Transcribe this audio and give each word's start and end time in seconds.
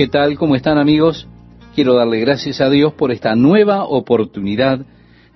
¿Qué 0.00 0.08
tal? 0.08 0.38
¿Cómo 0.38 0.56
están 0.56 0.78
amigos? 0.78 1.28
Quiero 1.74 1.92
darle 1.92 2.20
gracias 2.20 2.62
a 2.62 2.70
Dios 2.70 2.94
por 2.94 3.12
esta 3.12 3.34
nueva 3.34 3.84
oportunidad 3.84 4.86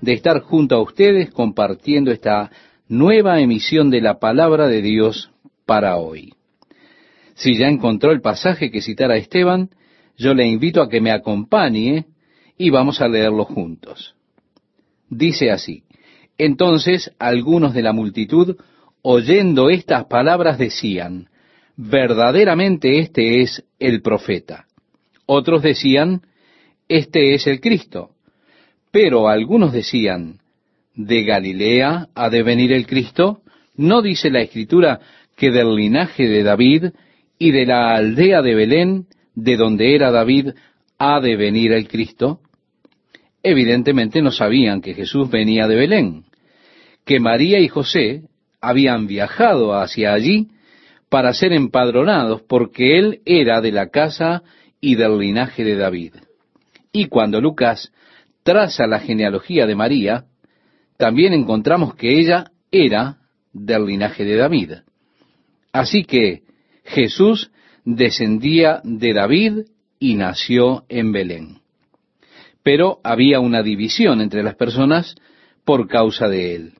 de 0.01 0.15
estar 0.15 0.41
junto 0.41 0.75
a 0.75 0.81
ustedes 0.81 1.31
compartiendo 1.31 2.11
esta 2.11 2.51
nueva 2.89 3.41
emisión 3.41 3.91
de 3.91 4.01
la 4.01 4.19
palabra 4.19 4.67
de 4.67 4.81
Dios 4.81 5.31
para 5.67 5.99
hoy. 5.99 6.33
Si 7.35 7.59
ya 7.59 7.69
encontró 7.69 8.11
el 8.11 8.23
pasaje 8.23 8.71
que 8.71 8.81
citara 8.81 9.19
Esteban, 9.19 9.69
yo 10.17 10.33
le 10.33 10.47
invito 10.47 10.81
a 10.81 10.89
que 10.89 11.03
me 11.03 11.13
acompañe 11.13 12.07
y 12.57 12.71
vamos 12.71 13.03
a 13.03 13.09
leerlo 13.09 13.45
juntos. 13.45 14.15
Dice 15.11 15.51
así, 15.51 15.83
entonces 16.39 17.13
algunos 17.19 17.75
de 17.75 17.83
la 17.83 17.93
multitud, 17.93 18.57
oyendo 19.03 19.69
estas 19.69 20.07
palabras, 20.07 20.57
decían, 20.57 21.29
verdaderamente 21.77 22.99
este 22.99 23.43
es 23.43 23.65
el 23.79 24.03
profeta. 24.03 24.67
Otros 25.27 25.63
decían, 25.63 26.23
este 26.89 27.35
es 27.35 27.47
el 27.47 27.61
Cristo. 27.61 28.11
Pero 28.91 29.29
algunos 29.29 29.73
decían, 29.73 30.39
¿de 30.95 31.25
Galilea 31.25 32.09
ha 32.15 32.31
de 32.31 32.43
venir 32.43 32.73
el 32.73 32.87
Cristo? 32.87 33.41
¿No 33.77 34.03
dice 34.03 34.31
la 34.31 34.41
Escritura 34.41 35.01
que 35.37 35.51
del 35.51 35.75
linaje 35.75 36.29
de 36.29 36.43
David 36.43 36.85
y 37.39 37.51
de 37.51 37.67
la 37.67 37.97
aldea 37.97 38.41
de 38.43 38.55
Belén, 38.55 39.07
de 39.35 39.57
donde 39.57 39.97
era 39.97 40.13
David, 40.13 40.51
ha 40.99 41.21
de 41.21 41.37
venir 41.37 41.73
el 41.73 41.89
Cristo? 41.89 42.41
Evidentemente 43.43 44.23
no 44.23 44.31
sabían 44.31 44.81
que 44.81 44.95
Jesús 44.95 45.29
venía 45.29 45.67
de 45.67 45.75
Belén, 45.75 46.25
que 47.05 47.19
María 47.19 47.59
y 47.59 47.69
José 47.69 48.23
habían 48.61 49.07
viajado 49.07 49.75
hacia 49.75 50.15
allí 50.15 50.49
para 51.15 51.33
ser 51.33 51.53
empadronados 51.53 52.43
porque 52.43 52.99
él 52.99 53.21
era 53.25 53.61
de 53.61 53.71
la 53.71 53.91
casa 53.91 54.43
y 54.81 54.97
del 54.97 55.17
linaje 55.17 55.63
de 55.63 55.77
David. 55.77 56.15
Y 56.91 57.07
cuando 57.07 57.41
Lucas 57.41 57.93
traza 58.43 58.89
la 58.89 58.99
genealogía 58.99 59.65
de 59.65 59.77
María, 59.77 60.25
también 60.97 61.33
encontramos 61.33 61.95
que 61.95 62.19
ella 62.19 62.51
era 62.73 63.19
del 63.53 63.87
linaje 63.87 64.25
de 64.25 64.35
David. 64.35 64.73
Así 65.71 66.03
que 66.03 66.43
Jesús 66.83 67.53
descendía 67.85 68.81
de 68.83 69.13
David 69.13 69.59
y 70.01 70.17
nació 70.17 70.85
en 70.89 71.13
Belén 71.13 71.61
pero 72.65 72.99
había 73.05 73.39
una 73.39 73.63
división 73.63 74.21
entre 74.21 74.43
las 74.43 74.57
personas 74.57 75.15
por 75.65 75.87
causa 75.87 76.27
de 76.29 76.57
él. 76.57 76.73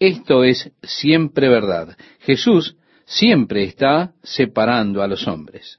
Esto 0.00 0.42
es 0.42 0.72
siempre 0.82 1.48
verdad. 1.48 1.96
Jesús 2.18 2.76
siempre 3.12 3.64
está 3.64 4.12
separando 4.22 5.02
a 5.02 5.06
los 5.06 5.28
hombres. 5.28 5.78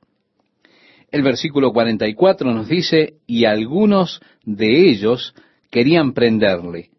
El 1.12 1.24
versículo 1.24 1.72
44 1.72 2.54
nos 2.54 2.68
dice, 2.68 3.16
y 3.28 3.46
algunos 3.46 4.22
de 4.44 4.90
ellos 4.90 5.34
querían 5.72 6.14
prenderle, 6.14 6.90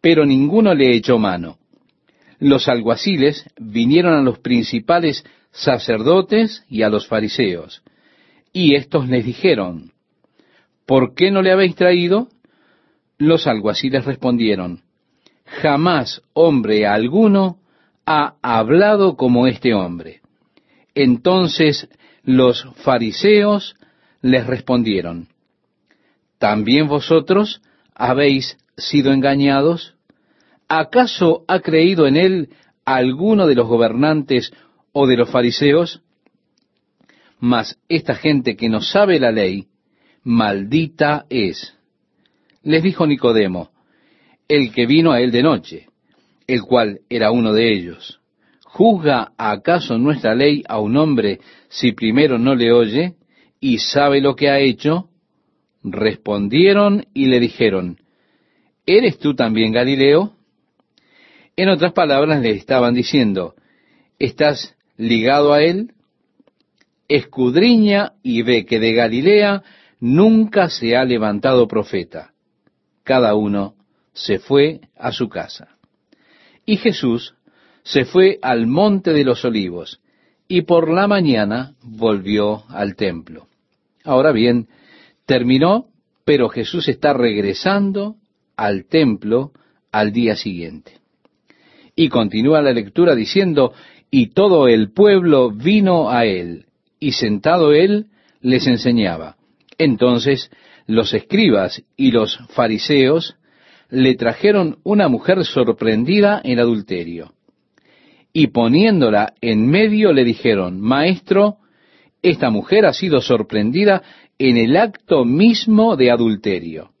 pero 0.00 0.26
ninguno 0.26 0.74
le 0.74 0.94
echó 0.94 1.18
mano. 1.18 1.58
Los 2.38 2.68
alguaciles 2.68 3.46
vinieron 3.58 4.14
a 4.14 4.22
los 4.22 4.40
principales 4.40 5.24
sacerdotes 5.50 6.64
y 6.68 6.82
a 6.82 6.90
los 6.90 7.06
fariseos, 7.06 7.82
y 8.52 8.74
éstos 8.74 9.08
les 9.08 9.24
dijeron, 9.24 9.92
¿por 10.86 11.14
qué 11.14 11.30
no 11.30 11.40
le 11.40 11.52
habéis 11.52 11.76
traído? 11.76 12.28
Los 13.16 13.46
alguaciles 13.46 14.04
respondieron, 14.04 14.82
jamás 15.44 16.22
hombre 16.34 16.86
alguno 16.86 17.61
ha 18.06 18.34
hablado 18.42 19.16
como 19.16 19.46
este 19.46 19.74
hombre. 19.74 20.20
Entonces 20.94 21.88
los 22.24 22.66
fariseos 22.84 23.74
les 24.20 24.46
respondieron, 24.46 25.28
¿también 26.38 26.88
vosotros 26.88 27.62
habéis 27.94 28.58
sido 28.76 29.12
engañados? 29.12 29.94
¿Acaso 30.68 31.44
ha 31.48 31.60
creído 31.60 32.06
en 32.06 32.16
él 32.16 32.50
alguno 32.84 33.46
de 33.46 33.54
los 33.54 33.66
gobernantes 33.66 34.52
o 34.92 35.06
de 35.06 35.16
los 35.16 35.30
fariseos? 35.30 36.02
Mas 37.38 37.78
esta 37.88 38.14
gente 38.14 38.56
que 38.56 38.68
no 38.68 38.80
sabe 38.80 39.18
la 39.18 39.32
ley, 39.32 39.66
maldita 40.22 41.26
es. 41.28 41.76
Les 42.62 42.82
dijo 42.82 43.06
Nicodemo, 43.06 43.70
el 44.48 44.72
que 44.72 44.86
vino 44.86 45.12
a 45.12 45.20
él 45.20 45.32
de 45.32 45.42
noche, 45.42 45.86
el 46.46 46.62
cual 46.62 47.00
era 47.08 47.30
uno 47.30 47.52
de 47.52 47.72
ellos. 47.72 48.20
¿Juzga 48.64 49.32
acaso 49.36 49.98
nuestra 49.98 50.34
ley 50.34 50.62
a 50.66 50.80
un 50.80 50.96
hombre 50.96 51.40
si 51.68 51.92
primero 51.92 52.38
no 52.38 52.54
le 52.54 52.72
oye 52.72 53.14
y 53.60 53.78
sabe 53.78 54.20
lo 54.20 54.34
que 54.34 54.48
ha 54.48 54.58
hecho? 54.58 55.08
Respondieron 55.84 57.04
y 57.12 57.26
le 57.26 57.38
dijeron, 57.38 57.98
¿eres 58.86 59.18
tú 59.18 59.34
también 59.34 59.72
Galileo? 59.72 60.32
En 61.56 61.68
otras 61.68 61.92
palabras 61.92 62.40
le 62.40 62.52
estaban 62.52 62.94
diciendo, 62.94 63.54
¿estás 64.18 64.74
ligado 64.96 65.52
a 65.52 65.62
él? 65.62 65.92
Escudriña 67.08 68.12
y 68.22 68.42
ve 68.42 68.64
que 68.64 68.78
de 68.78 68.94
Galilea 68.94 69.62
nunca 70.00 70.70
se 70.70 70.96
ha 70.96 71.04
levantado 71.04 71.68
profeta. 71.68 72.32
Cada 73.04 73.34
uno 73.34 73.74
se 74.14 74.38
fue 74.38 74.80
a 74.96 75.12
su 75.12 75.28
casa. 75.28 75.76
Y 76.72 76.78
Jesús 76.78 77.34
se 77.82 78.06
fue 78.06 78.38
al 78.40 78.66
monte 78.66 79.12
de 79.12 79.24
los 79.24 79.44
olivos 79.44 80.00
y 80.48 80.62
por 80.62 80.90
la 80.90 81.06
mañana 81.06 81.74
volvió 81.82 82.64
al 82.70 82.96
templo. 82.96 83.46
Ahora 84.04 84.32
bien, 84.32 84.68
terminó, 85.26 85.88
pero 86.24 86.48
Jesús 86.48 86.88
está 86.88 87.12
regresando 87.12 88.16
al 88.56 88.86
templo 88.86 89.52
al 89.90 90.12
día 90.12 90.34
siguiente. 90.34 90.92
Y 91.94 92.08
continúa 92.08 92.62
la 92.62 92.72
lectura 92.72 93.14
diciendo, 93.14 93.74
y 94.10 94.28
todo 94.28 94.66
el 94.66 94.92
pueblo 94.92 95.50
vino 95.50 96.08
a 96.08 96.24
él, 96.24 96.64
y 96.98 97.12
sentado 97.12 97.74
él 97.74 98.06
les 98.40 98.66
enseñaba. 98.66 99.36
Entonces 99.76 100.50
los 100.86 101.12
escribas 101.12 101.82
y 101.98 102.12
los 102.12 102.38
fariseos 102.54 103.36
le 103.92 104.14
trajeron 104.14 104.78
una 104.84 105.08
mujer 105.08 105.44
sorprendida 105.44 106.40
en 106.42 106.58
adulterio. 106.58 107.34
Y 108.32 108.46
poniéndola 108.46 109.34
en 109.42 109.68
medio 109.68 110.14
le 110.14 110.24
dijeron, 110.24 110.80
Maestro, 110.80 111.58
esta 112.22 112.48
mujer 112.48 112.86
ha 112.86 112.94
sido 112.94 113.20
sorprendida 113.20 114.02
en 114.38 114.56
el 114.56 114.78
acto 114.78 115.26
mismo 115.26 115.96
de 115.96 116.10
adulterio. 116.10 116.92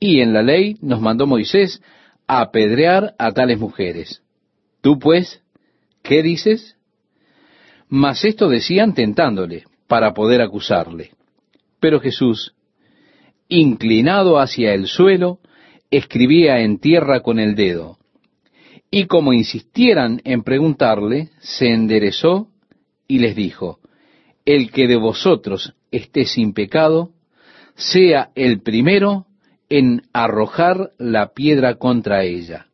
Y 0.00 0.22
en 0.22 0.32
la 0.32 0.42
ley 0.42 0.76
nos 0.82 1.00
mandó 1.00 1.28
Moisés 1.28 1.80
a 2.26 2.40
apedrear 2.40 3.14
a 3.16 3.30
tales 3.30 3.60
mujeres. 3.60 4.20
Tú 4.80 4.98
pues, 4.98 5.40
¿qué 6.02 6.24
dices? 6.24 6.76
Mas 7.88 8.24
esto 8.24 8.48
decían 8.48 8.92
tentándole, 8.94 9.66
para 9.86 10.14
poder 10.14 10.42
acusarle. 10.42 11.12
Pero 11.78 12.00
Jesús, 12.00 12.56
inclinado 13.48 14.40
hacia 14.40 14.74
el 14.74 14.88
suelo, 14.88 15.38
escribía 15.90 16.60
en 16.60 16.78
tierra 16.78 17.20
con 17.20 17.38
el 17.38 17.54
dedo. 17.54 17.98
Y 18.90 19.06
como 19.06 19.32
insistieran 19.32 20.20
en 20.24 20.42
preguntarle, 20.42 21.30
se 21.40 21.72
enderezó 21.72 22.48
y 23.08 23.18
les 23.18 23.34
dijo, 23.34 23.80
El 24.44 24.70
que 24.70 24.86
de 24.86 24.96
vosotros 24.96 25.74
esté 25.90 26.24
sin 26.24 26.52
pecado, 26.52 27.10
sea 27.74 28.30
el 28.34 28.60
primero 28.62 29.26
en 29.68 30.02
arrojar 30.12 30.92
la 30.98 31.32
piedra 31.32 31.76
contra 31.76 32.22
ella. 32.22 32.66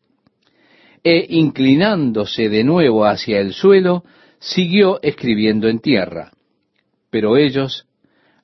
E 1.03 1.27
inclinándose 1.31 2.49
de 2.49 2.65
nuevo 2.65 3.07
hacia 3.07 3.41
el 3.41 3.55
suelo, 3.55 4.05
siguió 4.39 5.01
escribiendo 5.03 5.69
en 5.69 5.79
tierra. 5.79 6.33
Pero 7.11 7.37
ellos, 7.37 7.87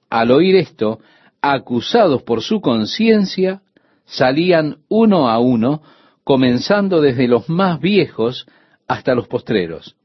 al 0.09 0.31
oír 0.31 0.57
esto, 0.57 1.01
acusados 1.43 2.23
por 2.23 2.43
su 2.43 2.61
conciencia, 2.61 3.63
salían 4.07 4.79
uno 4.89 5.29
a 5.29 5.39
uno, 5.39 5.83
comenzando 6.25 7.01
desde 7.01 7.29
los 7.29 7.49
más 7.49 7.81
viejos 7.81 8.47
hasta 8.89 9.15
los 9.15 9.29
postreros. 9.29 9.97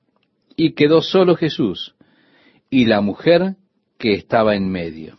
Y 0.55 0.73
quedó 0.73 1.01
solo 1.01 1.35
Jesús 1.35 1.95
y 2.69 2.85
la 2.85 3.01
mujer 3.01 3.55
que 3.97 4.13
estaba 4.13 4.55
en 4.55 4.69
medio. 4.69 5.17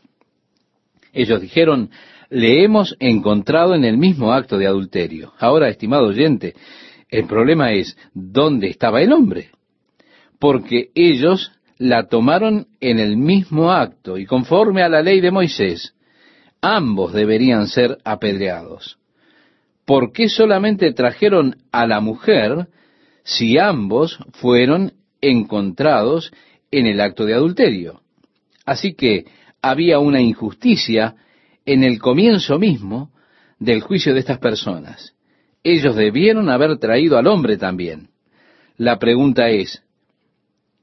Ellos 1.13 1.41
dijeron, 1.41 1.91
le 2.31 2.65
hemos 2.65 2.97
encontrado 2.99 3.75
en 3.75 3.85
el 3.85 3.99
mismo 3.99 4.33
acto 4.33 4.59
de 4.59 4.67
adulterio. 4.67 5.33
Ahora, 5.39 5.69
estimado 5.69 6.07
oyente, 6.07 6.55
el 7.09 7.27
problema 7.27 7.73
es, 7.73 7.97
¿dónde 8.15 8.69
estaba 8.69 9.03
el 9.03 9.13
hombre? 9.13 9.51
Porque 10.39 10.91
ellos 10.95 11.53
la 11.79 12.07
tomaron 12.09 12.69
en 12.81 12.99
el 12.99 13.17
mismo 13.17 13.71
acto 13.71 14.17
y 14.17 14.25
conforme 14.25 14.83
a 14.83 14.89
la 14.89 15.03
ley 15.03 15.21
de 15.21 15.31
Moisés, 15.31 15.95
ambos 16.63 17.13
deberían 17.13 17.67
ser 17.67 17.99
apedreados. 18.05 18.99
¿Por 19.85 20.13
qué 20.13 20.29
solamente 20.29 20.93
trajeron 20.93 21.57
a 21.73 21.87
la 21.87 22.01
mujer 22.01 22.69
si 23.25 23.59
ambos 23.59 24.19
fueron 24.33 24.95
encontrados 25.21 26.33
en 26.71 26.87
el 26.87 27.01
acto 27.01 27.27
de 27.27 27.35
adulterio? 27.35 28.01
Así 28.65 28.95
que 28.95 29.27
había 29.61 29.99
una 29.99 30.21
injusticia 30.21 31.17
en 31.67 31.85
el 31.85 31.99
comienzo 31.99 32.59
mismo 32.59 33.11
del 33.59 33.81
juicio 33.81 34.15
de 34.15 34.21
estas 34.21 34.39
personas. 34.39 35.15
Ellos 35.65 35.95
debieron 35.97 36.49
haber 36.49 36.79
traído 36.79 37.19
al 37.19 37.27
hombre 37.27 37.57
también. 37.57 38.09
La 38.77 38.99
pregunta 38.99 39.49
es, 39.49 39.83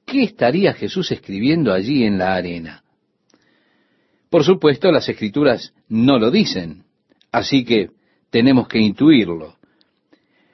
¿qué 0.06 0.24
estaría 0.24 0.74
Jesús 0.74 1.12
escribiendo 1.12 1.74
allí 1.74 2.04
en 2.04 2.18
la 2.18 2.36
arena? 2.36 2.84
Por 4.30 4.44
supuesto, 4.44 4.92
las 4.92 5.10
escrituras 5.10 5.74
no 5.88 6.20
lo 6.20 6.30
dicen, 6.30 6.84
así 7.32 7.66
que 7.66 7.90
tenemos 8.30 8.68
que 8.68 8.80
intuirlo. 8.80 9.56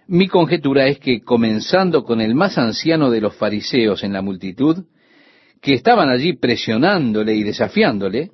Mi 0.08 0.28
conjetura 0.28 0.88
es 0.88 1.00
que, 1.00 1.22
comenzando 1.22 2.04
con 2.04 2.22
el 2.22 2.36
más 2.36 2.58
anciano 2.58 3.10
de 3.10 3.22
los 3.22 3.36
fariseos 3.36 4.04
en 4.04 4.14
la 4.14 4.22
multitud, 4.22 4.86
que 5.62 5.74
estaban 5.74 6.10
allí 6.10 6.34
presionándole 6.34 7.36
y 7.36 7.44
desafiándole, 7.44 8.32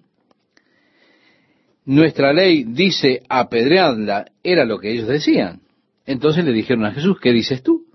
nuestra 1.85 2.33
ley 2.33 2.63
dice 2.63 3.23
apedreadla, 3.27 4.25
era 4.43 4.65
lo 4.65 4.77
que 4.79 4.91
ellos 4.91 5.07
decían. 5.07 5.61
Entonces 6.05 6.45
le 6.45 6.51
dijeron 6.51 6.85
a 6.85 6.91
Jesús, 6.91 7.17
¿qué 7.19 7.31
dices 7.31 7.63
tú? 7.63 7.85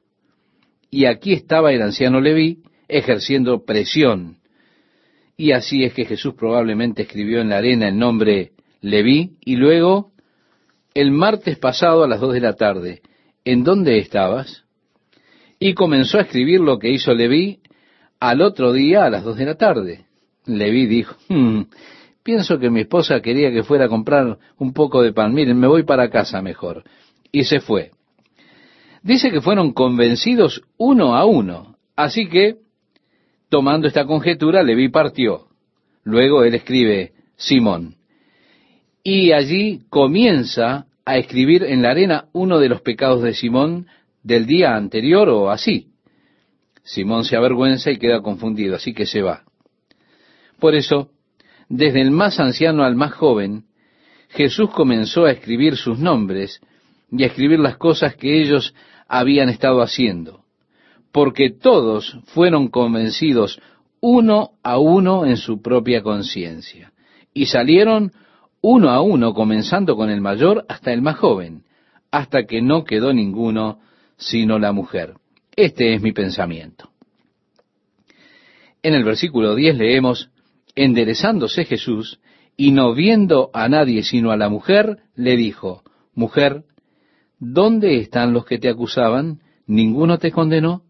Y 0.90 1.04
aquí 1.04 1.32
estaba 1.32 1.72
el 1.72 1.82
anciano 1.82 2.20
Leví 2.20 2.62
ejerciendo 2.88 3.64
presión. 3.64 4.38
Y 5.36 5.52
así 5.52 5.84
es 5.84 5.92
que 5.92 6.06
Jesús 6.06 6.34
probablemente 6.34 7.02
escribió 7.02 7.40
en 7.40 7.50
la 7.50 7.58
arena 7.58 7.88
el 7.88 7.98
nombre 7.98 8.52
Leví 8.80 9.36
y 9.44 9.56
luego, 9.56 10.12
el 10.94 11.10
martes 11.10 11.58
pasado 11.58 12.04
a 12.04 12.08
las 12.08 12.20
dos 12.20 12.32
de 12.32 12.40
la 12.40 12.54
tarde, 12.54 13.02
¿en 13.44 13.64
dónde 13.64 13.98
estabas? 13.98 14.64
Y 15.58 15.74
comenzó 15.74 16.18
a 16.18 16.22
escribir 16.22 16.60
lo 16.60 16.78
que 16.78 16.90
hizo 16.90 17.12
Leví 17.12 17.60
al 18.20 18.40
otro 18.40 18.72
día 18.72 19.04
a 19.04 19.10
las 19.10 19.24
dos 19.24 19.36
de 19.36 19.44
la 19.44 19.56
tarde. 19.56 20.06
Leví 20.46 20.86
dijo, 20.86 21.16
hmm, 21.28 21.62
pienso 22.22 22.58
que 22.58 22.70
mi 22.70 22.80
esposa 22.80 23.20
quería 23.20 23.50
que 23.52 23.62
fuera 23.62 23.86
a 23.86 23.88
comprar 23.88 24.38
un 24.58 24.72
poco 24.72 25.02
de 25.02 25.12
pan. 25.12 25.34
Miren, 25.34 25.58
me 25.58 25.66
voy 25.66 25.82
para 25.82 26.10
casa 26.10 26.40
mejor. 26.40 26.84
Y 27.30 27.44
se 27.44 27.60
fue. 27.60 27.90
Dice 29.02 29.30
que 29.30 29.40
fueron 29.40 29.72
convencidos 29.72 30.62
uno 30.78 31.14
a 31.14 31.24
uno. 31.24 31.76
Así 31.94 32.28
que, 32.28 32.56
tomando 33.48 33.88
esta 33.88 34.04
conjetura, 34.04 34.62
Leví 34.62 34.88
partió. 34.88 35.48
Luego 36.04 36.44
él 36.44 36.54
escribe 36.54 37.12
Simón. 37.36 37.96
Y 39.02 39.32
allí 39.32 39.82
comienza 39.88 40.86
a 41.04 41.18
escribir 41.18 41.62
en 41.62 41.82
la 41.82 41.90
arena 41.90 42.26
uno 42.32 42.58
de 42.58 42.68
los 42.68 42.80
pecados 42.80 43.22
de 43.22 43.34
Simón 43.34 43.86
del 44.22 44.46
día 44.46 44.74
anterior 44.74 45.28
o 45.28 45.50
así. 45.50 45.88
Simón 46.82 47.24
se 47.24 47.36
avergüenza 47.36 47.90
y 47.90 47.98
queda 47.98 48.22
confundido, 48.22 48.76
así 48.76 48.92
que 48.92 49.06
se 49.06 49.22
va. 49.22 49.44
Por 50.58 50.74
eso, 50.74 51.10
desde 51.68 52.00
el 52.00 52.10
más 52.10 52.40
anciano 52.40 52.84
al 52.84 52.94
más 52.96 53.12
joven, 53.12 53.64
Jesús 54.30 54.70
comenzó 54.70 55.24
a 55.24 55.32
escribir 55.32 55.76
sus 55.76 55.98
nombres 55.98 56.60
y 57.10 57.22
a 57.22 57.26
escribir 57.26 57.60
las 57.60 57.76
cosas 57.76 58.16
que 58.16 58.40
ellos 58.40 58.74
habían 59.08 59.48
estado 59.48 59.82
haciendo, 59.82 60.44
porque 61.16 61.48
todos 61.48 62.18
fueron 62.26 62.68
convencidos 62.68 63.58
uno 64.00 64.50
a 64.62 64.76
uno 64.78 65.24
en 65.24 65.38
su 65.38 65.62
propia 65.62 66.02
conciencia, 66.02 66.92
y 67.32 67.46
salieron 67.46 68.12
uno 68.60 68.90
a 68.90 69.00
uno, 69.00 69.32
comenzando 69.32 69.96
con 69.96 70.10
el 70.10 70.20
mayor 70.20 70.66
hasta 70.68 70.92
el 70.92 71.00
más 71.00 71.16
joven, 71.16 71.62
hasta 72.10 72.44
que 72.44 72.60
no 72.60 72.84
quedó 72.84 73.14
ninguno 73.14 73.78
sino 74.18 74.58
la 74.58 74.72
mujer. 74.72 75.14
Este 75.56 75.94
es 75.94 76.02
mi 76.02 76.12
pensamiento. 76.12 76.90
En 78.82 78.92
el 78.92 79.02
versículo 79.02 79.54
10 79.54 79.78
leemos, 79.78 80.28
enderezándose 80.74 81.64
Jesús, 81.64 82.20
y 82.58 82.72
no 82.72 82.92
viendo 82.92 83.48
a 83.54 83.70
nadie 83.70 84.02
sino 84.02 84.32
a 84.32 84.36
la 84.36 84.50
mujer, 84.50 84.98
le 85.14 85.38
dijo, 85.38 85.82
Mujer, 86.14 86.64
¿dónde 87.38 88.00
están 88.00 88.34
los 88.34 88.44
que 88.44 88.58
te 88.58 88.68
acusaban? 88.68 89.40
¿Ninguno 89.66 90.18
te 90.18 90.30
condenó? 90.30 90.82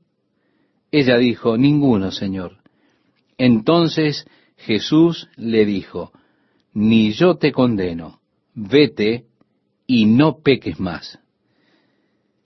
Ella 0.99 1.19
dijo, 1.19 1.59
Ninguno, 1.59 2.11
Señor. 2.11 2.57
Entonces 3.37 4.27
Jesús 4.57 5.29
le 5.37 5.67
dijo, 5.67 6.11
Ni 6.73 7.13
yo 7.13 7.35
te 7.35 7.53
condeno, 7.53 8.21
vete 8.55 9.27
y 9.87 10.07
no 10.07 10.39
peques 10.39 10.81
más. 10.81 11.19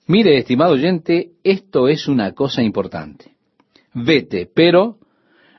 Mire, 0.08 0.36
estimado 0.36 0.72
oyente, 0.72 1.30
esto 1.44 1.86
es 1.86 2.08
una 2.08 2.32
cosa 2.32 2.60
importante. 2.60 3.36
Vete, 3.94 4.50
pero 4.52 4.98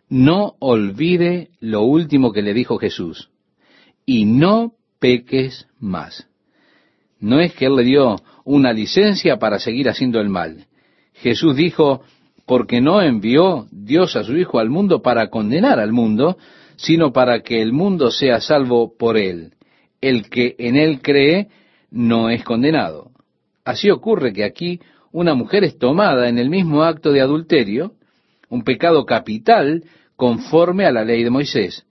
no 0.09 0.55
olvide 0.59 1.51
lo 1.61 1.83
último 1.83 2.33
que 2.33 2.41
le 2.41 2.53
dijo 2.53 2.77
Jesús. 2.77 3.29
Y 4.05 4.25
no 4.25 4.73
peques 4.99 5.65
más. 5.79 6.27
No 7.21 7.39
es 7.39 7.53
que 7.53 7.67
Él 7.67 7.77
le 7.77 7.83
dio 7.83 8.17
una 8.43 8.73
licencia 8.73 9.37
para 9.37 9.59
seguir 9.59 9.87
haciendo 9.87 10.19
el 10.19 10.27
mal. 10.27 10.67
Jesús 11.13 11.55
dijo, 11.55 12.03
porque 12.45 12.81
no 12.81 13.01
envió 13.01 13.67
Dios 13.71 14.15
a 14.15 14.23
su 14.23 14.35
Hijo 14.37 14.59
al 14.59 14.69
mundo 14.69 15.01
para 15.01 15.29
condenar 15.29 15.79
al 15.79 15.91
mundo, 15.91 16.37
sino 16.75 17.13
para 17.13 17.41
que 17.41 17.61
el 17.61 17.73
mundo 17.73 18.11
sea 18.11 18.39
salvo 18.39 18.97
por 18.97 19.17
Él. 19.17 19.53
El 20.01 20.29
que 20.29 20.55
en 20.57 20.75
Él 20.75 21.01
cree 21.01 21.49
no 21.91 22.29
es 22.29 22.43
condenado. 22.43 23.11
Así 23.63 23.89
ocurre 23.89 24.33
que 24.33 24.43
aquí 24.43 24.79
una 25.11 25.33
mujer 25.35 25.63
es 25.63 25.77
tomada 25.77 26.29
en 26.29 26.37
el 26.37 26.49
mismo 26.49 26.83
acto 26.83 27.11
de 27.11 27.21
adulterio, 27.21 27.93
un 28.49 28.63
pecado 28.63 29.05
capital 29.05 29.83
conforme 30.15 30.85
a 30.85 30.91
la 30.91 31.03
ley 31.03 31.23
de 31.23 31.29
Moisés. 31.29 31.85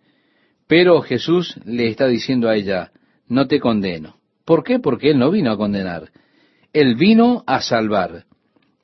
Pero 0.66 1.00
Jesús 1.02 1.56
le 1.64 1.88
está 1.88 2.06
diciendo 2.06 2.48
a 2.48 2.56
ella, 2.56 2.92
no 3.28 3.46
te 3.46 3.60
condeno. 3.60 4.16
¿Por 4.44 4.64
qué? 4.64 4.78
Porque 4.78 5.10
Él 5.10 5.18
no 5.18 5.30
vino 5.30 5.52
a 5.52 5.56
condenar. 5.56 6.10
Él 6.72 6.96
vino 6.96 7.44
a 7.46 7.60
salvar. 7.60 8.24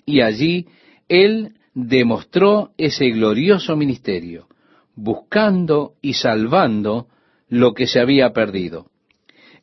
Y 0.05 0.21
allí 0.21 0.67
Él 1.09 1.56
demostró 1.77 2.73
ese 2.77 3.11
glorioso 3.11 3.77
ministerio, 3.77 4.49
buscando 4.97 5.93
y 6.03 6.15
salvando 6.15 7.07
lo 7.49 7.73
que 7.75 7.87
se 7.87 8.01
había 8.01 8.33
perdido. 8.33 8.91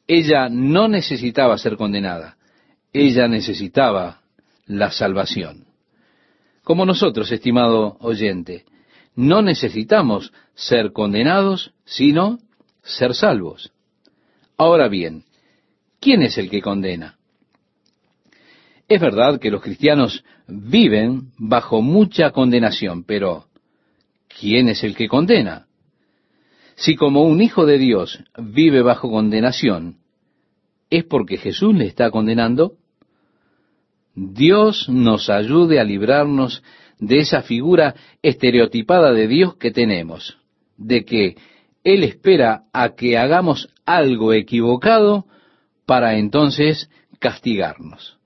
Ella 0.08 0.48
no 0.48 0.88
necesitaba 0.88 1.58
ser 1.58 1.76
condenada 1.76 2.38
ella 2.94 3.28
necesitaba 3.28 4.22
la 4.68 4.92
salvación. 4.92 5.66
Como 6.64 6.86
nosotros, 6.86 7.32
estimado 7.32 7.98
oyente, 8.00 8.66
no 9.16 9.42
necesitamos 9.42 10.32
ser 10.54 10.94
condenados, 10.94 11.74
sino 11.84 12.40
ser 12.84 13.16
salvos. 13.16 13.74
Ahora 14.58 14.88
bien, 14.88 15.26
¿quién 16.00 16.22
es 16.22 16.38
el 16.38 16.50
que 16.50 16.62
condena? 16.62 17.18
Es 18.88 19.02
verdad 19.02 19.40
que 19.40 19.52
los 19.52 19.62
cristianos 19.62 20.24
viven 20.62 21.32
bajo 21.38 21.82
mucha 21.82 22.32
condenación, 22.32 23.04
pero 23.04 23.46
¿quién 24.40 24.70
es 24.70 24.84
el 24.84 24.96
que 24.96 25.08
condena? 25.08 25.66
Si 26.76 26.96
como 26.96 27.24
un 27.24 27.42
hijo 27.42 27.66
de 27.66 27.78
Dios 27.78 28.24
vive 28.38 28.82
bajo 28.82 29.10
condenación, 29.10 29.98
¿es 30.90 31.04
porque 31.06 31.38
Jesús 31.38 31.76
le 31.76 31.86
está 31.86 32.12
condenando? 32.12 32.74
Dios 34.16 34.90
nos 34.90 35.30
ayude 35.30 35.80
a 35.80 35.84
librarnos 35.84 36.64
de 37.00 37.18
esa 37.18 37.42
figura 37.42 37.96
estereotipada 38.22 39.12
de 39.12 39.28
Dios 39.28 39.56
que 39.56 39.72
tenemos, 39.72 40.38
de 40.78 41.04
que 41.04 41.36
Él 41.84 42.04
espera 42.04 42.64
a 42.74 42.90
que 42.96 43.18
hagamos 43.18 43.70
algo 43.86 44.34
equivocado 44.34 45.26
para 45.86 46.18
entonces 46.18 46.90
castigarnos. 47.20 48.18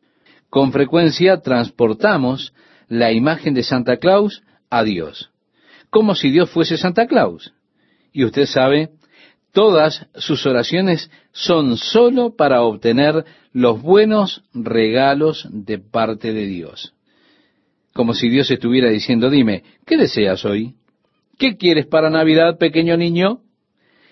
Con 0.50 0.72
frecuencia 0.72 1.42
transportamos 1.42 2.54
la 2.88 3.12
imagen 3.12 3.54
de 3.54 3.64
Santa 3.64 3.98
Claus 3.98 4.44
a 4.70 4.84
Dios, 4.84 5.30
como 5.90 6.16
si 6.16 6.30
Dios 6.32 6.50
fuese 6.50 6.78
Santa 6.78 7.08
Claus. 7.08 7.54
Y 8.14 8.24
usted 8.24 8.46
sabe 8.46 8.92
Todas 9.58 10.06
sus 10.14 10.46
oraciones 10.46 11.10
son 11.32 11.78
sólo 11.78 12.36
para 12.36 12.62
obtener 12.62 13.26
los 13.54 13.82
buenos 13.82 14.44
regalos 14.54 15.48
de 15.50 15.80
parte 15.80 16.32
de 16.32 16.46
Dios. 16.46 16.94
Como 17.92 18.14
si 18.14 18.30
Dios 18.30 18.52
estuviera 18.52 18.92
diciendo, 18.92 19.32
dime, 19.32 19.64
¿qué 19.84 19.98
deseas 19.98 20.46
hoy? 20.46 20.76
¿Qué 21.40 21.58
quieres 21.58 21.88
para 21.88 22.12
Navidad, 22.12 22.60
pequeño 22.60 22.98
niño? 22.98 23.40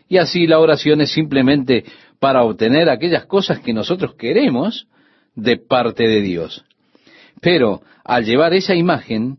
Y 0.07 0.17
así 0.17 0.47
la 0.47 0.57
oración 0.57 1.01
es 1.01 1.11
simplemente 1.11 1.85
para 2.19 2.43
obtener 2.43 2.89
aquellas 2.89 3.27
cosas 3.27 3.59
que 3.59 3.71
nosotros 3.71 4.15
queremos 4.15 4.87
de 5.35 5.57
parte 5.57 6.07
de 6.07 6.21
Dios. 6.21 6.65
Pero 7.41 7.81
al 8.03 8.25
llevar 8.25 8.53
esa 8.53 8.75
imagen, 8.75 9.37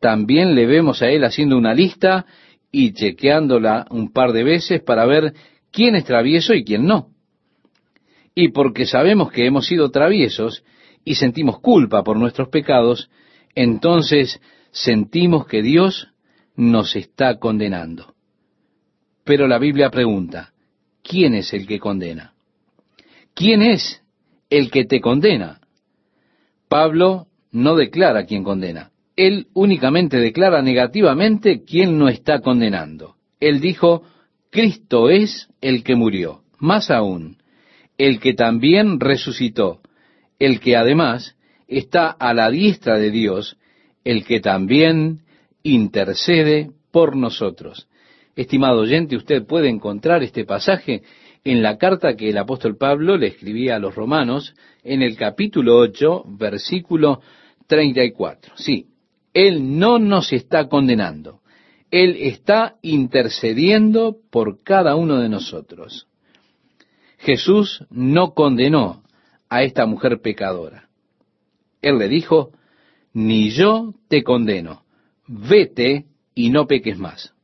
también 0.00 0.54
le 0.54 0.66
vemos 0.66 1.02
a 1.02 1.08
Él 1.10 1.24
haciendo 1.24 1.56
una 1.56 1.74
lista 1.74 2.26
y 2.72 2.92
chequeándola 2.92 3.86
un 3.90 4.12
par 4.12 4.32
de 4.32 4.44
veces 4.44 4.82
para 4.82 5.06
ver 5.06 5.34
quién 5.70 5.94
es 5.94 6.04
travieso 6.04 6.54
y 6.54 6.64
quién 6.64 6.86
no. 6.86 7.08
Y 8.34 8.48
porque 8.48 8.86
sabemos 8.86 9.32
que 9.32 9.46
hemos 9.46 9.66
sido 9.66 9.90
traviesos 9.90 10.64
y 11.04 11.16
sentimos 11.16 11.60
culpa 11.60 12.04
por 12.04 12.16
nuestros 12.16 12.48
pecados, 12.48 13.10
entonces 13.54 14.40
sentimos 14.70 15.46
que 15.46 15.62
Dios 15.62 16.08
nos 16.54 16.94
está 16.94 17.38
condenando. 17.38 18.14
Pero 19.24 19.46
la 19.48 19.58
Biblia 19.58 19.90
pregunta, 19.90 20.52
¿quién 21.02 21.34
es 21.34 21.52
el 21.52 21.66
que 21.66 21.78
condena? 21.78 22.34
¿Quién 23.34 23.62
es 23.62 24.02
el 24.50 24.70
que 24.70 24.84
te 24.84 25.00
condena? 25.00 25.60
Pablo 26.68 27.26
no 27.52 27.76
declara 27.76 28.26
quién 28.26 28.44
condena. 28.44 28.90
Él 29.16 29.48
únicamente 29.54 30.18
declara 30.18 30.62
negativamente 30.62 31.64
quién 31.64 31.98
no 31.98 32.08
está 32.08 32.40
condenando. 32.40 33.16
Él 33.38 33.60
dijo, 33.60 34.02
Cristo 34.50 35.10
es 35.10 35.48
el 35.60 35.82
que 35.82 35.94
murió. 35.94 36.42
Más 36.58 36.90
aún, 36.90 37.38
el 37.98 38.20
que 38.20 38.34
también 38.34 39.00
resucitó, 39.00 39.80
el 40.38 40.60
que 40.60 40.76
además 40.76 41.36
está 41.68 42.10
a 42.10 42.34
la 42.34 42.50
diestra 42.50 42.98
de 42.98 43.10
Dios, 43.10 43.56
el 44.04 44.24
que 44.24 44.40
también 44.40 45.20
intercede 45.62 46.70
por 46.90 47.16
nosotros. 47.16 47.88
Estimado 48.36 48.80
oyente, 48.80 49.16
usted 49.16 49.44
puede 49.44 49.68
encontrar 49.68 50.22
este 50.22 50.44
pasaje 50.44 51.02
en 51.44 51.62
la 51.62 51.78
carta 51.78 52.16
que 52.16 52.30
el 52.30 52.38
apóstol 52.38 52.76
Pablo 52.76 53.16
le 53.16 53.28
escribía 53.28 53.76
a 53.76 53.78
los 53.78 53.94
romanos 53.94 54.54
en 54.82 55.02
el 55.02 55.16
capítulo 55.16 55.78
8, 55.78 56.24
versículo 56.26 57.20
34. 57.66 58.54
Sí, 58.56 58.86
Él 59.32 59.78
no 59.78 59.98
nos 59.98 60.32
está 60.32 60.68
condenando. 60.68 61.40
Él 61.90 62.16
está 62.20 62.76
intercediendo 62.82 64.18
por 64.30 64.62
cada 64.62 64.94
uno 64.94 65.18
de 65.18 65.28
nosotros. 65.28 66.06
Jesús 67.18 67.84
no 67.90 68.32
condenó 68.34 69.02
a 69.48 69.62
esta 69.62 69.86
mujer 69.86 70.20
pecadora. 70.20 70.88
Él 71.82 71.98
le 71.98 72.08
dijo, 72.08 72.52
ni 73.12 73.50
yo 73.50 73.94
te 74.08 74.22
condeno, 74.22 74.84
vete 75.26 76.06
y 76.34 76.50
no 76.50 76.66
peques 76.66 76.98
más. 76.98 77.34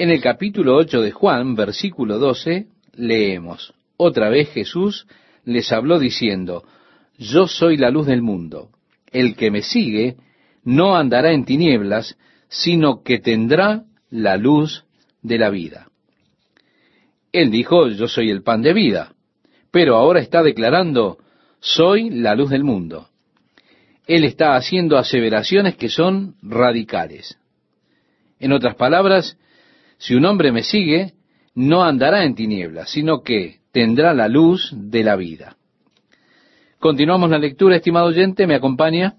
En 0.00 0.08
el 0.08 0.22
capítulo 0.22 0.76
8 0.76 1.02
de 1.02 1.10
Juan, 1.10 1.54
versículo 1.54 2.18
12, 2.18 2.68
leemos, 2.94 3.74
otra 3.98 4.30
vez 4.30 4.48
Jesús 4.48 5.06
les 5.44 5.70
habló 5.72 5.98
diciendo, 5.98 6.64
yo 7.18 7.46
soy 7.46 7.76
la 7.76 7.90
luz 7.90 8.06
del 8.06 8.22
mundo, 8.22 8.70
el 9.12 9.36
que 9.36 9.50
me 9.50 9.60
sigue 9.60 10.16
no 10.64 10.96
andará 10.96 11.32
en 11.32 11.44
tinieblas, 11.44 12.16
sino 12.48 13.02
que 13.02 13.18
tendrá 13.18 13.84
la 14.08 14.38
luz 14.38 14.86
de 15.20 15.36
la 15.36 15.50
vida. 15.50 15.90
Él 17.30 17.50
dijo, 17.50 17.88
yo 17.88 18.08
soy 18.08 18.30
el 18.30 18.42
pan 18.42 18.62
de 18.62 18.72
vida, 18.72 19.12
pero 19.70 19.96
ahora 19.96 20.20
está 20.20 20.42
declarando, 20.42 21.18
soy 21.60 22.08
la 22.08 22.34
luz 22.34 22.48
del 22.48 22.64
mundo. 22.64 23.10
Él 24.06 24.24
está 24.24 24.56
haciendo 24.56 24.96
aseveraciones 24.96 25.76
que 25.76 25.90
son 25.90 26.36
radicales. 26.40 27.36
En 28.38 28.52
otras 28.52 28.76
palabras, 28.76 29.36
si 30.00 30.14
un 30.14 30.24
hombre 30.24 30.50
me 30.50 30.62
sigue, 30.62 31.12
no 31.54 31.84
andará 31.84 32.24
en 32.24 32.34
tinieblas, 32.34 32.90
sino 32.90 33.22
que 33.22 33.60
tendrá 33.70 34.14
la 34.14 34.28
luz 34.28 34.72
de 34.74 35.04
la 35.04 35.14
vida. 35.14 35.58
Continuamos 36.78 37.28
la 37.28 37.38
lectura, 37.38 37.76
estimado 37.76 38.06
oyente, 38.06 38.46
¿me 38.46 38.54
acompaña? 38.54 39.16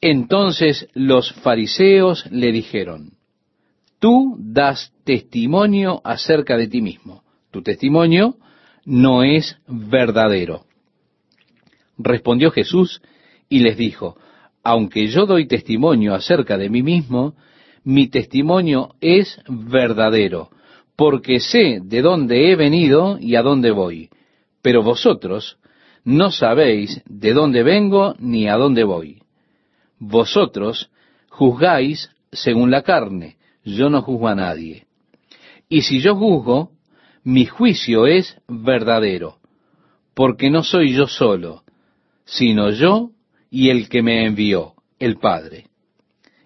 Entonces 0.00 0.88
los 0.94 1.32
fariseos 1.32 2.30
le 2.30 2.52
dijeron, 2.52 3.14
tú 3.98 4.36
das 4.38 4.92
testimonio 5.02 6.00
acerca 6.04 6.56
de 6.56 6.68
ti 6.68 6.80
mismo. 6.80 7.24
Tu 7.50 7.60
testimonio 7.60 8.36
no 8.84 9.24
es 9.24 9.58
verdadero. 9.66 10.66
Respondió 11.98 12.52
Jesús 12.52 13.02
y 13.48 13.60
les 13.60 13.76
dijo, 13.76 14.16
aunque 14.62 15.08
yo 15.08 15.26
doy 15.26 15.48
testimonio 15.48 16.14
acerca 16.14 16.56
de 16.56 16.70
mí 16.70 16.84
mismo, 16.84 17.34
mi 17.84 18.08
testimonio 18.08 18.94
es 19.00 19.38
verdadero, 19.48 20.48
porque 20.96 21.40
sé 21.40 21.80
de 21.82 22.02
dónde 22.02 22.50
he 22.50 22.56
venido 22.56 23.18
y 23.20 23.36
a 23.36 23.42
dónde 23.42 23.70
voy. 23.70 24.10
Pero 24.62 24.82
vosotros 24.82 25.58
no 26.04 26.30
sabéis 26.30 27.02
de 27.06 27.32
dónde 27.32 27.62
vengo 27.62 28.14
ni 28.18 28.48
a 28.48 28.56
dónde 28.56 28.84
voy. 28.84 29.22
Vosotros 29.98 30.90
juzgáis 31.28 32.10
según 32.32 32.70
la 32.70 32.82
carne, 32.82 33.36
yo 33.64 33.90
no 33.90 34.02
juzgo 34.02 34.28
a 34.28 34.34
nadie. 34.34 34.86
Y 35.68 35.82
si 35.82 36.00
yo 36.00 36.14
juzgo, 36.14 36.70
mi 37.22 37.46
juicio 37.46 38.06
es 38.06 38.36
verdadero, 38.48 39.38
porque 40.14 40.50
no 40.50 40.62
soy 40.62 40.94
yo 40.94 41.06
solo, 41.06 41.62
sino 42.24 42.70
yo 42.70 43.10
y 43.50 43.70
el 43.70 43.88
que 43.88 44.02
me 44.02 44.26
envió, 44.26 44.74
el 44.98 45.16
Padre. 45.16 45.66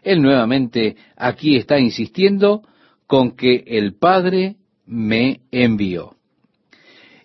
Él 0.08 0.22
nuevamente 0.22 0.96
aquí 1.18 1.56
está 1.56 1.78
insistiendo 1.78 2.62
con 3.06 3.36
que 3.36 3.62
el 3.66 3.94
Padre 3.94 4.56
me 4.86 5.42
envió. 5.50 6.16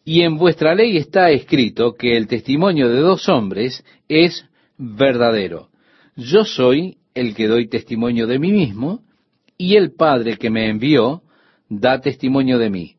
Y 0.03 0.23
en 0.23 0.37
vuestra 0.37 0.75
ley 0.75 0.97
está 0.97 1.31
escrito 1.31 1.93
que 1.93 2.17
el 2.17 2.27
testimonio 2.27 2.89
de 2.89 2.99
dos 2.99 3.29
hombres 3.29 3.85
es 4.09 4.45
verdadero. 4.77 5.69
Yo 6.17 6.43
soy 6.43 6.97
el 7.13 7.33
que 7.35 7.47
doy 7.47 7.69
testimonio 7.69 8.27
de 8.27 8.37
mí 8.37 8.51
mismo, 8.51 8.99
y 9.57 9.77
el 9.77 9.93
Padre 9.93 10.35
que 10.35 10.49
me 10.49 10.69
envió 10.69 11.21
da 11.69 12.01
testimonio 12.01 12.57
de 12.57 12.69
mí. 12.69 12.95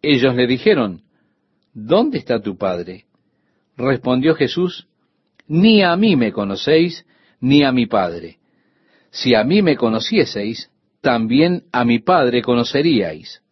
Ellos 0.00 0.34
le 0.34 0.46
dijeron, 0.46 1.02
¿dónde 1.74 2.16
está 2.16 2.40
tu 2.40 2.56
Padre? 2.56 3.04
Respondió 3.76 4.34
Jesús, 4.34 4.88
ni 5.46 5.82
a 5.82 5.94
mí 5.94 6.16
me 6.16 6.32
conocéis, 6.32 7.04
ni 7.38 7.64
a 7.64 7.70
mi 7.70 7.84
Padre. 7.84 8.38
Si 9.14 9.32
a 9.36 9.44
mí 9.44 9.62
me 9.62 9.76
conocieseis, 9.76 10.72
también 11.00 11.62
a 11.70 11.84
mi 11.84 12.00
Padre 12.00 12.42
conoceríais. 12.42 13.42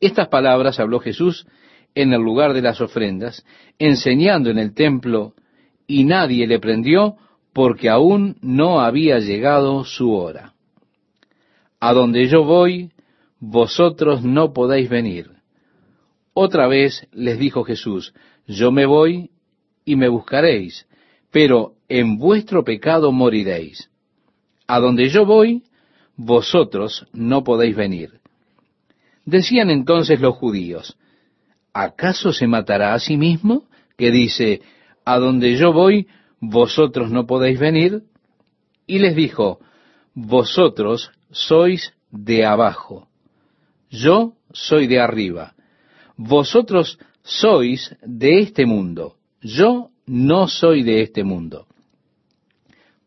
Estas 0.00 0.26
palabras 0.26 0.80
habló 0.80 0.98
Jesús 0.98 1.46
en 1.94 2.12
el 2.12 2.20
lugar 2.20 2.52
de 2.52 2.62
las 2.62 2.80
ofrendas, 2.80 3.46
enseñando 3.78 4.50
en 4.50 4.58
el 4.58 4.74
templo, 4.74 5.34
y 5.86 6.02
nadie 6.02 6.48
le 6.48 6.58
prendió 6.58 7.14
porque 7.52 7.88
aún 7.88 8.38
no 8.42 8.80
había 8.80 9.20
llegado 9.20 9.84
su 9.84 10.12
hora. 10.14 10.54
A 11.78 11.92
donde 11.92 12.26
yo 12.26 12.42
voy, 12.42 12.90
vosotros 13.38 14.24
no 14.24 14.52
podéis 14.52 14.90
venir. 14.90 15.30
Otra 16.34 16.66
vez 16.66 17.06
les 17.12 17.38
dijo 17.38 17.62
Jesús, 17.62 18.14
yo 18.48 18.72
me 18.72 18.86
voy 18.86 19.30
y 19.84 19.94
me 19.94 20.08
buscaréis, 20.08 20.88
pero 21.30 21.74
en 21.88 22.18
vuestro 22.18 22.64
pecado 22.64 23.12
moriréis. 23.12 23.91
A 24.72 24.80
donde 24.80 25.10
yo 25.10 25.26
voy, 25.26 25.64
vosotros 26.16 27.06
no 27.12 27.44
podéis 27.44 27.76
venir. 27.76 28.20
Decían 29.26 29.68
entonces 29.68 30.18
los 30.18 30.34
judíos, 30.36 30.96
¿acaso 31.74 32.32
se 32.32 32.46
matará 32.46 32.94
a 32.94 32.98
sí 32.98 33.18
mismo? 33.18 33.64
Que 33.98 34.10
dice, 34.10 34.62
a 35.04 35.18
donde 35.18 35.58
yo 35.58 35.74
voy, 35.74 36.06
vosotros 36.40 37.10
no 37.10 37.26
podéis 37.26 37.60
venir. 37.60 38.04
Y 38.86 38.98
les 39.00 39.14
dijo, 39.14 39.58
vosotros 40.14 41.10
sois 41.30 41.92
de 42.10 42.46
abajo, 42.46 43.08
yo 43.90 44.36
soy 44.54 44.86
de 44.86 45.00
arriba, 45.00 45.52
vosotros 46.16 46.98
sois 47.22 47.94
de 48.00 48.38
este 48.38 48.64
mundo, 48.64 49.16
yo 49.42 49.90
no 50.06 50.48
soy 50.48 50.82
de 50.82 51.02
este 51.02 51.24
mundo. 51.24 51.66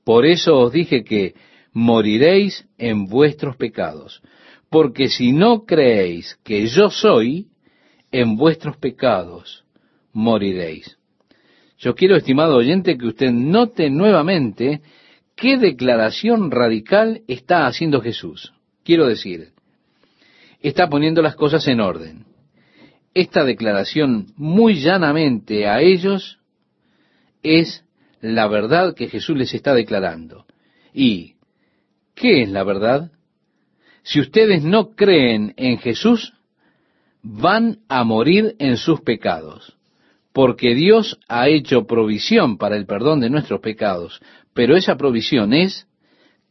Por 0.03 0.27
eso 0.27 0.59
os 0.59 0.71
dije 0.71 1.03
que 1.03 1.33
moriréis 1.75 2.65
en 2.77 3.05
vuestros 3.05 3.57
pecados, 3.57 4.21
porque 4.69 5.09
si 5.09 5.33
no 5.33 5.65
creéis 5.65 6.39
que 6.41 6.67
yo 6.67 6.89
soy, 6.89 7.49
en 8.11 8.37
vuestros 8.37 8.77
pecados 8.77 9.65
moriréis. 10.13 10.97
Yo 11.77 11.93
quiero, 11.93 12.15
estimado 12.15 12.55
oyente, 12.55 12.97
que 12.97 13.07
usted 13.07 13.31
note 13.31 13.89
nuevamente 13.89 14.81
qué 15.35 15.57
declaración 15.57 16.49
radical 16.49 17.23
está 17.27 17.67
haciendo 17.67 17.99
Jesús. 17.99 18.53
Quiero 18.85 19.05
decir, 19.05 19.49
está 20.61 20.87
poniendo 20.87 21.21
las 21.21 21.35
cosas 21.35 21.67
en 21.67 21.81
orden. 21.81 22.25
Esta 23.13 23.43
declaración 23.43 24.27
muy 24.37 24.75
llanamente 24.75 25.67
a 25.67 25.81
ellos 25.81 26.39
es 27.43 27.83
la 28.21 28.47
verdad 28.47 28.95
que 28.95 29.09
Jesús 29.09 29.37
les 29.37 29.53
está 29.53 29.73
declarando. 29.73 30.45
¿Y 30.93 31.34
qué 32.15 32.43
es 32.43 32.49
la 32.49 32.63
verdad? 32.63 33.11
Si 34.03 34.19
ustedes 34.19 34.63
no 34.63 34.95
creen 34.95 35.53
en 35.57 35.77
Jesús, 35.77 36.33
van 37.21 37.79
a 37.89 38.03
morir 38.03 38.55
en 38.59 38.77
sus 38.77 39.01
pecados, 39.01 39.77
porque 40.31 40.75
Dios 40.75 41.19
ha 41.27 41.49
hecho 41.49 41.87
provisión 41.87 42.57
para 42.57 42.77
el 42.77 42.85
perdón 42.85 43.19
de 43.19 43.29
nuestros 43.29 43.61
pecados, 43.61 44.21
pero 44.53 44.75
esa 44.75 44.95
provisión 44.95 45.53
es 45.53 45.87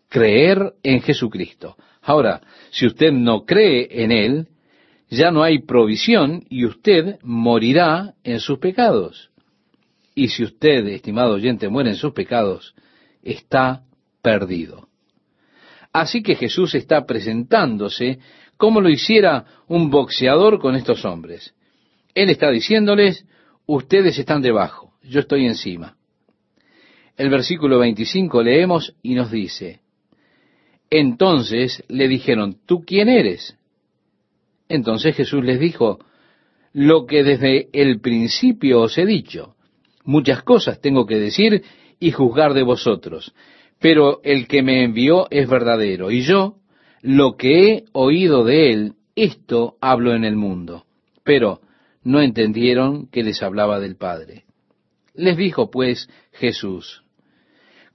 creer 0.09 0.75
en 0.83 1.01
Jesucristo. 1.01 1.77
Ahora, 2.03 2.41
si 2.71 2.87
usted 2.87 3.13
no 3.13 3.45
cree 3.45 3.89
en 4.03 4.13
Él, 4.13 4.49
ya 5.09 5.31
no 5.31 5.43
hay 5.43 5.61
provisión 5.61 6.45
y 6.49 6.65
usted 6.65 7.19
morirá 7.23 8.15
en 8.25 8.41
sus 8.41 8.59
pecados. 8.59 9.31
Y 10.15 10.29
si 10.29 10.45
usted, 10.45 10.87
estimado 10.89 11.35
oyente, 11.35 11.69
muere 11.69 11.91
en 11.91 11.97
sus 11.97 12.13
pecados, 12.13 12.75
está 13.23 13.83
perdido. 14.23 14.89
Así 15.95 16.25
que 16.25 16.35
Jesús 16.35 16.75
está 16.75 17.07
presentándose 17.07 18.19
como 18.57 18.81
lo 18.81 18.91
hiciera 18.91 19.45
un 19.69 19.91
boxeador 19.91 20.59
con 20.59 20.75
estos 20.75 21.05
hombres. 21.05 21.55
Él 22.15 22.31
está 22.31 22.51
diciéndoles, 22.51 23.25
ustedes 23.65 24.19
están 24.19 24.43
debajo, 24.43 24.93
yo 25.05 25.21
estoy 25.21 25.47
encima. 25.47 25.97
El 27.17 27.31
versículo 27.31 27.79
25 27.79 28.43
leemos 28.43 28.97
y 29.03 29.15
nos 29.15 29.31
dice, 29.31 29.83
entonces 30.91 31.85
le 31.87 32.09
dijeron, 32.09 32.57
¿tú 32.67 32.85
quién 32.85 33.09
eres? 33.09 33.57
Entonces 34.69 35.15
Jesús 35.15 35.45
les 35.45 35.61
dijo, 35.61 36.01
lo 36.73 37.07
que 37.07 37.23
desde 37.23 37.69
el 37.73 38.01
principio 38.01 38.81
os 38.81 38.99
he 38.99 39.07
dicho. 39.07 39.55
Muchas 40.03 40.43
cosas 40.43 40.81
tengo 40.81 41.07
que 41.07 41.21
decir 41.21 41.63
y 42.01 42.11
juzgar 42.11 42.53
de 42.53 42.65
vosotros, 42.65 43.33
pero 43.81 44.21
el 44.25 44.47
que 44.47 44.63
me 44.63 44.85
envió 44.85 45.27
es 45.31 45.49
verdadero, 45.49 46.11
y 46.11 46.23
yo, 46.23 46.57
lo 47.03 47.37
que 47.37 47.69
he 47.69 47.85
oído 47.93 48.45
de 48.45 48.71
él, 48.71 48.93
esto 49.15 49.77
hablo 49.81 50.15
en 50.15 50.25
el 50.25 50.37
mundo. 50.37 50.85
Pero 51.23 51.61
no 52.03 52.21
entendieron 52.21 53.07
que 53.09 53.23
les 53.23 53.43
hablaba 53.43 53.81
del 53.81 53.97
Padre. 53.97 54.45
Les 55.15 55.37
dijo 55.37 55.71
pues 55.71 56.09
Jesús, 56.33 57.03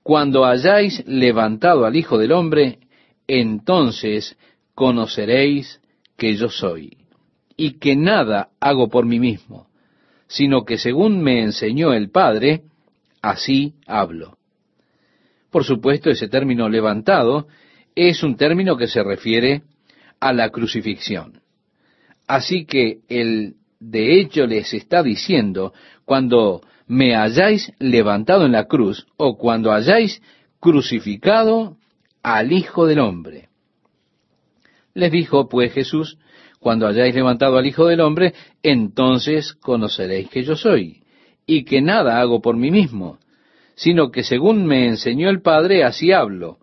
Cuando 0.03 0.45
hayáis 0.45 1.05
levantado 1.07 1.85
al 1.85 1.95
Hijo 1.95 2.17
del 2.17 2.31
Hombre, 2.31 2.79
entonces 3.27 4.37
conoceréis 4.73 5.81
que 6.17 6.35
yo 6.35 6.49
soy, 6.49 6.97
y 7.55 7.73
que 7.79 7.95
nada 7.95 8.49
hago 8.59 8.89
por 8.89 9.05
mí 9.05 9.19
mismo, 9.19 9.67
sino 10.27 10.65
que 10.65 10.77
según 10.77 11.21
me 11.21 11.43
enseñó 11.43 11.93
el 11.93 12.09
Padre, 12.09 12.63
así 13.21 13.75
hablo. 13.85 14.38
Por 15.51 15.63
supuesto, 15.63 16.09
ese 16.09 16.27
término 16.27 16.69
levantado 16.69 17.47
es 17.95 18.23
un 18.23 18.35
término 18.35 18.77
que 18.77 18.87
se 18.87 19.03
refiere 19.03 19.63
a 20.19 20.33
la 20.33 20.49
crucifixión. 20.49 21.41
Así 22.27 22.65
que 22.65 22.99
el 23.07 23.55
de 23.79 24.19
hecho 24.19 24.45
les 24.45 24.73
está 24.73 25.01
diciendo, 25.01 25.73
cuando 26.05 26.61
me 26.87 27.15
hayáis 27.15 27.71
levantado 27.79 28.45
en 28.45 28.51
la 28.51 28.65
cruz, 28.65 29.07
o 29.17 29.37
cuando 29.37 29.71
hayáis 29.71 30.21
crucificado 30.59 31.77
al 32.21 32.51
Hijo 32.51 32.85
del 32.85 32.99
Hombre. 32.99 33.49
Les 34.93 35.11
dijo 35.11 35.47
pues 35.47 35.71
Jesús, 35.73 36.17
cuando 36.59 36.87
hayáis 36.87 37.15
levantado 37.15 37.57
al 37.57 37.65
Hijo 37.65 37.85
del 37.85 38.01
Hombre, 38.01 38.33
entonces 38.63 39.53
conoceréis 39.53 40.29
que 40.29 40.43
yo 40.43 40.55
soy, 40.55 41.03
y 41.45 41.63
que 41.63 41.81
nada 41.81 42.19
hago 42.19 42.41
por 42.41 42.57
mí 42.57 42.69
mismo, 42.69 43.17
sino 43.79 44.11
que 44.11 44.25
según 44.25 44.65
me 44.65 44.87
enseñó 44.87 45.29
el 45.29 45.41
Padre, 45.41 45.85
así 45.85 46.11
hablo, 46.11 46.57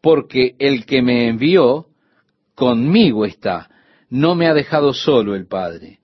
porque 0.00 0.54
el 0.58 0.86
que 0.86 1.02
me 1.02 1.28
envió 1.28 1.88
conmigo 2.54 3.26
está, 3.26 3.68
no 4.08 4.34
me 4.34 4.46
ha 4.46 4.54
dejado 4.54 4.94
solo 4.94 5.34
el 5.34 5.46
Padre, 5.46 5.98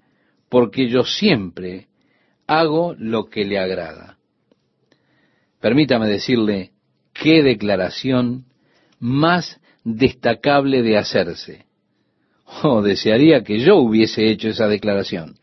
porque 0.51 0.87
yo 0.91 1.05
siempre 1.05 1.87
hago 2.47 2.95
lo 2.99 3.31
que 3.31 3.47
le 3.47 3.59
agrada. 3.59 4.19
Permítame 5.63 6.09
decirle 6.09 6.73
qué 7.15 7.43
declaración 7.43 8.45
más 8.99 9.63
destacable 9.83 10.83
de 10.83 10.99
hacerse. 10.99 11.65
Oh, 12.63 12.83
desearía 12.83 13.45
que 13.45 13.61
yo 13.61 13.77
hubiese 13.77 14.27
hecho 14.27 14.49
esa 14.49 14.69
declaración. 14.69 15.39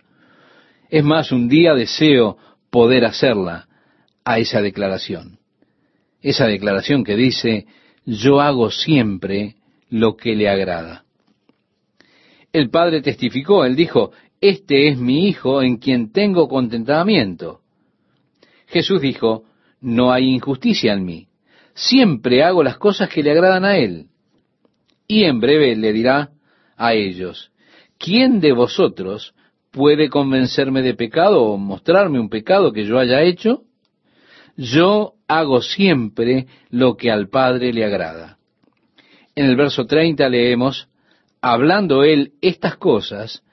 Es 0.91 1.03
más, 1.03 1.31
un 1.31 1.49
día 1.49 1.73
deseo 1.73 2.37
poder 2.69 3.03
hacerla 3.03 3.66
a 4.27 4.39
esa 4.39 4.61
declaración. 4.61 5.39
Esa 6.21 6.47
declaración 6.47 7.05
que 7.05 7.15
dice, 7.15 7.65
yo 8.05 8.41
hago 8.41 8.71
siempre 8.71 9.55
lo 9.89 10.17
que 10.17 10.35
le 10.35 10.49
agrada. 10.49 11.05
El 12.51 12.69
Padre 12.69 13.01
testificó, 13.01 13.63
él 13.63 13.77
dijo, 13.77 14.11
este 14.41 14.89
es 14.89 14.97
mi 14.97 15.29
Hijo 15.29 15.61
en 15.61 15.77
quien 15.77 16.11
tengo 16.11 16.49
contentamiento. 16.49 17.61
Jesús 18.67 18.99
dijo, 18.99 19.45
no 19.79 20.11
hay 20.11 20.25
injusticia 20.25 20.91
en 20.91 21.05
mí, 21.05 21.27
siempre 21.73 22.43
hago 22.43 22.63
las 22.63 22.77
cosas 22.77 23.07
que 23.07 23.23
le 23.23 23.31
agradan 23.31 23.63
a 23.63 23.77
Él. 23.77 24.07
Y 25.07 25.23
en 25.23 25.39
breve 25.39 25.73
le 25.77 25.93
dirá 25.93 26.31
a 26.75 26.93
ellos, 26.93 27.53
¿quién 27.97 28.41
de 28.41 28.51
vosotros 28.51 29.33
puede 29.71 30.09
convencerme 30.09 30.81
de 30.81 30.95
pecado 30.95 31.43
o 31.43 31.57
mostrarme 31.57 32.19
un 32.19 32.27
pecado 32.27 32.73
que 32.73 32.83
yo 32.83 32.99
haya 32.99 33.21
hecho? 33.21 33.63
Yo 34.57 35.13
hago 35.27 35.61
siempre 35.61 36.47
lo 36.71 36.97
que 36.97 37.11
al 37.11 37.29
Padre 37.29 37.71
le 37.71 37.85
agrada. 37.85 38.37
En 39.35 39.45
el 39.45 39.55
verso 39.55 39.85
30 39.85 40.27
leemos, 40.29 40.89
hablando 41.41 42.03
él 42.03 42.33
estas 42.41 42.75
cosas, 42.77 43.43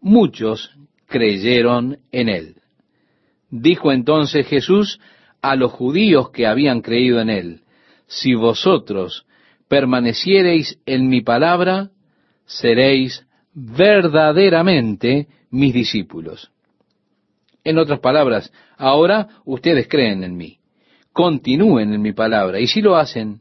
muchos 0.00 0.70
creyeron 1.06 1.98
en 2.12 2.28
él. 2.28 2.54
Dijo 3.50 3.90
entonces 3.90 4.46
Jesús 4.46 5.00
a 5.42 5.56
los 5.56 5.72
judíos 5.72 6.30
que 6.30 6.46
habían 6.46 6.80
creído 6.80 7.20
en 7.20 7.28
él, 7.28 7.62
si 8.06 8.34
vosotros 8.34 9.26
permaneciereis 9.66 10.78
en 10.86 11.08
mi 11.08 11.22
palabra, 11.22 11.90
seréis 12.46 13.26
verdaderamente 13.52 15.26
mis 15.50 15.74
discípulos. 15.74 16.51
En 17.64 17.78
otras 17.78 18.00
palabras, 18.00 18.52
ahora 18.76 19.28
ustedes 19.44 19.88
creen 19.88 20.24
en 20.24 20.36
mí, 20.36 20.58
continúen 21.12 21.92
en 21.92 22.02
mi 22.02 22.12
palabra, 22.12 22.58
y 22.60 22.66
si 22.66 22.80
lo 22.80 22.96
hacen, 22.96 23.40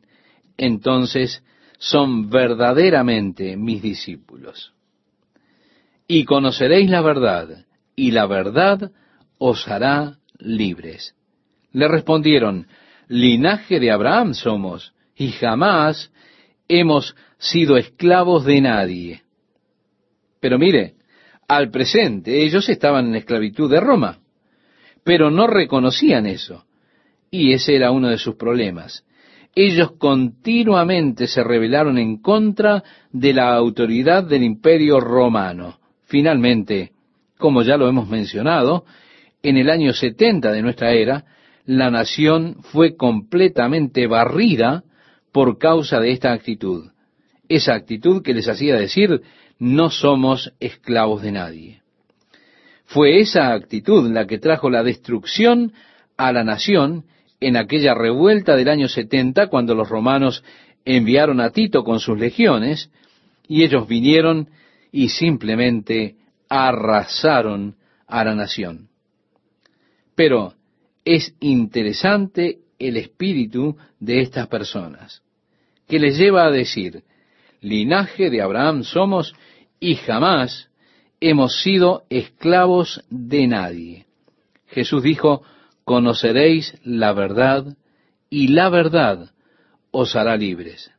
entonces 0.57 1.43
son 1.79 2.29
verdaderamente 2.29 3.57
mis 3.57 3.81
discípulos 3.81 4.73
y 6.13 6.25
conoceréis 6.25 6.89
la 6.89 7.01
verdad, 7.01 7.65
y 7.95 8.11
la 8.11 8.25
verdad 8.25 8.91
os 9.37 9.65
hará 9.69 10.17
libres. 10.39 11.15
Le 11.71 11.87
respondieron, 11.87 12.67
linaje 13.07 13.79
de 13.79 13.91
Abraham 13.91 14.33
somos, 14.33 14.93
y 15.15 15.29
jamás 15.29 16.11
hemos 16.67 17.15
sido 17.37 17.77
esclavos 17.77 18.43
de 18.43 18.59
nadie. 18.59 19.21
Pero 20.41 20.59
mire, 20.59 20.95
al 21.51 21.69
presente 21.69 22.43
ellos 22.43 22.69
estaban 22.69 23.07
en 23.07 23.15
esclavitud 23.15 23.69
de 23.69 23.81
Roma, 23.81 24.19
pero 25.03 25.29
no 25.29 25.47
reconocían 25.47 26.25
eso. 26.25 26.63
Y 27.29 27.51
ese 27.51 27.75
era 27.75 27.91
uno 27.91 28.07
de 28.07 28.17
sus 28.17 28.35
problemas. 28.35 29.05
Ellos 29.53 29.91
continuamente 29.97 31.27
se 31.27 31.43
rebelaron 31.43 31.97
en 31.97 32.21
contra 32.21 32.83
de 33.11 33.33
la 33.33 33.53
autoridad 33.53 34.23
del 34.23 34.43
imperio 34.43 35.01
romano. 35.01 35.77
Finalmente, 36.05 36.91
como 37.37 37.63
ya 37.63 37.75
lo 37.75 37.89
hemos 37.89 38.07
mencionado, 38.07 38.85
en 39.43 39.57
el 39.57 39.69
año 39.69 39.91
70 39.91 40.53
de 40.53 40.61
nuestra 40.61 40.93
era, 40.93 41.25
la 41.65 41.91
nación 41.91 42.59
fue 42.61 42.95
completamente 42.95 44.07
barrida 44.07 44.83
por 45.33 45.57
causa 45.57 45.99
de 45.99 46.11
esta 46.11 46.31
actitud. 46.31 46.91
Esa 47.51 47.73
actitud 47.73 48.23
que 48.23 48.33
les 48.33 48.47
hacía 48.47 48.77
decir, 48.77 49.23
no 49.59 49.89
somos 49.89 50.53
esclavos 50.61 51.21
de 51.21 51.33
nadie. 51.33 51.81
Fue 52.85 53.19
esa 53.19 53.51
actitud 53.51 54.09
la 54.09 54.25
que 54.25 54.37
trajo 54.37 54.69
la 54.69 54.83
destrucción 54.83 55.73
a 56.15 56.31
la 56.31 56.45
nación 56.45 57.03
en 57.41 57.57
aquella 57.57 57.93
revuelta 57.93 58.55
del 58.55 58.69
año 58.69 58.87
70 58.87 59.47
cuando 59.47 59.75
los 59.75 59.89
romanos 59.89 60.45
enviaron 60.85 61.41
a 61.41 61.49
Tito 61.49 61.83
con 61.83 61.99
sus 61.99 62.17
legiones 62.17 62.89
y 63.49 63.63
ellos 63.63 63.85
vinieron 63.85 64.47
y 64.89 65.09
simplemente 65.09 66.15
arrasaron 66.47 67.75
a 68.07 68.23
la 68.23 68.33
nación. 68.33 68.87
Pero 70.15 70.53
es 71.03 71.35
interesante 71.41 72.59
el 72.79 72.95
espíritu 72.95 73.75
de 73.99 74.21
estas 74.21 74.47
personas, 74.47 75.21
que 75.89 75.99
les 75.99 76.17
lleva 76.17 76.45
a 76.45 76.51
decir, 76.51 77.03
linaje 77.61 78.29
de 78.29 78.41
Abraham 78.41 78.83
somos 78.83 79.33
y 79.79 79.95
jamás 79.95 80.69
hemos 81.19 81.61
sido 81.61 82.03
esclavos 82.09 83.03
de 83.09 83.47
nadie. 83.47 84.05
Jesús 84.67 85.03
dijo, 85.03 85.43
conoceréis 85.83 86.75
la 86.83 87.13
verdad 87.13 87.77
y 88.29 88.47
la 88.49 88.69
verdad 88.69 89.31
os 89.91 90.15
hará 90.15 90.35
libres. 90.35 90.91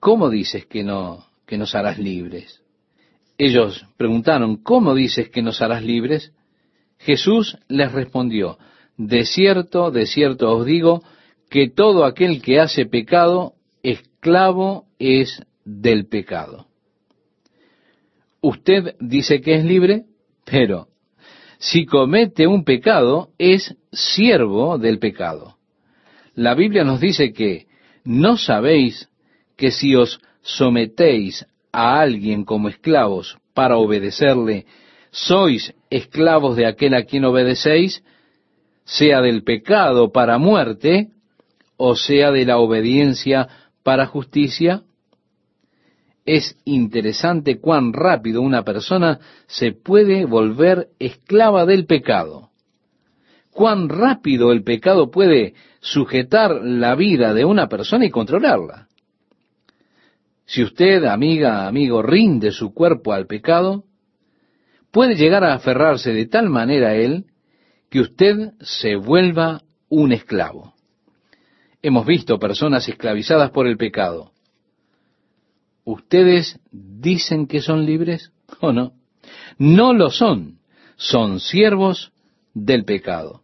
¿Cómo 0.00 0.28
dices 0.28 0.66
que 0.66 0.84
no, 0.84 1.26
que 1.46 1.58
nos 1.58 1.74
harás 1.74 1.98
libres? 1.98 2.62
Ellos 3.38 3.86
preguntaron, 3.96 4.56
¿cómo 4.56 4.94
dices 4.94 5.30
que 5.30 5.42
nos 5.42 5.62
harás 5.62 5.82
libres? 5.82 6.32
Jesús 6.98 7.56
les 7.68 7.92
respondió, 7.92 8.58
de 8.96 9.24
cierto, 9.24 9.90
de 9.90 10.06
cierto 10.06 10.52
os 10.52 10.66
digo, 10.66 11.02
que 11.48 11.70
todo 11.70 12.04
aquel 12.04 12.42
que 12.42 12.60
hace 12.60 12.84
pecado, 12.84 13.54
esclavo 13.82 14.86
es 14.98 15.42
del 15.68 16.06
pecado. 16.06 16.66
Usted 18.40 18.96
dice 19.00 19.42
que 19.42 19.56
es 19.56 19.64
libre, 19.64 20.04
pero 20.44 20.88
si 21.58 21.84
comete 21.84 22.46
un 22.46 22.64
pecado, 22.64 23.30
es 23.36 23.76
siervo 23.92 24.78
del 24.78 24.98
pecado. 24.98 25.56
La 26.34 26.54
Biblia 26.54 26.84
nos 26.84 27.00
dice 27.00 27.32
que 27.32 27.66
no 28.04 28.38
sabéis 28.38 29.10
que 29.56 29.70
si 29.70 29.94
os 29.94 30.20
sometéis 30.40 31.44
a 31.70 32.00
alguien 32.00 32.44
como 32.44 32.68
esclavos 32.68 33.36
para 33.52 33.76
obedecerle, 33.76 34.64
sois 35.10 35.74
esclavos 35.90 36.56
de 36.56 36.64
aquel 36.64 36.94
a 36.94 37.04
quien 37.04 37.24
obedecéis, 37.24 38.02
sea 38.84 39.20
del 39.20 39.42
pecado 39.42 40.12
para 40.12 40.38
muerte, 40.38 41.08
o 41.76 41.94
sea 41.94 42.30
de 42.30 42.46
la 42.46 42.58
obediencia 42.58 43.48
para 43.82 44.06
justicia? 44.06 44.84
Es 46.30 46.58
interesante 46.66 47.58
cuán 47.58 47.94
rápido 47.94 48.42
una 48.42 48.62
persona 48.62 49.18
se 49.46 49.72
puede 49.72 50.26
volver 50.26 50.88
esclava 50.98 51.64
del 51.64 51.86
pecado. 51.86 52.50
Cuán 53.50 53.88
rápido 53.88 54.52
el 54.52 54.62
pecado 54.62 55.10
puede 55.10 55.54
sujetar 55.80 56.50
la 56.62 56.94
vida 56.96 57.32
de 57.32 57.46
una 57.46 57.70
persona 57.70 58.04
y 58.04 58.10
controlarla. 58.10 58.88
Si 60.44 60.62
usted, 60.62 61.04
amiga, 61.04 61.66
amigo, 61.66 62.02
rinde 62.02 62.50
su 62.50 62.74
cuerpo 62.74 63.14
al 63.14 63.26
pecado, 63.26 63.84
puede 64.90 65.14
llegar 65.14 65.44
a 65.44 65.54
aferrarse 65.54 66.12
de 66.12 66.26
tal 66.26 66.50
manera 66.50 66.88
a 66.88 66.94
él 66.96 67.24
que 67.88 68.00
usted 68.00 68.52
se 68.60 68.96
vuelva 68.96 69.62
un 69.88 70.12
esclavo. 70.12 70.74
Hemos 71.80 72.04
visto 72.04 72.38
personas 72.38 72.86
esclavizadas 72.86 73.50
por 73.50 73.66
el 73.66 73.78
pecado. 73.78 74.32
¿Ustedes 75.88 76.60
dicen 76.70 77.46
que 77.46 77.62
son 77.62 77.86
libres 77.86 78.30
o 78.60 78.72
no? 78.72 78.92
No 79.56 79.94
lo 79.94 80.10
son. 80.10 80.58
Son 80.96 81.40
siervos 81.40 82.12
del 82.52 82.84
pecado. 82.84 83.40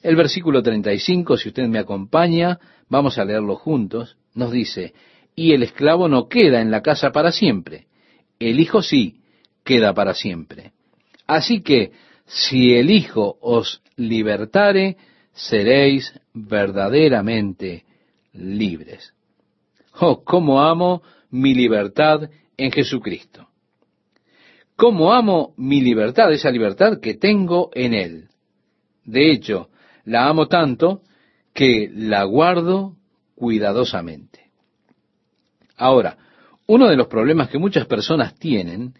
El 0.00 0.14
versículo 0.14 0.62
35, 0.62 1.36
si 1.36 1.48
usted 1.48 1.66
me 1.66 1.80
acompaña, 1.80 2.60
vamos 2.88 3.18
a 3.18 3.24
leerlo 3.24 3.56
juntos, 3.56 4.16
nos 4.32 4.52
dice, 4.52 4.94
y 5.34 5.54
el 5.54 5.64
esclavo 5.64 6.08
no 6.08 6.28
queda 6.28 6.60
en 6.60 6.70
la 6.70 6.82
casa 6.82 7.10
para 7.10 7.32
siempre, 7.32 7.88
el 8.38 8.60
hijo 8.60 8.80
sí 8.80 9.16
queda 9.64 9.92
para 9.92 10.14
siempre. 10.14 10.70
Así 11.26 11.62
que, 11.62 11.90
si 12.26 12.74
el 12.74 12.92
hijo 12.92 13.38
os 13.40 13.82
libertare, 13.96 14.98
seréis 15.32 16.14
verdaderamente 16.32 17.84
libres. 18.34 19.14
Oh, 19.98 20.22
cómo 20.22 20.60
amo 20.62 21.02
mi 21.30 21.54
libertad 21.54 22.30
en 22.56 22.70
Jesucristo. 22.72 23.48
Cómo 24.76 25.12
amo 25.12 25.54
mi 25.56 25.80
libertad, 25.80 26.32
esa 26.32 26.50
libertad 26.50 27.00
que 27.00 27.14
tengo 27.14 27.70
en 27.74 27.94
Él. 27.94 28.28
De 29.04 29.30
hecho, 29.30 29.70
la 30.04 30.28
amo 30.28 30.48
tanto 30.48 31.02
que 31.54 31.90
la 31.92 32.24
guardo 32.24 32.96
cuidadosamente. 33.34 34.50
Ahora, 35.76 36.18
uno 36.66 36.88
de 36.88 36.96
los 36.96 37.06
problemas 37.06 37.48
que 37.48 37.58
muchas 37.58 37.86
personas 37.86 38.34
tienen 38.34 38.94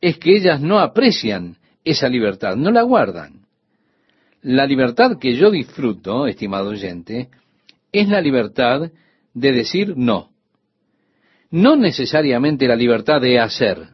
es 0.00 0.18
que 0.18 0.36
ellas 0.36 0.60
no 0.60 0.78
aprecian 0.78 1.56
esa 1.84 2.08
libertad, 2.08 2.56
no 2.56 2.70
la 2.70 2.82
guardan. 2.82 3.46
La 4.42 4.66
libertad 4.66 5.18
que 5.18 5.34
yo 5.34 5.50
disfruto, 5.50 6.26
estimado 6.26 6.70
oyente, 6.70 7.28
es 7.92 8.08
la 8.08 8.20
libertad 8.20 8.90
de 9.34 9.52
decir 9.52 9.94
no. 9.96 10.30
No 11.50 11.76
necesariamente 11.76 12.66
la 12.66 12.76
libertad 12.76 13.20
de 13.20 13.38
hacer. 13.38 13.88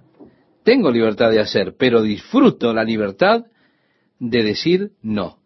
Tengo 0.65 0.91
libertad 0.91 1.31
de 1.31 1.41
hacer, 1.41 1.75
pero 1.79 2.03
disfruto 2.03 2.73
la 2.73 2.85
libertad 2.85 3.45
de 4.19 4.43
decir 4.43 4.91
no 5.03 5.39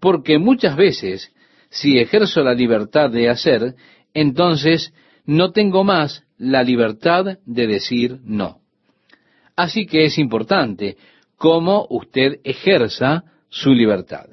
porque 0.00 0.38
muchas 0.38 0.76
veces, 0.76 1.32
si 1.68 1.98
ejerzo 1.98 2.42
la 2.42 2.54
libertad 2.54 3.10
de 3.10 3.28
hacer, 3.28 3.74
entonces 4.14 4.92
no 5.26 5.52
tengo 5.52 5.84
más 5.84 6.24
la 6.38 6.64
libertad 6.64 7.38
de 7.44 7.66
decir 7.66 8.18
no. 8.24 8.60
Así 9.54 9.86
que 9.86 10.06
es 10.06 10.18
importante 10.18 10.96
cómo 11.36 11.86
usted 11.90 12.40
ejerza 12.44 13.24
su 13.50 13.72
libertad. 13.72 14.26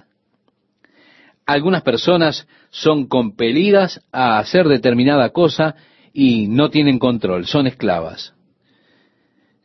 Algunas 1.46 1.82
personas 1.82 2.48
son 2.70 3.08
compelidas 3.08 4.02
a 4.12 4.40
hacer 4.40 4.68
determinada 4.68 5.30
cosa 5.30 5.76
y 6.20 6.48
no 6.48 6.72
tienen 6.72 6.98
control, 6.98 7.46
son 7.46 7.68
esclavas. 7.68 8.34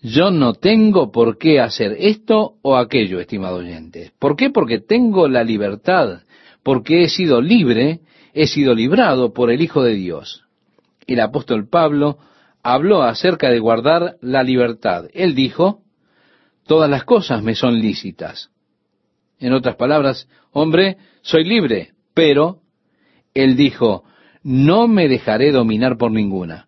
Yo 0.03 0.31
no 0.31 0.53
tengo 0.53 1.11
por 1.11 1.39
qué 1.39 1.61
hacer 1.61 1.97
esto 1.99 2.57
o 2.61 2.77
aquello, 2.77 3.21
estimado 3.21 3.57
oyente. 3.57 4.13
¿Por 4.19 4.37
qué? 4.37 4.51
Porque 4.51 4.79
tengo 4.79 5.29
la 5.29 5.45
libertad, 5.45 6.25
porque 6.63 7.05
he 7.05 7.09
sido 7.09 7.41
libre, 7.41 8.01
he 8.35 8.47
sido 8.47 8.75
librado 8.75 9.33
por 9.33 9.51
el 9.51 9.63
Hijo 9.63 9.83
de 9.83 9.95
Dios. 9.95 10.45
El 11.07 11.21
apóstol 11.21 11.71
Pablo 11.71 12.19
habló 12.63 13.03
acerca 13.03 13.49
de 13.49 13.59
guardar 13.59 14.17
la 14.21 14.43
libertad. 14.43 15.07
Él 15.15 15.35
dijo, 15.35 15.81
todas 16.67 16.91
las 16.91 17.05
cosas 17.05 17.43
me 17.43 17.55
son 17.55 17.81
lícitas. 17.81 18.51
En 19.39 19.55
otras 19.55 19.77
palabras, 19.77 20.29
hombre, 20.51 20.99
soy 21.23 21.45
libre, 21.45 21.93
pero 22.13 22.59
él 23.33 23.57
dijo, 23.57 24.05
no 24.43 24.89
me 24.89 25.09
dejaré 25.09 25.53
dominar 25.53 25.97
por 25.97 26.11
ninguna 26.11 26.67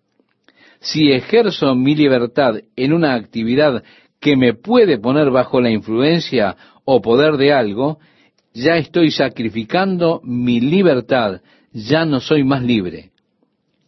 si 0.85 1.13
ejerzo 1.13 1.75
mi 1.75 1.95
libertad 1.95 2.57
en 2.77 2.93
una 2.93 3.15
actividad 3.15 3.83
que 4.21 4.37
me 4.37 4.53
puede 4.53 4.99
poner 4.99 5.31
bajo 5.31 5.61
la 5.61 5.71
influencia 5.71 6.57
o 6.85 7.01
poder 7.01 7.39
de 7.39 7.55
algo, 7.55 7.99
ya 8.53 8.77
estoy 8.77 9.11
sacrificando 9.11 10.21
mi 10.23 10.61
libertad, 10.61 11.41
ya 11.73 12.05
no 12.05 12.21
soy 12.21 12.45
más 12.45 12.63
libre. 12.63 13.13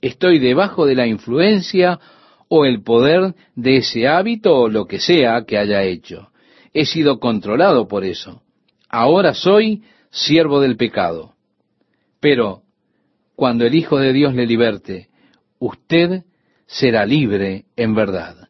Estoy 0.01 0.39
debajo 0.39 0.87
de 0.87 0.95
la 0.95 1.07
influencia 1.07 2.01
o 2.49 2.65
el 2.65 2.83
poder 2.83 3.35
de 3.55 3.77
ese 3.77 4.09
hábito 4.09 4.57
o 4.57 4.69
lo 4.69 4.87
que 4.87 4.99
sea 4.99 5.45
que 5.47 5.59
haya 5.59 5.83
hecho. 5.83 6.29
He 6.73 6.87
sido 6.87 7.21
controlado 7.21 7.89
por 7.89 8.05
eso. 8.05 8.41
Ahora 8.89 9.35
soy 9.35 9.83
siervo 10.11 10.61
del 10.61 10.79
pecado. 10.79 11.35
Pero 12.21 12.63
cuando 13.37 13.67
el 13.67 13.75
Hijo 13.75 13.99
de 13.99 14.13
Dios 14.13 14.35
le 14.35 14.47
liberte, 14.47 15.09
usted 15.59 16.25
será 16.67 17.07
libre 17.07 17.67
en 17.77 17.95
verdad. 17.95 18.49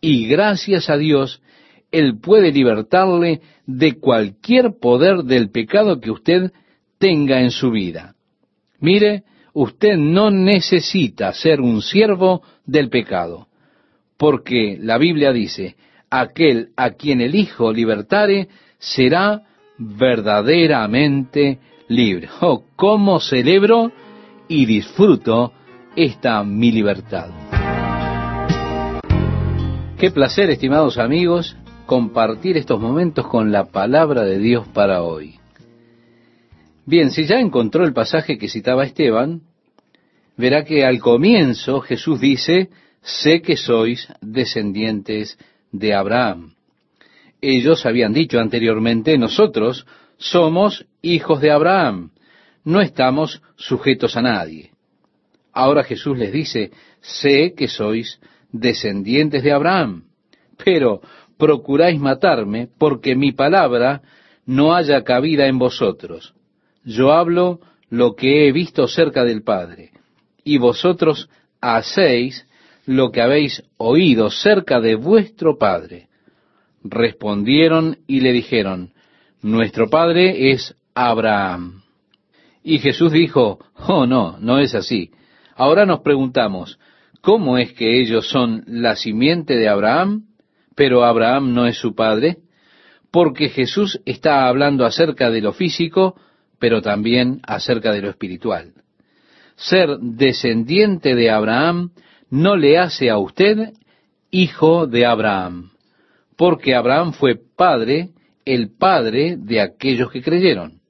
Y 0.00 0.26
gracias 0.26 0.88
a 0.88 0.96
Dios, 0.96 1.42
Él 1.90 2.18
puede 2.18 2.52
libertarle 2.52 3.40
de 3.66 3.98
cualquier 3.98 4.78
poder 4.80 5.24
del 5.24 5.50
pecado 5.50 6.00
que 6.00 6.10
usted 6.10 6.52
tenga 6.98 7.40
en 7.40 7.50
su 7.50 7.70
vida. 7.72 8.14
Mire, 8.78 9.24
usted 9.52 9.96
no 9.96 10.30
necesita 10.30 11.32
ser 11.32 11.60
un 11.60 11.82
siervo 11.82 12.42
del 12.64 12.88
pecado, 12.88 13.48
porque 14.16 14.78
la 14.80 14.98
Biblia 14.98 15.32
dice, 15.32 15.76
aquel 16.10 16.70
a 16.76 16.90
quien 16.90 17.20
el 17.20 17.34
Hijo 17.34 17.72
libertare 17.72 18.48
será 18.78 19.42
verdaderamente 19.78 21.58
libre. 21.88 22.28
Oh, 22.40 22.64
cómo 22.76 23.20
celebro 23.20 23.92
y 24.52 24.66
disfruto 24.66 25.54
esta 25.96 26.44
mi 26.44 26.70
libertad. 26.72 27.30
Qué 29.98 30.10
placer, 30.10 30.50
estimados 30.50 30.98
amigos, 30.98 31.56
compartir 31.86 32.58
estos 32.58 32.78
momentos 32.78 33.26
con 33.28 33.50
la 33.50 33.70
palabra 33.70 34.24
de 34.24 34.38
Dios 34.38 34.68
para 34.68 35.02
hoy. 35.02 35.36
Bien, 36.84 37.10
si 37.12 37.24
ya 37.24 37.40
encontró 37.40 37.84
el 37.84 37.94
pasaje 37.94 38.36
que 38.36 38.50
citaba 38.50 38.84
Esteban, 38.84 39.40
verá 40.36 40.64
que 40.64 40.84
al 40.84 40.98
comienzo 41.00 41.80
Jesús 41.80 42.20
dice, 42.20 42.68
sé 43.00 43.40
que 43.40 43.56
sois 43.56 44.06
descendientes 44.20 45.38
de 45.70 45.94
Abraham. 45.94 46.52
Ellos 47.40 47.86
habían 47.86 48.12
dicho 48.12 48.38
anteriormente, 48.38 49.16
nosotros 49.16 49.86
somos 50.18 50.84
hijos 51.00 51.40
de 51.40 51.50
Abraham, 51.50 52.10
no 52.64 52.80
estamos 52.80 53.42
sujetos 53.56 54.16
a 54.16 54.22
nadie. 54.22 54.70
Ahora 55.52 55.84
Jesús 55.84 56.16
les 56.16 56.32
dice, 56.32 56.70
sé 57.00 57.54
que 57.54 57.68
sois 57.68 58.20
descendientes 58.50 59.42
de 59.42 59.52
Abraham, 59.52 60.04
pero 60.64 61.00
procuráis 61.36 62.00
matarme 62.00 62.68
porque 62.78 63.14
mi 63.16 63.32
palabra 63.32 64.02
no 64.46 64.74
haya 64.74 65.02
cabida 65.04 65.46
en 65.46 65.58
vosotros. 65.58 66.34
Yo 66.84 67.12
hablo 67.12 67.60
lo 67.90 68.14
que 68.14 68.46
he 68.46 68.52
visto 68.52 68.86
cerca 68.88 69.24
del 69.24 69.42
Padre, 69.42 69.90
y 70.44 70.58
vosotros 70.58 71.28
hacéis 71.60 72.46
lo 72.86 73.12
que 73.12 73.20
habéis 73.20 73.62
oído 73.76 74.30
cerca 74.30 74.80
de 74.80 74.94
vuestro 74.94 75.58
Padre. 75.58 76.08
Respondieron 76.82 77.98
y 78.06 78.20
le 78.20 78.32
dijeron, 78.32 78.92
Nuestro 79.40 79.88
Padre 79.88 80.52
es 80.52 80.74
Abraham. 80.94 81.81
Y 82.62 82.78
Jesús 82.78 83.12
dijo, 83.12 83.58
Oh, 83.88 84.06
no, 84.06 84.38
no 84.38 84.58
es 84.58 84.74
así. 84.74 85.10
Ahora 85.56 85.86
nos 85.86 86.00
preguntamos, 86.00 86.78
¿cómo 87.20 87.58
es 87.58 87.72
que 87.72 88.00
ellos 88.00 88.28
son 88.28 88.64
la 88.66 88.96
simiente 88.96 89.54
de 89.56 89.68
Abraham, 89.68 90.26
pero 90.74 91.04
Abraham 91.04 91.52
no 91.54 91.66
es 91.66 91.76
su 91.76 91.94
padre? 91.94 92.38
Porque 93.10 93.48
Jesús 93.48 94.00
está 94.06 94.48
hablando 94.48 94.86
acerca 94.86 95.30
de 95.30 95.40
lo 95.40 95.52
físico, 95.52 96.16
pero 96.58 96.80
también 96.80 97.40
acerca 97.42 97.92
de 97.92 98.00
lo 98.00 98.10
espiritual. 98.10 98.72
Ser 99.56 99.98
descendiente 100.00 101.14
de 101.14 101.30
Abraham 101.30 101.90
no 102.30 102.56
le 102.56 102.78
hace 102.78 103.10
a 103.10 103.18
usted 103.18 103.72
hijo 104.30 104.86
de 104.86 105.04
Abraham, 105.04 105.72
porque 106.36 106.74
Abraham 106.74 107.12
fue 107.12 107.36
padre, 107.36 108.10
el 108.46 108.74
padre 108.74 109.36
de 109.36 109.60
aquellos 109.60 110.10
que 110.10 110.22
creyeron. 110.22 110.81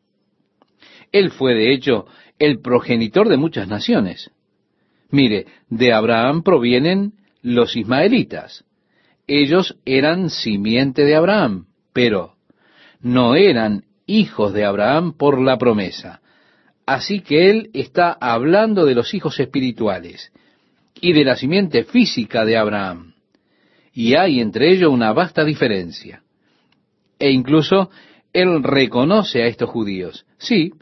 Él 1.12 1.30
fue, 1.30 1.54
de 1.54 1.72
hecho, 1.72 2.06
el 2.38 2.60
progenitor 2.60 3.28
de 3.28 3.36
muchas 3.36 3.68
naciones. 3.68 4.30
Mire, 5.10 5.46
de 5.68 5.92
Abraham 5.92 6.42
provienen 6.42 7.12
los 7.42 7.76
ismaelitas. 7.76 8.64
Ellos 9.26 9.76
eran 9.84 10.30
simiente 10.30 11.04
de 11.04 11.14
Abraham, 11.14 11.66
pero 11.92 12.34
no 13.00 13.34
eran 13.34 13.84
hijos 14.06 14.52
de 14.52 14.64
Abraham 14.64 15.12
por 15.12 15.40
la 15.40 15.58
promesa. 15.58 16.20
Así 16.86 17.20
que 17.20 17.50
él 17.50 17.70
está 17.74 18.12
hablando 18.12 18.84
de 18.84 18.94
los 18.94 19.14
hijos 19.14 19.38
espirituales 19.38 20.32
y 21.00 21.12
de 21.12 21.24
la 21.24 21.36
simiente 21.36 21.84
física 21.84 22.44
de 22.44 22.56
Abraham. 22.56 23.14
Y 23.92 24.14
hay 24.14 24.40
entre 24.40 24.72
ellos 24.72 24.90
una 24.90 25.12
vasta 25.12 25.44
diferencia. 25.44 26.22
E 27.18 27.30
incluso 27.30 27.90
él 28.32 28.62
reconoce 28.62 29.42
a 29.42 29.46
estos 29.46 29.70
judíos. 29.70 30.26
Sí, 30.38 30.72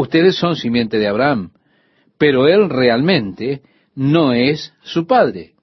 ustedes 0.00 0.36
son 0.36 0.56
simiente 0.56 0.98
de 0.98 1.08
Abraham, 1.08 1.52
pero 2.18 2.48
él 2.48 2.68
realmente 2.68 3.62
no 3.94 4.34
es 4.34 4.74
su 4.82 5.06
padre. 5.06 5.54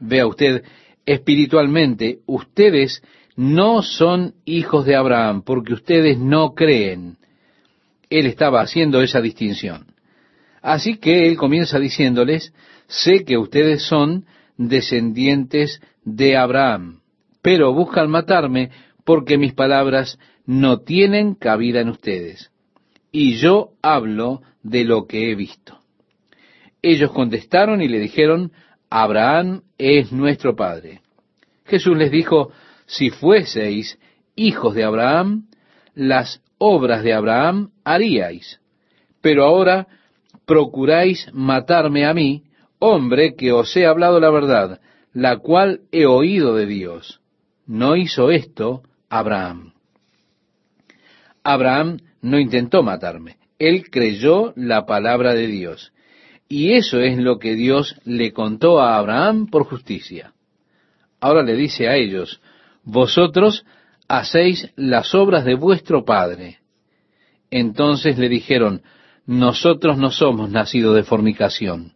Vea 0.00 0.26
usted, 0.26 0.64
espiritualmente, 1.06 2.18
ustedes 2.26 3.02
no 3.36 3.82
son 3.82 4.34
hijos 4.44 4.84
de 4.84 4.96
Abraham 4.96 5.42
porque 5.42 5.74
ustedes 5.74 6.18
no 6.18 6.54
creen. 6.54 7.18
Él 8.10 8.26
estaba 8.26 8.60
haciendo 8.60 9.00
esa 9.00 9.20
distinción. 9.20 9.86
Así 10.60 10.96
que 10.96 11.28
él 11.28 11.36
comienza 11.36 11.78
diciéndoles, 11.78 12.52
sé 12.88 13.24
que 13.24 13.38
ustedes 13.38 13.84
son 13.84 14.26
descendientes 14.56 15.80
de 16.04 16.36
Abraham, 16.36 17.00
pero 17.42 17.72
buscan 17.72 18.10
matarme 18.10 18.70
porque 19.04 19.38
mis 19.38 19.54
palabras 19.54 20.18
no 20.46 20.80
tienen 20.80 21.34
cabida 21.34 21.80
en 21.80 21.88
ustedes. 21.88 22.51
Y 23.12 23.34
yo 23.36 23.72
hablo 23.82 24.42
de 24.62 24.84
lo 24.84 25.06
que 25.06 25.30
he 25.30 25.34
visto. 25.34 25.78
Ellos 26.80 27.12
contestaron 27.12 27.82
y 27.82 27.88
le 27.88 28.00
dijeron, 28.00 28.52
Abraham 28.90 29.62
es 29.78 30.10
nuestro 30.10 30.56
Padre. 30.56 31.02
Jesús 31.64 31.96
les 31.96 32.10
dijo, 32.10 32.50
si 32.86 33.10
fueseis 33.10 33.98
hijos 34.34 34.74
de 34.74 34.84
Abraham, 34.84 35.46
las 35.94 36.42
obras 36.58 37.02
de 37.02 37.12
Abraham 37.12 37.70
haríais. 37.84 38.60
Pero 39.20 39.44
ahora 39.44 39.86
procuráis 40.46 41.28
matarme 41.32 42.04
a 42.04 42.14
mí, 42.14 42.44
hombre 42.78 43.36
que 43.36 43.52
os 43.52 43.76
he 43.76 43.86
hablado 43.86 44.18
la 44.20 44.30
verdad, 44.30 44.80
la 45.12 45.38
cual 45.38 45.82
he 45.92 46.06
oído 46.06 46.54
de 46.54 46.66
Dios. 46.66 47.20
No 47.66 47.96
hizo 47.96 48.30
esto 48.30 48.82
Abraham. 49.08 49.72
Abraham 51.44 51.98
no 52.22 52.38
intentó 52.38 52.82
matarme, 52.82 53.36
él 53.58 53.90
creyó 53.90 54.52
la 54.56 54.86
palabra 54.86 55.34
de 55.34 55.46
Dios. 55.46 55.92
Y 56.48 56.72
eso 56.72 57.00
es 57.00 57.18
lo 57.18 57.38
que 57.38 57.54
Dios 57.54 57.96
le 58.04 58.32
contó 58.32 58.80
a 58.80 58.96
Abraham 58.96 59.46
por 59.46 59.64
justicia. 59.64 60.32
Ahora 61.20 61.42
le 61.42 61.54
dice 61.54 61.88
a 61.88 61.96
ellos, 61.96 62.40
vosotros 62.82 63.64
hacéis 64.08 64.70
las 64.76 65.14
obras 65.14 65.44
de 65.44 65.54
vuestro 65.54 66.04
Padre. 66.04 66.58
Entonces 67.50 68.18
le 68.18 68.28
dijeron, 68.28 68.82
nosotros 69.26 69.98
no 69.98 70.10
somos 70.10 70.50
nacidos 70.50 70.96
de 70.96 71.04
fornicación. 71.04 71.92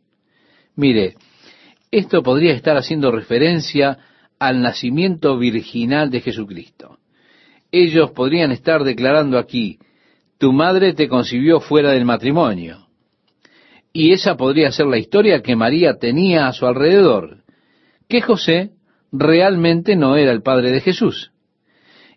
Mire, 0.75 1.17
esto 1.91 2.23
podría 2.23 2.53
estar 2.53 2.77
haciendo 2.77 3.11
referencia 3.11 3.99
al 4.39 4.63
nacimiento 4.63 5.39
virginal 5.39 6.11
de 6.11 6.21
Jesucristo. 6.21 6.99
Ellos 7.73 8.13
podrían 8.13 8.53
estar 8.53 8.85
declarando 8.85 9.39
aquí, 9.39 9.79
tu 10.39 10.53
madre 10.53 10.93
te 10.93 11.09
concibió 11.09 11.61
fuera 11.61 11.91
del 11.91 12.05
matrimonio. 12.05 12.87
Y 13.93 14.13
esa 14.13 14.37
podría 14.37 14.71
ser 14.73 14.87
la 14.87 14.99
historia 14.99 15.43
que 15.43 15.57
María 15.57 15.95
tenía 15.95 16.49
a 16.49 16.53
su 16.53 16.67
alrededor, 16.67 17.39
que 18.09 18.21
José 18.21 18.73
realmente 19.11 19.97
no 19.97 20.17
era 20.17 20.33
el 20.33 20.43
padre 20.43 20.71
de 20.71 20.81
Jesús. 20.81 21.33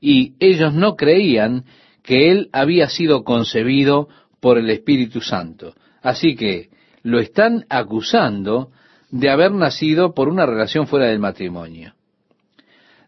Y 0.01 0.33
ellos 0.39 0.73
no 0.73 0.95
creían 0.95 1.63
que 2.03 2.31
él 2.31 2.49
había 2.51 2.89
sido 2.89 3.23
concebido 3.23 4.09
por 4.41 4.57
el 4.57 4.69
Espíritu 4.69 5.21
Santo. 5.21 5.73
Así 6.01 6.35
que 6.35 6.69
lo 7.03 7.19
están 7.19 7.65
acusando 7.69 8.71
de 9.11 9.29
haber 9.29 9.51
nacido 9.51 10.13
por 10.13 10.27
una 10.27 10.45
relación 10.45 10.87
fuera 10.87 11.07
del 11.07 11.19
matrimonio. 11.19 11.93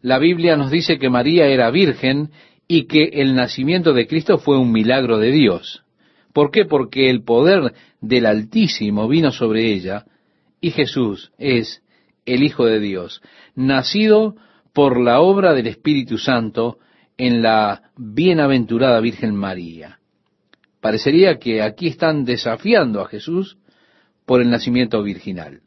La 0.02 0.18
Biblia 0.18 0.56
nos 0.58 0.72
dice 0.72 0.98
que 0.98 1.10
María 1.10 1.46
era 1.48 1.70
virgen 1.70 2.32
y 2.74 2.86
que 2.86 3.04
el 3.04 3.36
nacimiento 3.36 3.92
de 3.92 4.08
Cristo 4.08 4.38
fue 4.38 4.58
un 4.58 4.72
milagro 4.72 5.18
de 5.18 5.30
Dios. 5.30 5.84
¿Por 6.32 6.52
qué? 6.52 6.64
Porque 6.64 7.10
el 7.10 7.22
poder 7.22 7.74
del 8.00 8.26
Altísimo 8.26 9.10
vino 9.10 9.32
sobre 9.32 9.74
ella 9.74 10.06
y 10.62 10.72
Jesús 10.72 11.34
es 11.38 11.84
el 12.26 12.44
Hijo 12.44 12.66
de 12.66 12.80
Dios, 12.80 13.22
nacido 13.56 14.38
por 14.72 15.02
la 15.02 15.20
obra 15.20 15.54
del 15.54 15.68
Espíritu 15.68 16.18
Santo 16.18 16.78
en 17.18 17.42
la 17.42 17.92
bienaventurada 17.98 19.02
Virgen 19.02 19.36
María. 19.36 20.00
Parecería 20.80 21.40
que 21.40 21.62
aquí 21.62 21.88
están 21.88 22.24
desafiando 22.24 23.02
a 23.02 23.10
Jesús 23.10 23.58
por 24.26 24.42
el 24.42 24.50
nacimiento 24.50 25.04
virginal. 25.04 25.60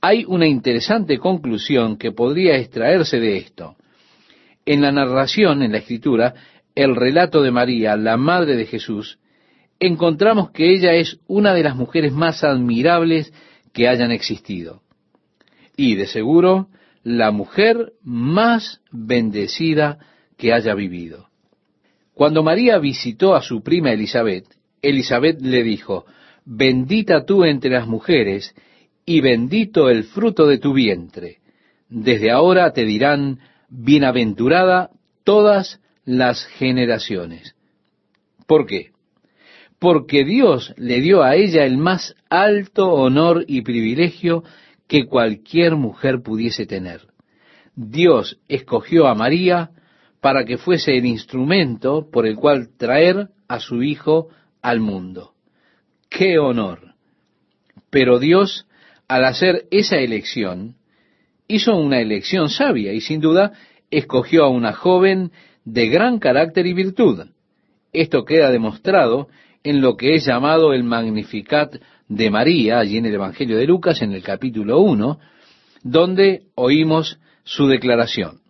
Hay 0.00 0.24
una 0.24 0.46
interesante 0.46 1.18
conclusión 1.18 1.96
que 1.96 2.12
podría 2.12 2.58
extraerse 2.58 3.18
de 3.18 3.38
esto. 3.38 3.74
En 4.64 4.80
la 4.80 4.92
narración, 4.92 5.62
en 5.62 5.72
la 5.72 5.78
escritura, 5.78 6.34
el 6.74 6.96
relato 6.96 7.42
de 7.42 7.50
María, 7.50 7.96
la 7.96 8.16
madre 8.16 8.56
de 8.56 8.66
Jesús, 8.66 9.18
encontramos 9.80 10.50
que 10.50 10.72
ella 10.72 10.94
es 10.94 11.18
una 11.26 11.54
de 11.54 11.62
las 11.62 11.76
mujeres 11.76 12.12
más 12.12 12.44
admirables 12.44 13.32
que 13.72 13.88
hayan 13.88 14.12
existido 14.12 14.82
y 15.76 15.94
de 15.96 16.06
seguro 16.06 16.68
la 17.02 17.30
mujer 17.30 17.92
más 18.02 18.80
bendecida 18.90 19.98
que 20.36 20.52
haya 20.52 20.74
vivido. 20.74 21.28
Cuando 22.14 22.42
María 22.42 22.78
visitó 22.78 23.34
a 23.34 23.42
su 23.42 23.62
prima 23.62 23.92
Elizabeth, 23.92 24.46
Elizabeth 24.80 25.40
le 25.40 25.62
dijo, 25.62 26.04
bendita 26.44 27.24
tú 27.24 27.44
entre 27.44 27.70
las 27.70 27.86
mujeres, 27.86 28.54
y 29.04 29.20
bendito 29.20 29.90
el 29.90 30.04
fruto 30.04 30.46
de 30.46 30.58
tu 30.58 30.72
vientre. 30.72 31.38
Desde 31.88 32.30
ahora 32.30 32.72
te 32.72 32.84
dirán, 32.84 33.40
bienaventurada 33.72 34.90
todas 35.24 35.80
las 36.04 36.44
generaciones. 36.44 37.56
¿Por 38.46 38.66
qué? 38.66 38.90
Porque 39.78 40.24
Dios 40.24 40.74
le 40.76 41.00
dio 41.00 41.22
a 41.22 41.34
ella 41.34 41.64
el 41.64 41.78
más 41.78 42.14
alto 42.28 42.90
honor 42.92 43.44
y 43.48 43.62
privilegio 43.62 44.44
que 44.86 45.06
cualquier 45.06 45.76
mujer 45.76 46.22
pudiese 46.22 46.66
tener. 46.66 47.08
Dios 47.74 48.38
escogió 48.46 49.08
a 49.08 49.14
María 49.14 49.70
para 50.20 50.44
que 50.44 50.58
fuese 50.58 50.98
el 50.98 51.06
instrumento 51.06 52.10
por 52.10 52.26
el 52.26 52.36
cual 52.36 52.68
traer 52.76 53.30
a 53.48 53.58
su 53.58 53.82
Hijo 53.82 54.28
al 54.60 54.80
mundo. 54.80 55.32
¡Qué 56.10 56.38
honor! 56.38 56.94
Pero 57.90 58.18
Dios, 58.18 58.66
al 59.08 59.24
hacer 59.24 59.66
esa 59.70 59.96
elección, 59.96 60.76
hizo 61.52 61.76
una 61.76 62.00
elección 62.00 62.48
sabia 62.48 62.92
y 62.94 63.00
sin 63.02 63.20
duda 63.20 63.52
escogió 63.90 64.44
a 64.44 64.48
una 64.48 64.72
joven 64.72 65.32
de 65.66 65.88
gran 65.88 66.18
carácter 66.18 66.66
y 66.66 66.72
virtud. 66.72 67.26
Esto 67.92 68.24
queda 68.24 68.50
demostrado 68.50 69.28
en 69.62 69.82
lo 69.82 69.98
que 69.98 70.14
es 70.14 70.24
llamado 70.24 70.72
el 70.72 70.82
Magnificat 70.82 71.76
de 72.08 72.30
María, 72.30 72.78
allí 72.78 72.96
en 72.96 73.06
el 73.06 73.14
Evangelio 73.14 73.58
de 73.58 73.66
Lucas, 73.66 74.00
en 74.00 74.12
el 74.12 74.22
capítulo 74.22 74.80
1, 74.80 75.18
donde 75.82 76.44
oímos 76.54 77.18
su 77.44 77.66
declaración. 77.66 78.40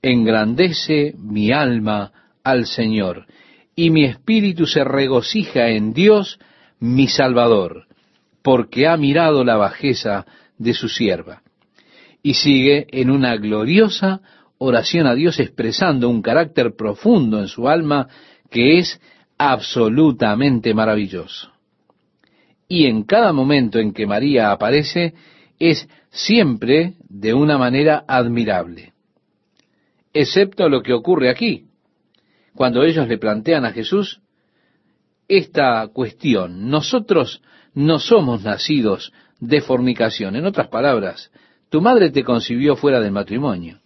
Engrandece 0.00 1.14
mi 1.18 1.50
alma 1.50 2.12
al 2.44 2.66
Señor, 2.66 3.26
y 3.74 3.90
mi 3.90 4.04
espíritu 4.04 4.66
se 4.66 4.84
regocija 4.84 5.70
en 5.70 5.92
Dios, 5.92 6.38
mi 6.78 7.08
Salvador, 7.08 7.86
porque 8.42 8.86
ha 8.86 8.96
mirado 8.96 9.44
la 9.44 9.56
bajeza 9.56 10.24
de 10.58 10.72
su 10.72 10.88
sierva. 10.88 11.41
Y 12.22 12.34
sigue 12.34 12.86
en 12.90 13.10
una 13.10 13.36
gloriosa 13.36 14.20
oración 14.58 15.06
a 15.06 15.14
Dios 15.14 15.40
expresando 15.40 16.08
un 16.08 16.22
carácter 16.22 16.76
profundo 16.76 17.40
en 17.40 17.48
su 17.48 17.68
alma 17.68 18.08
que 18.48 18.78
es 18.78 19.00
absolutamente 19.38 20.72
maravilloso 20.72 21.52
y 22.72 22.86
en 22.86 23.02
cada 23.02 23.34
momento 23.34 23.78
en 23.78 23.92
que 23.92 24.06
María 24.06 24.50
aparece 24.50 25.12
es 25.58 25.86
siempre 26.08 26.94
de 27.06 27.34
una 27.34 27.58
manera 27.58 28.02
admirable. 28.08 28.94
Excepto 30.14 30.70
lo 30.70 30.82
que 30.82 30.94
ocurre 30.94 31.28
aquí, 31.28 31.66
cuando 32.54 32.82
ellos 32.82 33.06
le 33.08 33.18
plantean 33.18 33.66
a 33.66 33.72
Jesús 33.72 34.22
esta 35.28 35.86
cuestión. 35.88 36.70
Nosotros 36.70 37.42
no 37.74 37.98
somos 37.98 38.42
nacidos 38.42 39.12
de 39.38 39.60
fornicación. 39.60 40.34
En 40.34 40.46
otras 40.46 40.68
palabras, 40.68 41.30
tu 41.72 41.80
madre 41.80 42.10
te 42.10 42.22
concibió 42.22 42.76
fuera 42.76 43.00
del 43.00 43.12
matrimonio. 43.12 43.78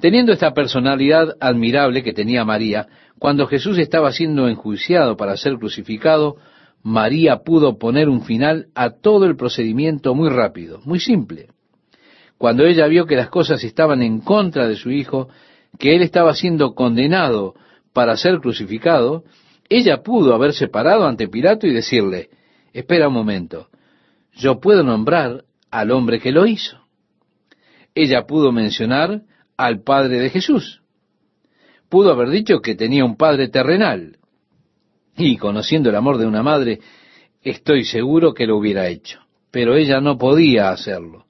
Teniendo 0.00 0.32
esta 0.32 0.52
personalidad 0.52 1.36
admirable 1.38 2.02
que 2.02 2.12
tenía 2.12 2.44
María, 2.44 2.88
cuando 3.20 3.46
Jesús 3.46 3.78
estaba 3.78 4.10
siendo 4.10 4.48
enjuiciado 4.48 5.16
para 5.16 5.36
ser 5.36 5.58
crucificado, 5.58 6.38
María 6.82 7.44
pudo 7.44 7.78
poner 7.78 8.08
un 8.08 8.22
final 8.22 8.66
a 8.74 8.90
todo 8.90 9.26
el 9.26 9.36
procedimiento 9.36 10.12
muy 10.16 10.28
rápido, 10.28 10.80
muy 10.84 10.98
simple. 10.98 11.50
Cuando 12.36 12.64
ella 12.64 12.88
vio 12.88 13.06
que 13.06 13.14
las 13.14 13.28
cosas 13.28 13.62
estaban 13.62 14.02
en 14.02 14.20
contra 14.20 14.66
de 14.66 14.74
su 14.74 14.90
hijo, 14.90 15.28
que 15.78 15.94
él 15.94 16.02
estaba 16.02 16.34
siendo 16.34 16.74
condenado 16.74 17.54
para 17.92 18.16
ser 18.16 18.40
crucificado, 18.40 19.22
ella 19.68 20.02
pudo 20.02 20.34
haberse 20.34 20.66
parado 20.66 21.06
ante 21.06 21.28
Pilato 21.28 21.68
y 21.68 21.72
decirle, 21.72 22.28
espera 22.72 23.06
un 23.06 23.14
momento, 23.14 23.68
yo 24.32 24.58
puedo 24.58 24.82
nombrar 24.82 25.44
al 25.70 25.90
hombre 25.90 26.20
que 26.20 26.32
lo 26.32 26.46
hizo. 26.46 26.78
Ella 27.94 28.26
pudo 28.26 28.52
mencionar 28.52 29.22
al 29.56 29.82
padre 29.82 30.18
de 30.18 30.30
Jesús. 30.30 30.82
Pudo 31.88 32.12
haber 32.12 32.30
dicho 32.30 32.60
que 32.60 32.74
tenía 32.74 33.04
un 33.04 33.16
padre 33.16 33.48
terrenal. 33.48 34.18
Y 35.16 35.36
conociendo 35.36 35.90
el 35.90 35.96
amor 35.96 36.18
de 36.18 36.26
una 36.26 36.42
madre, 36.42 36.80
estoy 37.42 37.84
seguro 37.84 38.32
que 38.32 38.46
lo 38.46 38.56
hubiera 38.56 38.88
hecho. 38.88 39.20
Pero 39.50 39.76
ella 39.76 40.00
no 40.00 40.16
podía 40.16 40.70
hacerlo. 40.70 41.26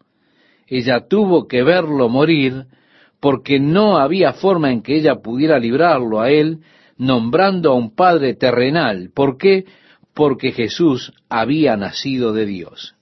Ella 0.67 1.09
tuvo 1.09 1.49
que 1.49 1.63
verlo 1.63 2.09
morir 2.09 2.67
porque 3.19 3.59
no 3.59 3.99
había 3.99 4.33
forma 4.33 4.71
en 4.71 4.83
que 4.83 4.97
ella 4.97 5.17
pudiera 5.17 5.59
librarlo 5.59 6.21
a 6.21 6.31
él 6.31 6.61
nombrando 6.97 7.73
a 7.73 7.75
un 7.75 7.95
padre 7.95 8.35
terrenal. 8.35 9.11
¿Por 9.15 9.39
qué? 9.39 9.65
Porque 10.15 10.53
Jesús 10.53 11.13
había 11.29 11.77
nacido 11.77 12.33
de 12.33 12.47
Dios. 12.47 12.95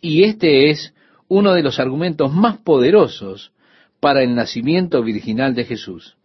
Y 0.00 0.24
este 0.24 0.70
es 0.70 0.94
uno 1.28 1.54
de 1.54 1.62
los 1.62 1.80
argumentos 1.80 2.32
más 2.32 2.58
poderosos 2.58 3.52
para 4.00 4.22
el 4.22 4.34
nacimiento 4.34 5.02
virginal 5.02 5.54
de 5.54 5.64
Jesús. 5.64 6.16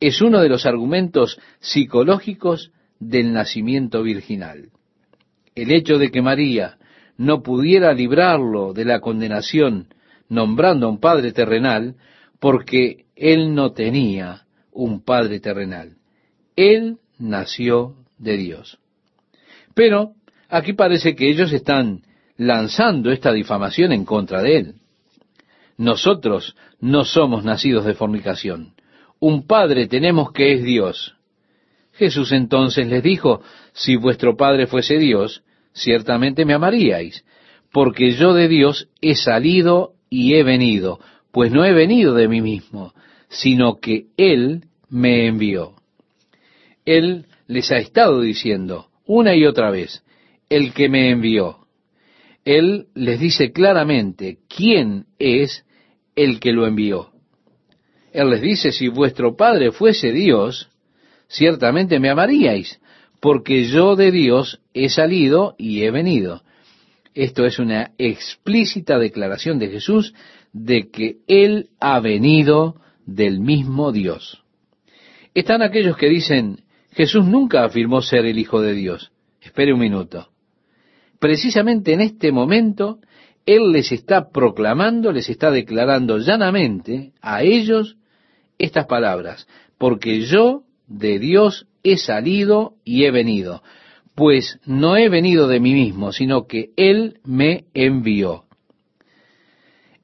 Es 0.00 0.20
uno 0.20 0.40
de 0.40 0.48
los 0.48 0.66
argumentos 0.66 1.38
psicológicos 1.58 2.70
del 3.00 3.32
nacimiento 3.32 4.02
virginal. 4.02 4.70
El 5.54 5.72
hecho 5.72 5.98
de 5.98 6.10
que 6.10 6.22
María 6.22 6.78
no 7.16 7.42
pudiera 7.42 7.92
librarlo 7.92 8.72
de 8.72 8.84
la 8.84 9.00
condenación 9.00 9.88
nombrando 10.28 10.86
a 10.86 10.90
un 10.90 11.00
padre 11.00 11.32
terrenal, 11.32 11.94
porque 12.40 13.06
él 13.14 13.54
no 13.54 13.72
tenía 13.72 14.46
un 14.72 15.02
padre 15.02 15.40
terrenal. 15.40 15.96
Él 16.56 16.98
nació 17.18 17.96
de 18.18 18.36
Dios. 18.36 18.78
Pero 19.74 20.12
aquí 20.48 20.72
parece 20.72 21.14
que 21.14 21.30
ellos 21.30 21.52
están 21.52 22.02
lanzando 22.36 23.10
esta 23.10 23.32
difamación 23.32 23.92
en 23.92 24.04
contra 24.04 24.42
de 24.42 24.56
él. 24.56 24.74
Nosotros 25.76 26.56
no 26.80 27.04
somos 27.04 27.44
nacidos 27.44 27.84
de 27.84 27.94
fornicación. 27.94 28.74
Un 29.18 29.46
padre 29.46 29.86
tenemos 29.86 30.32
que 30.32 30.54
es 30.54 30.62
Dios. 30.62 31.14
Jesús 31.92 32.32
entonces 32.32 32.86
les 32.88 33.02
dijo, 33.02 33.40
si 33.72 33.96
vuestro 33.96 34.36
Padre 34.36 34.66
fuese 34.66 34.98
Dios, 34.98 35.42
ciertamente 35.72 36.44
me 36.44 36.52
amaríais, 36.52 37.24
porque 37.72 38.12
yo 38.12 38.34
de 38.34 38.48
Dios 38.48 38.88
he 39.00 39.14
salido 39.14 39.92
y 40.10 40.34
he 40.34 40.42
venido, 40.42 41.00
pues 41.32 41.52
no 41.52 41.64
he 41.64 41.72
venido 41.72 42.14
de 42.14 42.28
mí 42.28 42.42
mismo, 42.42 42.92
sino 43.28 43.76
que 43.76 44.06
Él 44.16 44.64
me 44.88 45.26
envió. 45.26 45.74
Él 46.84 47.26
les 47.46 47.70
ha 47.72 47.76
estado 47.76 48.20
diciendo 48.20 48.88
una 49.06 49.34
y 49.34 49.44
otra 49.44 49.70
vez, 49.70 50.02
el 50.48 50.72
que 50.72 50.88
me 50.88 51.10
envió. 51.10 51.65
Él 52.46 52.86
les 52.94 53.18
dice 53.18 53.50
claramente 53.50 54.38
quién 54.48 55.06
es 55.18 55.66
el 56.14 56.38
que 56.38 56.52
lo 56.52 56.64
envió. 56.64 57.10
Él 58.12 58.30
les 58.30 58.40
dice, 58.40 58.70
si 58.70 58.86
vuestro 58.86 59.36
Padre 59.36 59.72
fuese 59.72 60.12
Dios, 60.12 60.70
ciertamente 61.26 61.98
me 61.98 62.08
amaríais, 62.08 62.80
porque 63.20 63.64
yo 63.64 63.96
de 63.96 64.12
Dios 64.12 64.60
he 64.74 64.88
salido 64.88 65.56
y 65.58 65.82
he 65.82 65.90
venido. 65.90 66.42
Esto 67.14 67.46
es 67.46 67.58
una 67.58 67.90
explícita 67.98 68.96
declaración 68.96 69.58
de 69.58 69.68
Jesús 69.68 70.14
de 70.52 70.88
que 70.88 71.16
Él 71.26 71.70
ha 71.80 71.98
venido 71.98 72.76
del 73.06 73.40
mismo 73.40 73.90
Dios. 73.90 74.44
Están 75.34 75.62
aquellos 75.62 75.96
que 75.96 76.08
dicen, 76.08 76.62
Jesús 76.92 77.26
nunca 77.26 77.64
afirmó 77.64 78.02
ser 78.02 78.24
el 78.24 78.38
Hijo 78.38 78.60
de 78.60 78.72
Dios. 78.72 79.10
Espere 79.40 79.72
un 79.72 79.80
minuto. 79.80 80.28
Precisamente 81.18 81.92
en 81.92 82.00
este 82.00 82.32
momento, 82.32 82.98
Él 83.46 83.72
les 83.72 83.92
está 83.92 84.30
proclamando, 84.30 85.12
les 85.12 85.28
está 85.28 85.50
declarando 85.50 86.18
llanamente 86.18 87.12
a 87.20 87.42
ellos 87.42 87.96
estas 88.58 88.86
palabras, 88.86 89.46
porque 89.78 90.20
yo 90.22 90.62
de 90.86 91.18
Dios 91.18 91.66
he 91.82 91.96
salido 91.96 92.74
y 92.84 93.04
he 93.04 93.10
venido, 93.10 93.62
pues 94.14 94.58
no 94.64 94.96
he 94.96 95.08
venido 95.08 95.48
de 95.48 95.60
mí 95.60 95.74
mismo, 95.74 96.12
sino 96.12 96.46
que 96.46 96.70
Él 96.76 97.20
me 97.24 97.66
envió. 97.74 98.44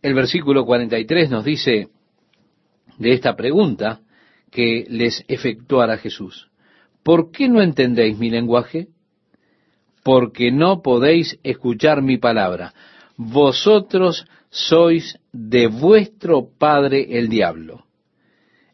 El 0.03 0.15
versículo 0.15 0.65
43 0.67 1.31
nos 1.31 1.45
dice 1.45 1.89
de 2.99 3.13
esta 3.13 3.37
pregunta 3.37 4.01
que 4.51 4.85
les 4.89 5.25
efectuara 5.29 5.97
Jesús. 5.97 6.51
¿Por 7.03 7.31
qué 7.31 7.49
no 7.49 7.63
entendéis 7.63 8.19
mi 8.19 8.31
lenguaje? 8.31 8.89
Porque 10.03 10.51
no 10.51 10.83
podéis 10.83 11.39
escuchar 11.43 12.03
mi 12.03 12.19
palabra. 12.19 12.75
Vosotros 13.17 14.27
sois 14.51 15.19
de 15.33 15.69
vuestro 15.69 16.49
padre 16.59 17.19
el 17.19 17.29
diablo 17.29 17.85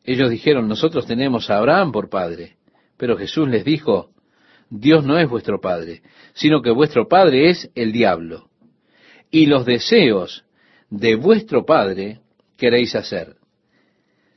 ellos 0.08 0.30
dijeron, 0.30 0.68
nosotros 0.68 1.06
tenemos 1.06 1.50
a 1.50 1.58
Abraham 1.58 1.92
por 1.92 2.08
padre. 2.08 2.56
Pero 2.96 3.18
Jesús 3.18 3.46
les 3.46 3.62
dijo, 3.62 4.08
Dios 4.70 5.04
no 5.04 5.18
es 5.18 5.28
vuestro 5.28 5.60
padre, 5.60 6.00
sino 6.32 6.62
que 6.62 6.70
vuestro 6.70 7.08
padre 7.08 7.50
es 7.50 7.70
el 7.74 7.92
diablo. 7.92 8.48
Y 9.30 9.44
los 9.44 9.66
deseos 9.66 10.46
de 10.88 11.14
vuestro 11.14 11.66
padre 11.66 12.20
queréis 12.56 12.94
hacer. 12.94 13.36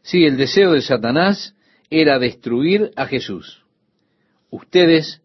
Sí, 0.01 0.25
el 0.25 0.35
deseo 0.35 0.73
de 0.73 0.81
Satanás 0.81 1.55
era 1.89 2.19
destruir 2.19 2.91
a 2.97 3.05
Jesús. 3.05 3.63
Ustedes 4.49 5.21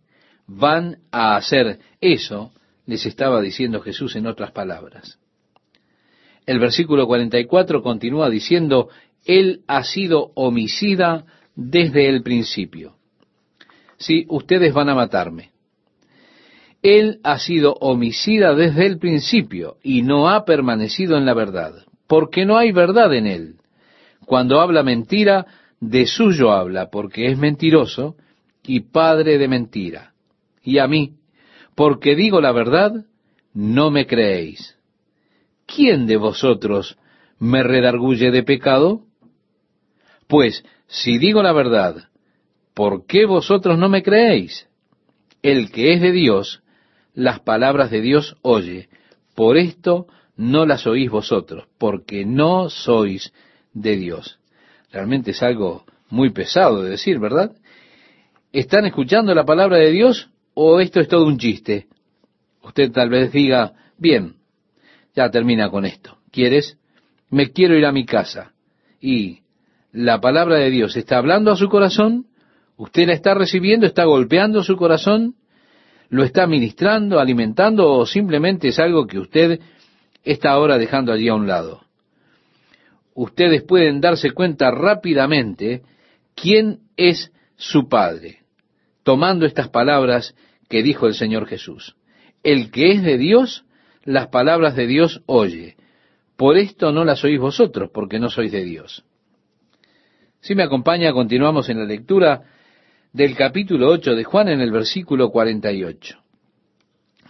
van 0.47 0.99
a 1.11 1.37
hacer 1.37 1.79
eso, 2.01 2.53
les 2.87 3.05
estaba 3.07 3.41
diciendo 3.41 3.81
Jesús 3.81 4.17
en 4.17 4.27
otras 4.27 4.53
palabras. 4.53 5.19
El 6.47 6.61
versículo 6.61 7.07
44 7.07 7.83
continúa 7.83 8.31
diciendo, 8.31 8.89
él 9.25 9.63
ha 9.67 9.83
sido 9.83 10.31
homicida 10.35 11.25
desde 11.57 12.09
el 12.09 12.23
principio. 12.23 12.95
Sí, 13.99 14.25
ustedes 14.29 14.73
van 14.73 14.89
a 14.89 14.95
matarme. 14.95 15.51
Él 16.83 17.19
ha 17.25 17.39
sido 17.39 17.73
homicida 17.81 18.55
desde 18.55 18.87
el 18.87 18.99
principio 18.99 19.79
y 19.83 20.03
no 20.03 20.29
ha 20.29 20.45
permanecido 20.45 21.17
en 21.17 21.27
la 21.27 21.35
verdad, 21.35 21.75
porque 22.07 22.47
no 22.47 22.57
hay 22.57 22.71
verdad 22.71 23.13
en 23.15 23.27
él. 23.27 23.57
Cuando 24.25 24.61
habla 24.61 24.85
mentira, 24.85 25.47
de 25.81 26.07
suyo 26.07 26.53
habla, 26.53 26.91
porque 26.91 27.27
es 27.27 27.39
mentiroso 27.39 28.17
y 28.63 28.81
padre 28.81 29.39
de 29.39 29.49
mentira. 29.49 30.13
Y 30.67 30.79
a 30.81 30.89
mí, 30.89 31.15
porque 31.77 32.17
digo 32.17 32.41
la 32.41 32.51
verdad, 32.51 33.07
no 33.55 33.93
me 33.93 34.07
creéis. 34.07 34.77
¿Quién 35.65 36.07
de 36.07 36.17
vosotros 36.17 36.99
me 37.39 37.63
redarguye 37.63 38.33
de 38.33 38.43
pecado? 38.43 39.05
Pues, 40.27 40.65
si 40.89 41.19
digo 41.19 41.41
la 41.41 41.53
verdad, 41.53 42.09
¿por 42.75 43.07
qué 43.07 43.27
vosotros 43.27 43.79
no 43.79 43.89
me 43.89 44.03
creéis? 44.03 44.69
El 45.41 45.71
que 45.71 45.95
es 45.95 46.01
de 46.01 46.11
Dios, 46.11 46.65
las 47.15 47.39
palabras 47.39 47.93
de 47.93 48.01
Dios 48.01 48.37
oye. 48.43 48.89
Por 49.37 49.59
esto 49.59 50.09
no 50.37 50.67
las 50.67 50.85
oís 50.89 51.09
vosotros, 51.09 51.69
porque 51.79 52.27
no 52.27 52.71
sois 52.71 53.33
de 53.73 53.97
Dios. 53.97 54.41
Realmente 54.91 55.31
es 55.31 55.45
algo 55.45 55.85
muy 56.11 56.31
pesado 56.31 56.83
de 56.83 56.91
decir, 56.91 57.21
¿verdad? 57.21 57.53
¿Están 58.53 58.85
escuchando 58.85 59.33
la 59.33 59.45
palabra 59.45 59.77
de 59.77 59.93
Dios 59.93 60.31
o 60.59 60.81
esto 60.81 61.01
es 61.01 61.09
todo 61.09 61.27
un 61.27 61.37
chiste? 61.37 61.87
Usted 62.63 62.91
tal 62.91 63.11
vez 63.11 63.31
diga, 63.31 63.75
bien, 63.99 64.37
ya 65.15 65.31
termina 65.31 65.69
con 65.69 65.85
esto. 65.85 66.17
¿Quieres? 66.33 66.79
Me 67.29 67.53
quiero 67.53 67.77
ir 67.77 67.85
a 67.85 67.93
mi 67.93 68.07
casa. 68.07 68.53
Y 68.99 69.41
la 69.93 70.19
palabra 70.19 70.57
de 70.57 70.71
Dios 70.71 70.97
está 70.97 71.19
hablando 71.19 71.53
a 71.53 71.57
su 71.57 71.69
corazón, 71.69 72.27
usted 72.79 73.07
la 73.07 73.13
está 73.13 73.35
recibiendo, 73.35 73.87
está 73.87 74.05
golpeando 74.05 74.63
su 74.63 74.77
corazón, 74.77 75.35
lo 76.09 76.25
está 76.25 76.47
ministrando, 76.47 77.21
alimentando 77.21 77.93
o 77.93 78.07
simplemente 78.07 78.69
es 78.69 78.79
algo 78.79 79.07
que 79.07 79.19
usted 79.19 79.61
está 80.25 80.53
ahora 80.53 80.79
dejando 80.79 81.13
allí 81.13 81.29
a 81.29 81.35
un 81.35 81.47
lado. 81.47 81.83
Ustedes 83.15 83.63
pueden 83.63 84.01
darse 84.01 84.31
cuenta 84.31 84.71
rápidamente 84.71 85.83
quién 86.35 86.81
es 86.97 87.31
su 87.57 87.89
Padre, 87.89 88.39
tomando 89.03 89.45
estas 89.45 89.69
palabras 89.69 90.35
que 90.69 90.83
dijo 90.83 91.07
el 91.07 91.15
Señor 91.15 91.47
Jesús. 91.47 91.97
El 92.43 92.71
que 92.71 92.93
es 92.93 93.03
de 93.03 93.19
Dios, 93.19 93.65
las 94.05 94.29
palabras 94.29 94.77
de 94.77 94.87
Dios 94.87 95.23
oye. 95.27 95.77
Por 96.37 96.57
esto 96.57 96.93
no 96.93 97.05
las 97.05 97.25
oís 97.25 97.41
vosotros, 97.41 97.91
porque 97.93 98.19
no 98.19 98.31
sois 98.31 98.53
de 98.53 98.65
Dios. 98.65 99.05
Si 100.41 100.55
me 100.55 100.63
acompaña, 100.63 101.13
continuamos 101.13 101.69
en 101.69 101.79
la 101.79 101.85
lectura 101.85 102.45
del 103.13 103.35
capítulo 103.35 103.89
8 103.89 104.15
de 104.15 104.25
Juan 104.25 104.49
en 104.49 104.61
el 104.61 104.71
versículo 104.71 105.31
48. 105.31 106.19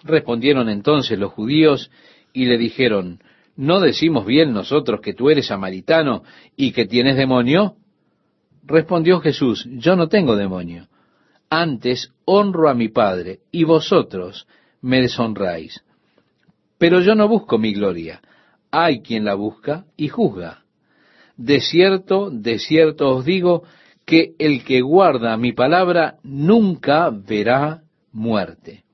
Respondieron 0.02 0.68
entonces 0.68 1.18
los 1.18 1.32
judíos 1.32 1.90
y 2.32 2.46
le 2.46 2.58
dijeron, 2.58 3.20
¿no 3.56 3.80
decimos 3.80 4.26
bien 4.26 4.52
nosotros 4.52 5.00
que 5.00 5.14
tú 5.14 5.30
eres 5.30 5.46
samaritano 5.46 6.24
y 6.56 6.72
que 6.72 6.86
tienes 6.86 7.16
demonio? 7.16 7.76
Respondió 8.64 9.20
Jesús, 9.20 9.66
yo 9.70 9.96
no 9.96 10.08
tengo 10.08 10.36
demonio. 10.36 10.88
Antes 11.48 12.12
honro 12.24 12.68
a 12.68 12.74
mi 12.74 12.88
Padre 12.88 13.40
y 13.52 13.64
vosotros 13.64 14.46
me 14.80 15.00
deshonráis. 15.00 15.82
Pero 16.78 17.00
yo 17.00 17.14
no 17.14 17.28
busco 17.28 17.58
mi 17.58 17.72
gloria. 17.72 18.20
Hay 18.70 19.00
quien 19.00 19.24
la 19.24 19.34
busca 19.34 19.86
y 19.96 20.08
juzga. 20.08 20.64
De 21.36 21.60
cierto, 21.60 22.30
de 22.30 22.58
cierto 22.58 23.08
os 23.10 23.24
digo 23.24 23.62
que 24.04 24.34
el 24.38 24.64
que 24.64 24.80
guarda 24.80 25.36
mi 25.36 25.52
palabra 25.52 26.16
nunca 26.22 27.10
verá 27.10 27.82
muerte. 28.12 28.84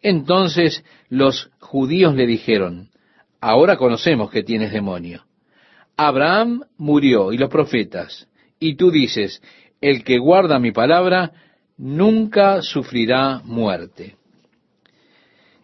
Entonces 0.00 0.84
los 1.08 1.50
judíos 1.60 2.14
le 2.14 2.26
dijeron, 2.26 2.90
ahora 3.40 3.76
conocemos 3.76 4.30
que 4.30 4.42
tienes 4.42 4.72
demonio. 4.72 5.24
Abraham 5.96 6.64
murió 6.76 7.32
y 7.32 7.38
los 7.38 7.50
profetas, 7.50 8.28
y 8.58 8.76
tú 8.76 8.90
dices, 8.90 9.42
el 9.80 10.04
que 10.04 10.18
guarda 10.18 10.58
mi 10.58 10.72
palabra 10.72 11.32
nunca 11.76 12.62
sufrirá 12.62 13.40
muerte. 13.44 14.16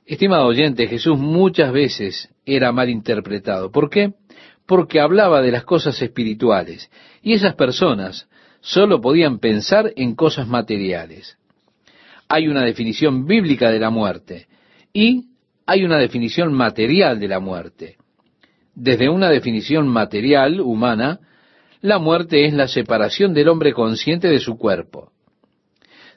Estimado 0.06 0.46
oyente, 0.46 0.86
Jesús 0.86 1.18
muchas 1.18 1.72
veces 1.72 2.30
era 2.46 2.72
mal 2.72 2.88
interpretado. 2.88 3.70
¿Por 3.70 3.90
qué? 3.90 4.14
Porque 4.66 5.00
hablaba 5.00 5.42
de 5.42 5.52
las 5.52 5.64
cosas 5.64 6.00
espirituales, 6.00 6.90
y 7.22 7.34
esas 7.34 7.54
personas 7.54 8.28
solo 8.60 9.00
podían 9.00 9.38
pensar 9.38 9.92
en 9.96 10.14
cosas 10.14 10.48
materiales. 10.48 11.38
Hay 12.28 12.48
una 12.48 12.64
definición 12.64 13.26
bíblica 13.26 13.70
de 13.70 13.78
la 13.78 13.90
muerte 13.90 14.48
y 14.92 15.28
hay 15.66 15.84
una 15.84 15.98
definición 15.98 16.52
material 16.52 17.20
de 17.20 17.28
la 17.28 17.40
muerte. 17.40 17.96
Desde 18.74 19.08
una 19.08 19.28
definición 19.28 19.88
material 19.88 20.60
humana, 20.60 21.20
la 21.80 21.98
muerte 21.98 22.46
es 22.46 22.54
la 22.54 22.68
separación 22.68 23.34
del 23.34 23.48
hombre 23.48 23.72
consciente 23.72 24.28
de 24.28 24.38
su 24.38 24.56
cuerpo. 24.56 25.12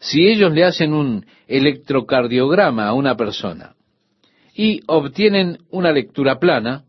Si 0.02 0.28
ellos 0.28 0.52
le 0.52 0.66
hacen 0.66 0.94
un 0.94 1.28
electrocardiograma 1.48 2.88
a 2.88 2.94
una 2.94 3.16
persona 3.16 3.76
y 4.56 4.82
obtienen 4.88 5.60
una 5.70 5.92
lectura 5.92 6.40
plana, 6.40 6.86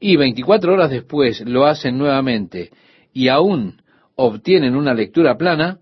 y 0.00 0.16
24 0.16 0.72
horas 0.72 0.90
después 0.90 1.42
lo 1.46 1.66
hacen 1.66 1.98
nuevamente 1.98 2.70
y 3.12 3.28
aún 3.28 3.82
obtienen 4.16 4.74
una 4.76 4.94
lectura 4.94 5.36
plana, 5.36 5.78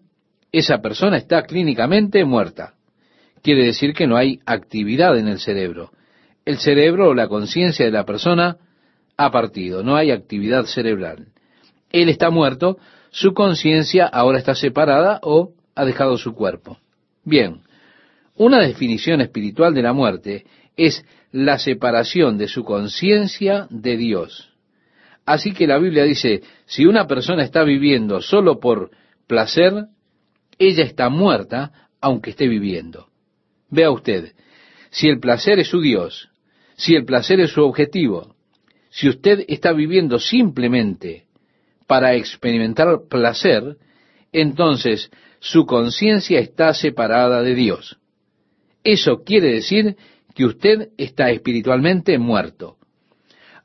esa 0.51 0.82
persona 0.82 1.18
está 1.18 1.44
clínicamente 1.44 2.24
muerta. 2.24 2.74
Quiere 3.42 3.64
decir 3.64 3.94
que 3.94 4.09
no 4.09 4.16
hay 4.16 4.40
actividad 4.44 5.16
en 5.16 5.28
el 5.28 5.38
cerebro. 5.38 5.92
El 6.44 6.59
cerebro 6.59 7.11
o 7.11 7.14
la 7.14 7.28
conciencia 7.28 7.86
de 7.86 7.92
la 7.92 8.05
persona 8.05 8.57
ha 9.16 9.30
partido, 9.30 9.84
no 9.84 9.94
hay 9.94 10.11
actividad 10.11 10.64
cerebral. 10.64 11.28
Él 11.92 12.09
está 12.09 12.30
muerto, 12.30 12.76
su 13.11 13.34
conciencia 13.34 14.05
ahora 14.07 14.38
está 14.38 14.57
separada 14.57 15.20
o 15.22 15.55
ha 15.74 15.84
dejado 15.84 16.18
su 16.18 16.34
cuerpo. 16.34 16.78
Bien, 17.24 17.62
una 18.36 18.60
definición 18.60 19.20
espiritual 19.20 19.74
de 19.74 19.82
la 19.82 19.92
muerte 19.92 20.44
es 20.76 21.04
la 21.32 21.58
separación 21.58 22.38
de 22.38 22.48
su 22.48 22.64
conciencia 22.64 23.66
de 23.70 23.96
Dios. 23.96 24.50
Así 25.26 25.52
que 25.52 25.66
la 25.66 25.78
Biblia 25.78 26.04
dice, 26.04 26.42
si 26.66 26.86
una 26.86 27.06
persona 27.06 27.42
está 27.44 27.62
viviendo 27.62 28.20
solo 28.20 28.58
por 28.58 28.90
placer, 29.26 29.86
ella 30.58 30.84
está 30.84 31.08
muerta 31.08 31.72
aunque 32.00 32.30
esté 32.30 32.48
viviendo. 32.48 33.08
Vea 33.68 33.90
usted, 33.90 34.32
si 34.90 35.08
el 35.08 35.20
placer 35.20 35.58
es 35.58 35.68
su 35.68 35.80
Dios, 35.80 36.30
si 36.76 36.94
el 36.94 37.04
placer 37.04 37.40
es 37.40 37.50
su 37.50 37.62
objetivo, 37.62 38.34
si 38.88 39.08
usted 39.08 39.44
está 39.48 39.72
viviendo 39.72 40.18
simplemente 40.18 41.26
para 41.86 42.14
experimentar 42.14 43.02
placer, 43.08 43.76
entonces 44.32 45.10
su 45.38 45.66
conciencia 45.66 46.40
está 46.40 46.74
separada 46.74 47.42
de 47.42 47.54
Dios. 47.54 47.98
Eso 48.84 49.22
quiere 49.24 49.52
decir 49.52 49.96
que 50.34 50.44
usted 50.44 50.90
está 50.96 51.30
espiritualmente 51.30 52.18
muerto 52.18 52.76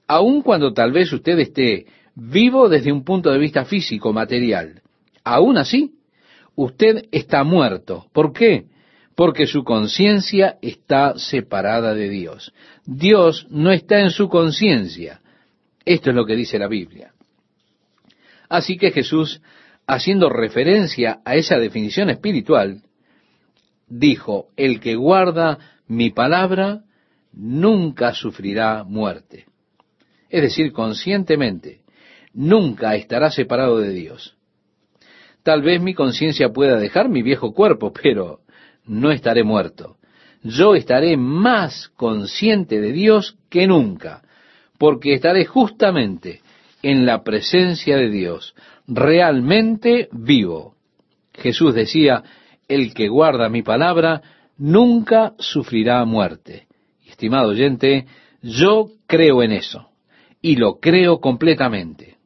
aun 0.07 0.41
cuando 0.41 0.73
tal 0.73 0.91
vez 0.91 1.11
usted 1.11 1.37
esté 1.39 1.85
vivo 2.15 2.69
desde 2.69 2.91
un 2.91 3.03
punto 3.03 3.31
de 3.31 3.39
vista 3.39 3.65
físico, 3.65 4.13
material, 4.13 4.81
aún 5.23 5.57
así, 5.57 5.95
usted 6.55 7.05
está 7.11 7.43
muerto. 7.43 8.05
¿Por 8.13 8.31
qué? 8.31 8.65
Porque 9.15 9.47
su 9.47 9.63
conciencia 9.63 10.57
está 10.61 11.17
separada 11.17 11.93
de 11.93 12.09
Dios. 12.09 12.53
Dios 12.85 13.47
no 13.49 13.71
está 13.71 13.99
en 14.01 14.11
su 14.11 14.29
conciencia. 14.29 15.21
Esto 15.85 16.09
es 16.09 16.15
lo 16.15 16.25
que 16.25 16.35
dice 16.35 16.59
la 16.59 16.67
Biblia. 16.67 17.13
Así 18.49 18.77
que 18.77 18.91
Jesús, 18.91 19.41
haciendo 19.87 20.29
referencia 20.29 21.19
a 21.25 21.35
esa 21.35 21.57
definición 21.57 22.09
espiritual, 22.09 22.81
dijo, 23.87 24.47
el 24.55 24.79
que 24.79 24.95
guarda 24.95 25.59
mi 25.87 26.09
palabra 26.09 26.81
nunca 27.31 28.13
sufrirá 28.13 28.83
muerte 28.83 29.45
es 30.35 30.41
decir, 30.41 30.73
conscientemente, 30.73 31.81
nunca 32.33 32.95
estará 32.95 33.31
separado 33.31 33.79
de 33.79 33.91
Dios. 33.91 34.35
Tal 35.43 35.61
vez 35.61 35.81
mi 35.81 35.93
conciencia 35.93 36.49
pueda 36.49 36.77
dejar 36.77 37.07
mi 37.07 37.21
viejo 37.21 37.53
cuerpo, 37.53 37.93
pero 37.93 38.41
no 38.85 39.11
estaré 39.11 39.45
muerto. 39.45 39.95
Yo 40.43 40.75
estaré 40.75 41.15
más 41.15 41.89
consciente 41.95 42.81
de 42.81 42.91
Dios 42.91 43.37
que 43.49 43.65
nunca, 43.65 44.23
porque 44.77 45.13
estaré 45.13 45.45
justamente 45.45 46.41
en 46.81 47.05
la 47.05 47.23
presencia 47.23 47.95
de 47.95 48.09
Dios, 48.09 48.55
realmente 48.87 50.09
vivo. 50.11 50.75
Jesús 51.33 51.73
decía, 51.73 52.23
el 52.67 52.93
que 52.93 53.07
guarda 53.07 53.49
mi 53.49 53.61
palabra 53.61 54.21
nunca 54.57 55.33
sufrirá 55.37 56.03
muerte. 56.05 56.67
Estimado 57.05 57.49
oyente, 57.49 58.05
yo 58.41 58.89
creo 59.07 59.43
en 59.43 59.51
eso 59.51 59.89
y 60.41 60.55
lo 60.55 60.79
creo 60.79 61.19
completamente. 61.19 62.17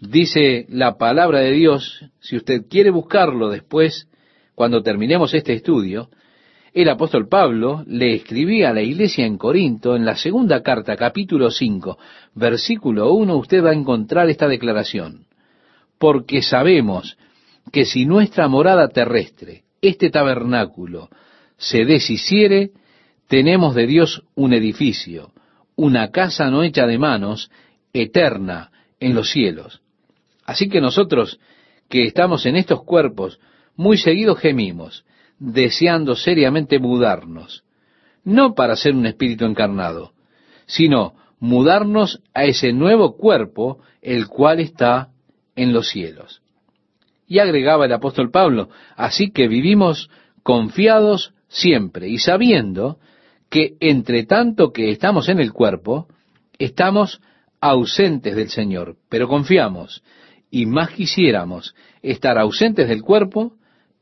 Dice 0.00 0.66
la 0.68 0.96
palabra 0.98 1.40
de 1.40 1.52
Dios, 1.52 2.04
si 2.20 2.36
usted 2.36 2.66
quiere 2.68 2.90
buscarlo 2.90 3.48
después, 3.48 4.08
cuando 4.54 4.82
terminemos 4.82 5.34
este 5.34 5.54
estudio, 5.54 6.10
el 6.74 6.88
apóstol 6.88 7.28
Pablo 7.28 7.84
le 7.86 8.16
escribía 8.16 8.70
a 8.70 8.72
la 8.72 8.82
iglesia 8.82 9.24
en 9.24 9.38
Corinto, 9.38 9.94
en 9.94 10.04
la 10.04 10.16
segunda 10.16 10.60
carta, 10.60 10.96
capítulo 10.96 11.52
5, 11.52 11.96
versículo 12.34 13.12
1, 13.14 13.36
usted 13.36 13.64
va 13.64 13.70
a 13.70 13.74
encontrar 13.74 14.28
esta 14.28 14.48
declaración. 14.48 15.26
Porque 15.98 16.42
sabemos 16.42 17.16
que 17.70 17.84
si 17.84 18.06
nuestra 18.06 18.48
morada 18.48 18.88
terrestre, 18.88 19.62
este 19.80 20.10
tabernáculo, 20.10 21.10
se 21.56 21.84
deshiciere, 21.84 22.72
tenemos 23.28 23.76
de 23.76 23.86
Dios 23.86 24.24
un 24.34 24.52
edificio, 24.52 25.30
una 25.76 26.10
casa 26.10 26.50
no 26.50 26.64
hecha 26.64 26.88
de 26.88 26.98
manos, 26.98 27.52
eterna 27.92 28.72
en 28.98 29.14
los 29.14 29.30
cielos. 29.30 29.80
Así 30.44 30.68
que 30.68 30.80
nosotros 30.80 31.38
que 31.88 32.02
estamos 32.04 32.46
en 32.46 32.56
estos 32.56 32.82
cuerpos, 32.82 33.38
muy 33.76 33.96
seguidos 33.96 34.40
gemimos, 34.40 35.04
deseando 35.38 36.16
seriamente 36.16 36.78
mudarnos, 36.78 37.64
no 38.24 38.54
para 38.54 38.76
ser 38.76 38.94
un 38.94 39.06
espíritu 39.06 39.44
encarnado, 39.44 40.12
sino 40.66 41.14
mudarnos 41.40 42.22
a 42.32 42.44
ese 42.44 42.72
nuevo 42.72 43.16
cuerpo, 43.16 43.80
el 44.00 44.28
cual 44.28 44.60
está 44.60 45.08
en 45.56 45.72
los 45.72 45.88
cielos. 45.88 46.42
Y 47.26 47.38
agregaba 47.38 47.86
el 47.86 47.92
apóstol 47.92 48.30
Pablo, 48.30 48.68
así 48.96 49.30
que 49.30 49.48
vivimos 49.48 50.10
confiados 50.42 51.34
siempre 51.48 52.08
y 52.08 52.18
sabiendo 52.18 52.98
que 53.50 53.76
entre 53.80 54.24
tanto 54.24 54.72
que 54.72 54.90
estamos 54.90 55.28
en 55.28 55.38
el 55.38 55.52
cuerpo, 55.52 56.08
estamos 56.58 57.20
ausentes 57.60 58.36
del 58.36 58.50
Señor, 58.50 58.96
pero 59.08 59.28
confiamos 59.28 60.02
y 60.50 60.66
más 60.66 60.90
quisiéramos 60.90 61.74
estar 62.02 62.38
ausentes 62.38 62.88
del 62.88 63.02
cuerpo 63.02 63.54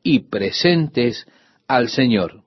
y 0.03 0.20
presentes 0.20 1.26
al 1.68 1.88
Señor. 1.88 2.42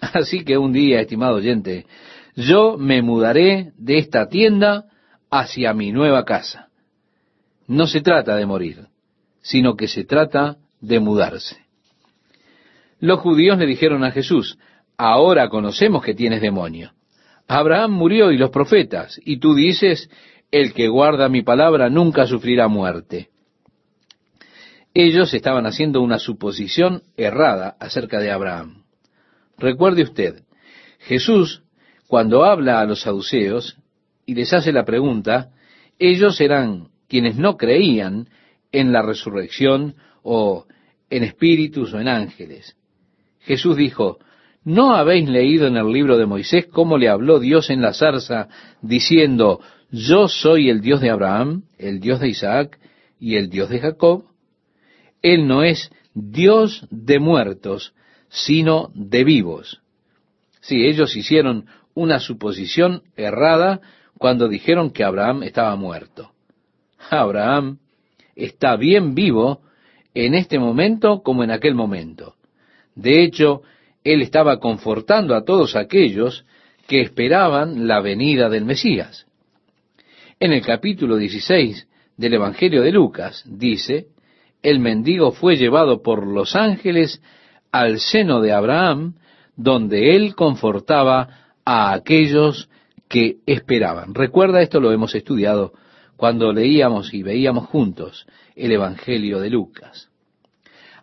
Así 0.00 0.44
que 0.44 0.58
un 0.58 0.72
día, 0.72 1.00
estimado 1.00 1.36
oyente, 1.36 1.86
yo 2.34 2.76
me 2.76 3.02
mudaré 3.02 3.72
de 3.76 3.98
esta 3.98 4.28
tienda 4.28 4.84
hacia 5.30 5.72
mi 5.72 5.92
nueva 5.92 6.24
casa. 6.24 6.68
No 7.66 7.86
se 7.86 8.00
trata 8.00 8.36
de 8.36 8.46
morir, 8.46 8.86
sino 9.40 9.74
que 9.74 9.88
se 9.88 10.04
trata 10.04 10.56
de 10.80 11.00
mudarse. 11.00 11.56
Los 13.00 13.20
judíos 13.20 13.58
le 13.58 13.66
dijeron 13.66 14.04
a 14.04 14.10
Jesús, 14.10 14.58
ahora 14.96 15.48
conocemos 15.48 16.04
que 16.04 16.14
tienes 16.14 16.40
demonio. 16.40 16.92
Abraham 17.48 17.92
murió 17.92 18.32
y 18.32 18.38
los 18.38 18.50
profetas, 18.50 19.20
y 19.24 19.38
tú 19.38 19.54
dices, 19.54 20.10
el 20.50 20.72
que 20.72 20.88
guarda 20.88 21.28
mi 21.28 21.42
palabra 21.42 21.88
nunca 21.90 22.26
sufrirá 22.26 22.68
muerte. 22.68 23.28
Ellos 24.98 25.34
estaban 25.34 25.66
haciendo 25.66 26.00
una 26.00 26.18
suposición 26.18 27.02
errada 27.18 27.76
acerca 27.78 28.18
de 28.18 28.30
Abraham. 28.30 28.84
Recuerde 29.58 30.04
usted, 30.04 30.44
Jesús, 31.00 31.64
cuando 32.06 32.46
habla 32.46 32.80
a 32.80 32.86
los 32.86 33.02
saduceos 33.02 33.76
y 34.24 34.34
les 34.34 34.54
hace 34.54 34.72
la 34.72 34.86
pregunta, 34.86 35.50
ellos 35.98 36.40
eran 36.40 36.88
quienes 37.10 37.36
no 37.36 37.58
creían 37.58 38.30
en 38.72 38.90
la 38.90 39.02
resurrección 39.02 39.96
o 40.22 40.64
en 41.10 41.24
espíritus 41.24 41.92
o 41.92 42.00
en 42.00 42.08
ángeles. 42.08 42.74
Jesús 43.40 43.76
dijo, 43.76 44.16
¿no 44.64 44.94
habéis 44.94 45.28
leído 45.28 45.66
en 45.66 45.76
el 45.76 45.92
libro 45.92 46.16
de 46.16 46.24
Moisés 46.24 46.68
cómo 46.72 46.96
le 46.96 47.10
habló 47.10 47.38
Dios 47.38 47.68
en 47.68 47.82
la 47.82 47.92
zarza 47.92 48.48
diciendo, 48.80 49.60
yo 49.90 50.26
soy 50.28 50.70
el 50.70 50.80
Dios 50.80 51.02
de 51.02 51.10
Abraham, 51.10 51.64
el 51.76 52.00
Dios 52.00 52.18
de 52.18 52.30
Isaac 52.30 52.78
y 53.20 53.36
el 53.36 53.50
Dios 53.50 53.68
de 53.68 53.80
Jacob? 53.80 54.24
Él 55.26 55.48
no 55.48 55.64
es 55.64 55.90
Dios 56.14 56.86
de 56.92 57.18
muertos, 57.18 57.94
sino 58.28 58.92
de 58.94 59.24
vivos. 59.24 59.80
Sí, 60.60 60.86
ellos 60.86 61.16
hicieron 61.16 61.66
una 61.94 62.20
suposición 62.20 63.02
errada 63.16 63.80
cuando 64.18 64.46
dijeron 64.46 64.90
que 64.90 65.02
Abraham 65.02 65.42
estaba 65.42 65.74
muerto. 65.74 66.30
Abraham 67.10 67.78
está 68.36 68.76
bien 68.76 69.16
vivo 69.16 69.62
en 70.14 70.34
este 70.34 70.60
momento 70.60 71.24
como 71.24 71.42
en 71.42 71.50
aquel 71.50 71.74
momento. 71.74 72.36
De 72.94 73.24
hecho, 73.24 73.62
él 74.04 74.22
estaba 74.22 74.60
confortando 74.60 75.34
a 75.34 75.44
todos 75.44 75.74
aquellos 75.74 76.44
que 76.86 77.00
esperaban 77.00 77.88
la 77.88 78.00
venida 78.00 78.48
del 78.48 78.64
Mesías. 78.64 79.26
En 80.38 80.52
el 80.52 80.64
capítulo 80.64 81.16
16 81.16 81.88
del 82.16 82.34
Evangelio 82.34 82.80
de 82.82 82.92
Lucas 82.92 83.42
dice, 83.44 84.06
el 84.66 84.80
mendigo 84.80 85.30
fue 85.30 85.56
llevado 85.56 86.02
por 86.02 86.26
los 86.26 86.56
ángeles 86.56 87.22
al 87.70 88.00
seno 88.00 88.40
de 88.40 88.52
Abraham, 88.52 89.14
donde 89.54 90.16
él 90.16 90.34
confortaba 90.34 91.28
a 91.64 91.92
aquellos 91.92 92.68
que 93.08 93.36
esperaban. 93.46 94.12
Recuerda, 94.12 94.60
esto 94.60 94.80
lo 94.80 94.90
hemos 94.90 95.14
estudiado 95.14 95.72
cuando 96.16 96.52
leíamos 96.52 97.14
y 97.14 97.22
veíamos 97.22 97.68
juntos 97.68 98.26
el 98.56 98.72
Evangelio 98.72 99.38
de 99.38 99.50
Lucas. 99.50 100.10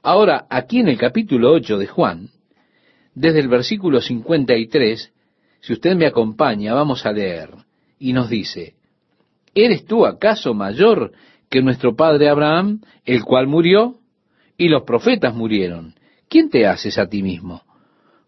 Ahora, 0.01 0.45
aquí 0.49 0.79
en 0.79 0.89
el 0.89 0.97
capítulo 0.97 1.53
8 1.53 1.77
de 1.77 1.87
Juan, 1.87 2.31
desde 3.15 3.39
el 3.39 3.47
versículo 3.47 4.01
53, 4.01 5.13
si 5.61 5.71
usted 5.71 5.95
me 5.95 6.05
acompaña, 6.05 6.73
vamos 6.73 7.05
a 7.05 7.13
leer, 7.13 7.51
y 7.97 8.11
nos 8.11 8.29
dice, 8.29 8.73
¿eres 9.55 9.85
tú 9.85 10.05
acaso 10.05 10.53
mayor 10.53 11.13
que 11.53 11.61
nuestro 11.61 11.95
padre 11.95 12.29
Abraham, 12.29 12.81
el 13.05 13.23
cual 13.23 13.45
murió? 13.45 13.99
Y 14.57 14.69
los 14.69 14.85
profetas 14.85 15.35
murieron. 15.35 15.93
¿Quién 16.27 16.49
te 16.49 16.65
haces 16.65 16.97
a 16.97 17.07
ti 17.07 17.21
mismo? 17.21 17.61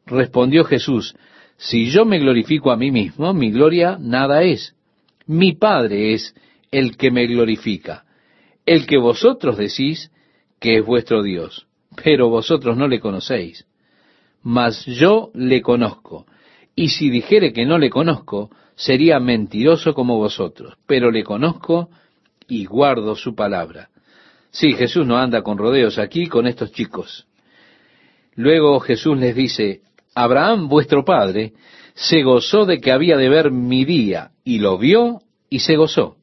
Respondió 0.05 0.63
Jesús, 0.63 1.15
si 1.57 1.89
yo 1.89 2.05
me 2.05 2.19
glorifico 2.19 2.69
a 2.69 2.77
mí 2.77 2.91
mismo, 2.91 3.33
mi 3.33 3.49
gloria 3.49 3.97
nada 3.99 4.43
es. 4.43 4.75
Mi 5.25 5.53
Padre 5.53 6.13
es 6.13 6.35
el 6.69 6.97
que 6.97 7.09
me 7.09 7.25
glorifica, 7.25 8.05
el 8.63 8.85
que 8.85 8.99
vosotros 8.99 9.57
decís 9.57 10.11
que 10.59 10.77
es 10.77 10.85
vuestro 10.85 11.23
Dios, 11.23 11.65
pero 12.03 12.29
vosotros 12.29 12.77
no 12.77 12.87
le 12.87 12.99
conocéis. 12.99 13.65
Mas 14.43 14.85
yo 14.85 15.31
le 15.33 15.63
conozco, 15.63 16.27
y 16.75 16.89
si 16.89 17.09
dijere 17.09 17.53
que 17.53 17.65
no 17.65 17.79
le 17.79 17.89
conozco, 17.89 18.51
sería 18.75 19.19
mentiroso 19.19 19.95
como 19.95 20.15
vosotros, 20.17 20.75
pero 20.85 21.09
le 21.09 21.23
conozco 21.23 21.89
y 22.47 22.65
guardo 22.65 23.15
su 23.15 23.35
palabra. 23.35 23.89
Sí, 24.51 24.73
Jesús 24.73 25.05
no 25.05 25.17
anda 25.17 25.41
con 25.41 25.57
rodeos 25.57 25.97
aquí 25.97 26.27
con 26.27 26.47
estos 26.47 26.71
chicos. 26.71 27.27
Luego 28.35 28.79
Jesús 28.79 29.17
les 29.17 29.35
dice, 29.35 29.81
Abraham 30.13 30.67
vuestro 30.67 31.03
padre 31.03 31.53
se 31.93 32.23
gozó 32.23 32.65
de 32.65 32.79
que 32.79 32.91
había 32.91 33.17
de 33.17 33.29
ver 33.29 33.51
mi 33.51 33.85
día, 33.85 34.31
y 34.43 34.59
lo 34.59 34.77
vio 34.77 35.21
y 35.49 35.59
se 35.59 35.75
gozó. 35.75 36.17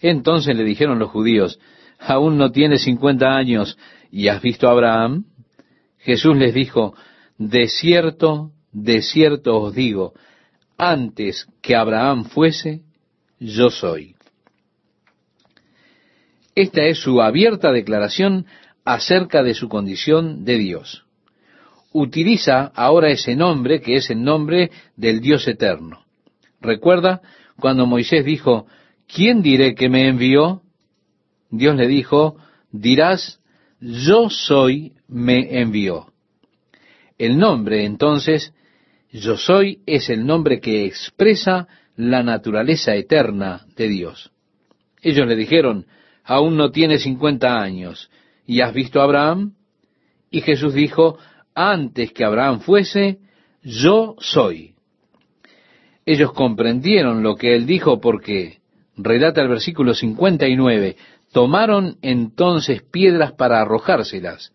Entonces 0.00 0.56
le 0.56 0.64
dijeron 0.64 0.98
los 0.98 1.10
judíos, 1.10 1.58
¿aún 1.98 2.38
no 2.38 2.50
tienes 2.50 2.82
cincuenta 2.82 3.36
años 3.36 3.78
y 4.10 4.28
has 4.28 4.42
visto 4.42 4.68
a 4.68 4.72
Abraham? 4.72 5.24
Jesús 5.98 6.36
les 6.36 6.54
dijo, 6.54 6.94
de 7.38 7.68
cierto, 7.68 8.52
de 8.72 9.02
cierto 9.02 9.60
os 9.60 9.74
digo, 9.74 10.14
antes 10.78 11.46
que 11.62 11.74
Abraham 11.74 12.24
fuese, 12.24 12.82
yo 13.38 13.70
soy. 13.70 14.15
Esta 16.56 16.84
es 16.84 17.00
su 17.00 17.20
abierta 17.20 17.70
declaración 17.70 18.46
acerca 18.82 19.42
de 19.42 19.52
su 19.52 19.68
condición 19.68 20.46
de 20.46 20.56
Dios. 20.56 21.04
Utiliza 21.92 22.72
ahora 22.74 23.10
ese 23.10 23.36
nombre 23.36 23.82
que 23.82 23.96
es 23.96 24.08
el 24.08 24.22
nombre 24.22 24.70
del 24.96 25.20
Dios 25.20 25.46
eterno. 25.48 26.06
Recuerda 26.62 27.20
cuando 27.60 27.84
Moisés 27.84 28.24
dijo, 28.24 28.66
¿quién 29.06 29.42
diré 29.42 29.74
que 29.74 29.90
me 29.90 30.08
envió? 30.08 30.62
Dios 31.50 31.76
le 31.76 31.86
dijo, 31.86 32.36
dirás, 32.72 33.38
yo 33.78 34.30
soy, 34.30 34.94
me 35.08 35.60
envió. 35.60 36.12
El 37.18 37.38
nombre, 37.38 37.84
entonces, 37.84 38.54
yo 39.12 39.36
soy, 39.36 39.80
es 39.84 40.08
el 40.08 40.24
nombre 40.24 40.60
que 40.60 40.86
expresa 40.86 41.68
la 41.96 42.22
naturaleza 42.22 42.94
eterna 42.94 43.66
de 43.76 43.88
Dios. 43.88 44.32
Ellos 45.02 45.26
le 45.26 45.36
dijeron, 45.36 45.86
aún 46.26 46.56
no 46.56 46.70
tienes 46.70 47.04
cincuenta 47.04 47.60
años, 47.60 48.10
¿y 48.46 48.60
has 48.60 48.74
visto 48.74 49.00
a 49.00 49.04
Abraham? 49.04 49.54
Y 50.30 50.40
Jesús 50.40 50.74
dijo, 50.74 51.18
antes 51.54 52.12
que 52.12 52.24
Abraham 52.24 52.60
fuese, 52.60 53.20
yo 53.62 54.16
soy. 54.18 54.74
Ellos 56.04 56.32
comprendieron 56.32 57.22
lo 57.22 57.36
que 57.36 57.54
él 57.54 57.64
dijo 57.66 58.00
porque 58.00 58.58
relata 58.96 59.40
el 59.40 59.48
versículo 59.48 59.94
59, 59.94 60.96
tomaron 61.32 61.96
entonces 62.02 62.82
piedras 62.82 63.32
para 63.32 63.60
arrojárselas, 63.60 64.52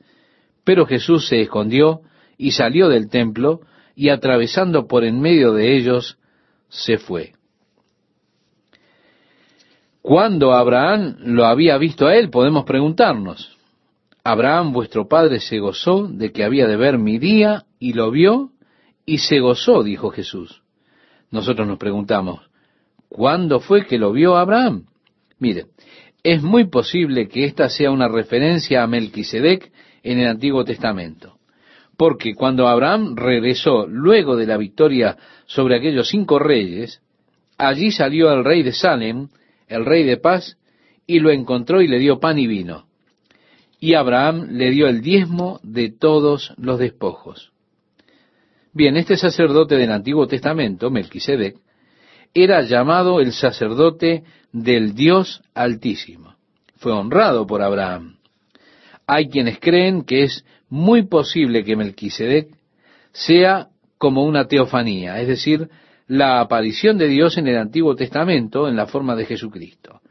pero 0.64 0.86
Jesús 0.86 1.28
se 1.28 1.42
escondió 1.42 2.02
y 2.38 2.52
salió 2.52 2.90
del 2.90 3.10
templo 3.10 3.62
y 3.96 4.10
atravesando 4.10 4.88
por 4.88 5.04
en 5.04 5.20
medio 5.20 5.54
de 5.54 5.76
ellos, 5.76 6.18
se 6.70 6.98
fue. 6.98 7.34
Cuando 10.02 10.54
Abraham 10.54 11.18
lo 11.20 11.46
había 11.46 11.78
visto 11.78 12.08
a 12.08 12.16
él, 12.16 12.30
podemos 12.30 12.64
preguntarnos, 12.66 13.58
Abraham 14.24 14.74
vuestro 14.74 15.08
padre 15.08 15.40
se 15.40 15.60
gozó 15.60 16.08
de 16.08 16.32
que 16.32 16.44
había 16.44 16.68
de 16.68 16.76
ver 16.76 16.98
mi 16.98 17.20
día 17.20 17.66
y 17.80 17.94
lo 17.94 18.12
vio 18.12 18.52
y 19.06 19.20
se 19.20 19.40
gozó, 19.40 19.84
dijo 19.84 20.10
Jesús. 20.10 20.62
Nosotros 21.32 21.68
nos 21.68 21.78
preguntamos, 21.78 22.52
¿Cuándo 23.12 23.60
fue 23.60 23.86
que 23.86 23.98
lo 23.98 24.14
vio 24.14 24.38
Abraham? 24.38 24.86
Mire, 25.38 25.66
es 26.24 26.42
muy 26.42 26.70
posible 26.70 27.28
que 27.28 27.44
esta 27.44 27.68
sea 27.68 27.92
una 27.92 28.08
referencia 28.08 28.84
a 28.84 28.88
Melquisedec 28.88 29.70
en 30.02 30.20
el 30.20 30.30
Antiguo 30.30 30.64
Testamento. 30.64 31.36
Porque 31.98 32.34
cuando 32.36 32.70
Abraham 32.70 33.18
regresó 33.18 33.86
luego 33.86 34.38
de 34.38 34.48
la 34.48 34.56
victoria 34.56 35.18
sobre 35.46 35.76
aquellos 35.76 36.08
cinco 36.08 36.40
reyes, 36.40 37.02
allí 37.58 37.92
salió 37.92 38.32
el 38.32 38.46
rey 38.46 38.64
de 38.64 38.72
Salem, 38.72 39.28
el 39.72 39.86
rey 39.86 40.04
de 40.04 40.18
paz, 40.18 40.58
y 41.08 41.20
lo 41.20 41.32
encontró 41.32 41.82
y 41.82 41.88
le 41.88 42.00
dio 42.00 42.20
pan 42.20 42.38
y 42.38 42.48
vino. 42.48 42.86
Y 43.80 43.96
Abraham 43.96 44.50
le 44.52 44.70
dio 44.70 44.88
el 44.88 45.02
diezmo 45.02 45.60
de 45.64 45.90
todos 45.90 46.54
los 46.58 46.78
despojos. 46.78 47.52
Bien, 48.74 48.96
este 48.96 49.18
sacerdote 49.18 49.76
del 49.76 49.92
Antiguo 49.92 50.28
Testamento, 50.28 50.92
Melquisedec, 50.92 51.58
era 52.34 52.62
llamado 52.62 53.20
el 53.20 53.34
sacerdote 53.34 54.24
del 54.52 54.94
Dios 54.94 55.42
Altísimo. 55.54 56.36
Fue 56.78 56.92
honrado 56.92 57.46
por 57.48 57.62
Abraham. 57.62 58.18
Hay 59.08 59.30
quienes 59.30 59.60
creen 59.60 60.04
que 60.04 60.24
es 60.24 60.46
muy 60.70 61.04
posible 61.04 61.64
que 61.64 61.76
Melquisedec 61.76 62.48
sea 63.12 63.68
como 63.98 64.24
una 64.24 64.48
teofanía, 64.48 65.20
es 65.20 65.28
decir, 65.28 65.70
la 66.12 66.42
aparición 66.42 66.98
de 66.98 67.08
Dios 67.08 67.38
en 67.38 67.48
el 67.48 67.58
Antiguo 67.58 67.96
Testamento 67.96 68.68
en 68.68 68.76
la 68.76 68.86
forma 68.86 69.16
de 69.16 69.26
Jesucristo. 69.26 70.02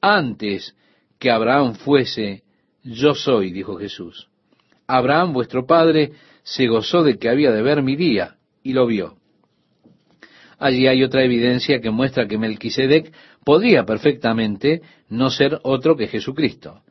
Antes 0.00 0.74
que 1.20 1.30
Abraham 1.30 1.76
fuese, 1.76 2.42
yo 2.82 3.14
soy, 3.14 3.52
dijo 3.52 3.76
Jesús. 3.76 4.28
Abraham, 4.88 5.32
vuestro 5.32 5.64
padre, 5.64 6.14
se 6.42 6.66
gozó 6.66 7.04
de 7.04 7.16
que 7.16 7.28
había 7.28 7.52
de 7.52 7.62
ver 7.62 7.80
mi 7.80 7.94
día, 7.94 8.38
y 8.64 8.72
lo 8.72 8.88
vio. 8.88 9.18
Allí 10.58 10.88
hay 10.88 11.04
otra 11.04 11.22
evidencia 11.22 11.80
que 11.80 11.90
muestra 11.90 12.26
que 12.26 12.38
Melquisedec 12.38 13.12
podría 13.44 13.84
perfectamente 13.84 14.82
no 15.08 15.30
ser 15.30 15.60
otro 15.62 15.96
que 15.96 16.08
Jesucristo. 16.08 16.82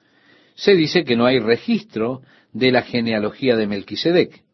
Se 0.53 0.75
dice 0.75 1.03
que 1.03 1.17
no 1.17 1.25
hay 1.25 1.39
registro 1.39 2.21
de 2.53 2.71
la 2.71 2.83
genealogía 2.83 3.57
de 3.57 3.67
Melquisedec. 3.67 4.45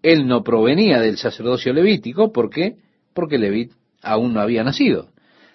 Él 0.00 0.28
no 0.28 0.44
provenía 0.44 1.00
del 1.00 1.16
sacerdocio 1.16 1.72
levítico, 1.72 2.30
¿por 2.32 2.48
qué? 2.48 2.76
Porque 3.14 3.38
Levit 3.38 3.72
aún 4.02 4.34
no 4.34 4.40
había 4.40 4.64
nacido. 4.64 5.08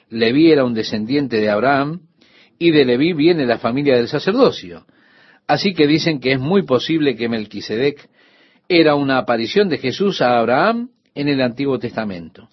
Leví 0.09 0.51
era 0.51 0.63
un 0.63 0.73
descendiente 0.73 1.39
de 1.39 1.49
Abraham, 1.49 2.01
y 2.59 2.71
de 2.71 2.85
Leví 2.85 3.13
viene 3.13 3.45
la 3.45 3.59
familia 3.59 3.97
del 3.97 4.07
sacerdocio. 4.07 4.85
Así 5.47 5.73
que 5.73 5.87
dicen 5.87 6.19
que 6.19 6.33
es 6.33 6.39
muy 6.39 6.63
posible 6.63 7.15
que 7.15 7.29
Melquisedec 7.29 8.09
era 8.67 8.95
una 8.95 9.17
aparición 9.19 9.69
de 9.69 9.77
Jesús 9.77 10.21
a 10.21 10.37
Abraham 10.37 10.89
en 11.15 11.29
el 11.29 11.41
Antiguo 11.41 11.79
Testamento. 11.79 12.49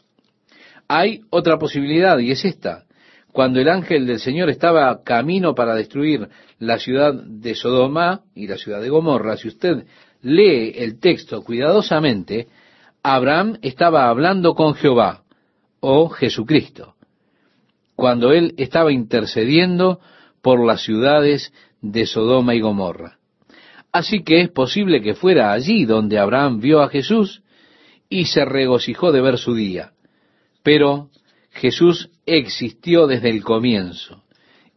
Hay 0.86 1.22
otra 1.30 1.58
posibilidad 1.58 2.18
y 2.18 2.30
es 2.30 2.44
esta. 2.44 2.84
Cuando 3.32 3.60
el 3.60 3.68
ángel 3.68 4.06
del 4.06 4.20
Señor 4.20 4.48
estaba 4.48 5.02
camino 5.02 5.54
para 5.54 5.74
destruir 5.74 6.28
la 6.60 6.78
ciudad 6.78 7.14
de 7.14 7.54
Sodoma 7.56 8.20
y 8.34 8.46
la 8.46 8.56
ciudad 8.56 8.80
de 8.80 8.90
Gomorra, 8.90 9.36
si 9.36 9.48
usted 9.48 9.86
lee 10.22 10.72
el 10.76 11.00
texto 11.00 11.42
cuidadosamente, 11.42 12.46
Abraham 13.06 13.58
estaba 13.60 14.08
hablando 14.08 14.54
con 14.54 14.74
Jehová 14.74 15.24
o 15.80 16.08
Jesucristo, 16.08 16.94
cuando 17.96 18.32
él 18.32 18.54
estaba 18.56 18.92
intercediendo 18.92 20.00
por 20.40 20.64
las 20.64 20.82
ciudades 20.82 21.52
de 21.82 22.06
Sodoma 22.06 22.54
y 22.54 22.62
Gomorra. 22.62 23.18
Así 23.92 24.24
que 24.24 24.40
es 24.40 24.48
posible 24.48 25.02
que 25.02 25.12
fuera 25.12 25.52
allí 25.52 25.84
donde 25.84 26.18
Abraham 26.18 26.60
vio 26.60 26.80
a 26.80 26.88
Jesús 26.88 27.42
y 28.08 28.24
se 28.24 28.46
regocijó 28.46 29.12
de 29.12 29.20
ver 29.20 29.36
su 29.36 29.54
día. 29.54 29.92
Pero 30.62 31.10
Jesús 31.50 32.08
existió 32.24 33.06
desde 33.06 33.28
el 33.28 33.44
comienzo 33.44 34.24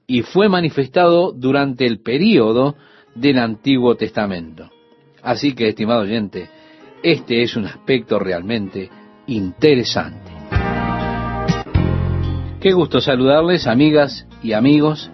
y 0.06 0.24
fue 0.24 0.50
manifestado 0.50 1.32
durante 1.32 1.86
el 1.86 2.02
período 2.02 2.76
del 3.16 3.40
Antiguo 3.40 3.96
Testamento. 3.96 4.70
Así 5.22 5.56
que, 5.56 5.70
estimado 5.70 6.02
oyente, 6.02 6.50
este 7.04 7.44
es 7.44 7.56
un 7.56 7.66
aspecto 7.66 8.20
realmente 8.20 8.90
interesante. 9.28 10.32
Qué 12.60 12.74
gusto 12.74 13.02
saludarles, 13.02 13.68
amigas 13.68 14.28
y 14.42 14.54
amigos, 14.54 15.12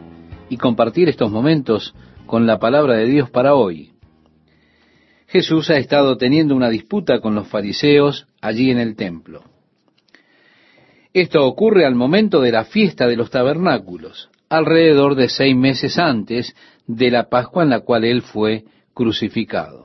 y 0.49 0.57
compartir 0.57 1.09
estos 1.09 1.31
momentos 1.31 1.93
con 2.25 2.45
la 2.47 2.59
palabra 2.59 2.95
de 2.95 3.05
Dios 3.05 3.29
para 3.29 3.55
hoy. 3.55 3.91
Jesús 5.27 5.69
ha 5.71 5.77
estado 5.77 6.15
teniendo 6.17 6.55
una 6.55 6.69
disputa 6.69 7.19
con 7.19 7.35
los 7.35 7.47
fariseos 7.47 8.27
allí 8.39 8.69
en 8.71 8.79
el 8.79 8.95
templo. 8.95 9.43
Esto 11.11 11.45
ocurre 11.45 11.85
al 11.85 11.95
momento 11.95 12.39
de 12.39 12.51
la 12.51 12.65
fiesta 12.65 13.07
de 13.07 13.15
los 13.15 13.29
tabernáculos, 13.29 14.29
alrededor 14.49 15.15
de 15.15 15.29
seis 15.29 15.55
meses 15.55 15.97
antes 15.97 16.55
de 16.87 17.11
la 17.11 17.29
Pascua 17.29 17.63
en 17.63 17.69
la 17.69 17.81
cual 17.81 18.03
él 18.03 18.21
fue 18.21 18.63
crucificado. 18.93 19.82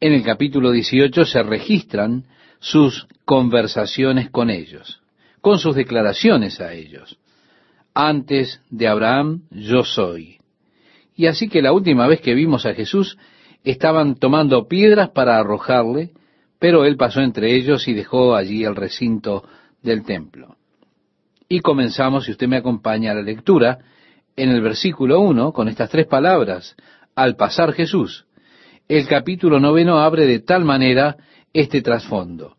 En 0.00 0.12
el 0.12 0.22
capítulo 0.22 0.70
18 0.70 1.24
se 1.24 1.42
registran 1.42 2.24
sus 2.58 3.06
conversaciones 3.24 4.30
con 4.30 4.50
ellos, 4.50 5.02
con 5.40 5.58
sus 5.58 5.74
declaraciones 5.74 6.60
a 6.60 6.72
ellos. 6.72 7.18
Antes 7.94 8.60
de 8.70 8.88
Abraham 8.88 9.42
yo 9.50 9.84
soy. 9.84 10.38
Y 11.14 11.26
así 11.26 11.48
que 11.48 11.62
la 11.62 11.72
última 11.72 12.06
vez 12.06 12.20
que 12.20 12.34
vimos 12.34 12.66
a 12.66 12.74
Jesús 12.74 13.16
estaban 13.62 14.16
tomando 14.16 14.66
piedras 14.66 15.10
para 15.10 15.38
arrojarle, 15.38 16.10
pero 16.58 16.84
él 16.84 16.96
pasó 16.96 17.20
entre 17.20 17.54
ellos 17.54 17.86
y 17.88 17.94
dejó 17.94 18.34
allí 18.34 18.64
el 18.64 18.74
recinto 18.74 19.44
del 19.82 20.04
templo. 20.04 20.56
Y 21.48 21.60
comenzamos, 21.60 22.24
si 22.24 22.32
usted 22.32 22.48
me 22.48 22.56
acompaña 22.56 23.12
a 23.12 23.14
la 23.14 23.22
lectura, 23.22 23.78
en 24.36 24.50
el 24.50 24.60
versículo 24.60 25.20
1, 25.20 25.52
con 25.52 25.68
estas 25.68 25.90
tres 25.90 26.06
palabras, 26.06 26.74
al 27.14 27.36
pasar 27.36 27.72
Jesús. 27.72 28.26
El 28.88 29.06
capítulo 29.08 29.60
noveno 29.60 29.98
abre 29.98 30.26
de 30.26 30.40
tal 30.40 30.64
manera 30.64 31.16
este 31.54 31.80
trasfondo. 31.80 32.56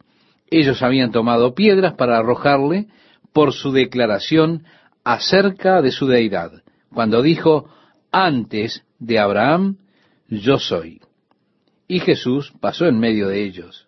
Ellos 0.50 0.82
habían 0.82 1.12
tomado 1.12 1.54
piedras 1.54 1.94
para 1.94 2.18
arrojarle 2.18 2.88
por 3.32 3.54
su 3.54 3.72
declaración 3.72 4.64
acerca 5.04 5.82
de 5.82 5.92
su 5.92 6.08
deidad, 6.08 6.64
cuando 6.92 7.22
dijo, 7.22 7.70
antes 8.12 8.84
de 8.98 9.20
Abraham, 9.20 9.78
yo 10.28 10.58
soy. 10.58 11.02
Y 11.88 12.00
Jesús 12.00 12.54
pasó 12.60 12.88
en 12.88 13.00
medio 13.00 13.28
de 13.28 13.44
ellos. 13.44 13.88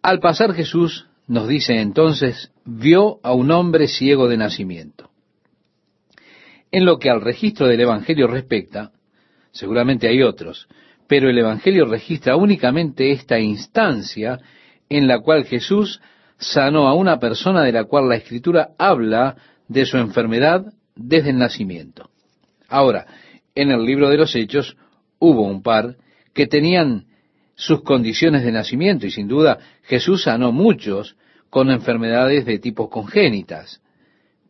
Al 0.00 0.20
pasar 0.20 0.54
Jesús, 0.54 1.06
nos 1.26 1.48
dice 1.48 1.80
entonces, 1.80 2.50
vio 2.64 3.18
a 3.22 3.34
un 3.34 3.50
hombre 3.50 3.88
ciego 3.88 4.28
de 4.28 4.38
nacimiento. 4.38 5.10
En 6.70 6.86
lo 6.86 6.98
que 6.98 7.10
al 7.10 7.20
registro 7.20 7.66
del 7.66 7.80
Evangelio 7.80 8.26
respecta, 8.26 8.92
seguramente 9.52 10.08
hay 10.08 10.22
otros, 10.22 10.68
pero 11.06 11.30
el 11.30 11.38
Evangelio 11.38 11.86
registra 11.86 12.36
únicamente 12.36 13.10
esta 13.12 13.38
instancia 13.38 14.38
en 14.88 15.06
la 15.06 15.20
cual 15.20 15.44
Jesús 15.44 16.00
sanó 16.38 16.86
a 16.88 16.94
una 16.94 17.18
persona 17.18 17.62
de 17.62 17.72
la 17.72 17.84
cual 17.84 18.08
la 18.08 18.16
Escritura 18.16 18.70
habla 18.78 19.36
de 19.66 19.86
su 19.86 19.96
enfermedad 19.96 20.72
desde 20.94 21.30
el 21.30 21.38
nacimiento. 21.38 22.10
Ahora, 22.68 23.06
en 23.54 23.70
el 23.70 23.84
libro 23.84 24.08
de 24.08 24.18
los 24.18 24.34
Hechos 24.34 24.76
hubo 25.18 25.42
un 25.42 25.62
par 25.62 25.96
que 26.32 26.46
tenían 26.46 27.06
sus 27.54 27.82
condiciones 27.82 28.44
de 28.44 28.52
nacimiento 28.52 29.06
y 29.06 29.10
sin 29.10 29.26
duda 29.26 29.58
Jesús 29.82 30.22
sanó 30.22 30.52
muchos 30.52 31.16
con 31.50 31.70
enfermedades 31.70 32.44
de 32.44 32.58
tipo 32.58 32.88
congénitas. 32.88 33.80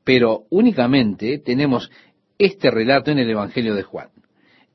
Pero 0.05 0.43
únicamente 0.51 1.39
tenemos 1.39 1.91
este 2.39 2.71
relato 2.71 3.11
en 3.11 3.19
el 3.19 3.31
Evangelio 3.31 3.75
de 3.75 3.83
Juan. 3.83 4.09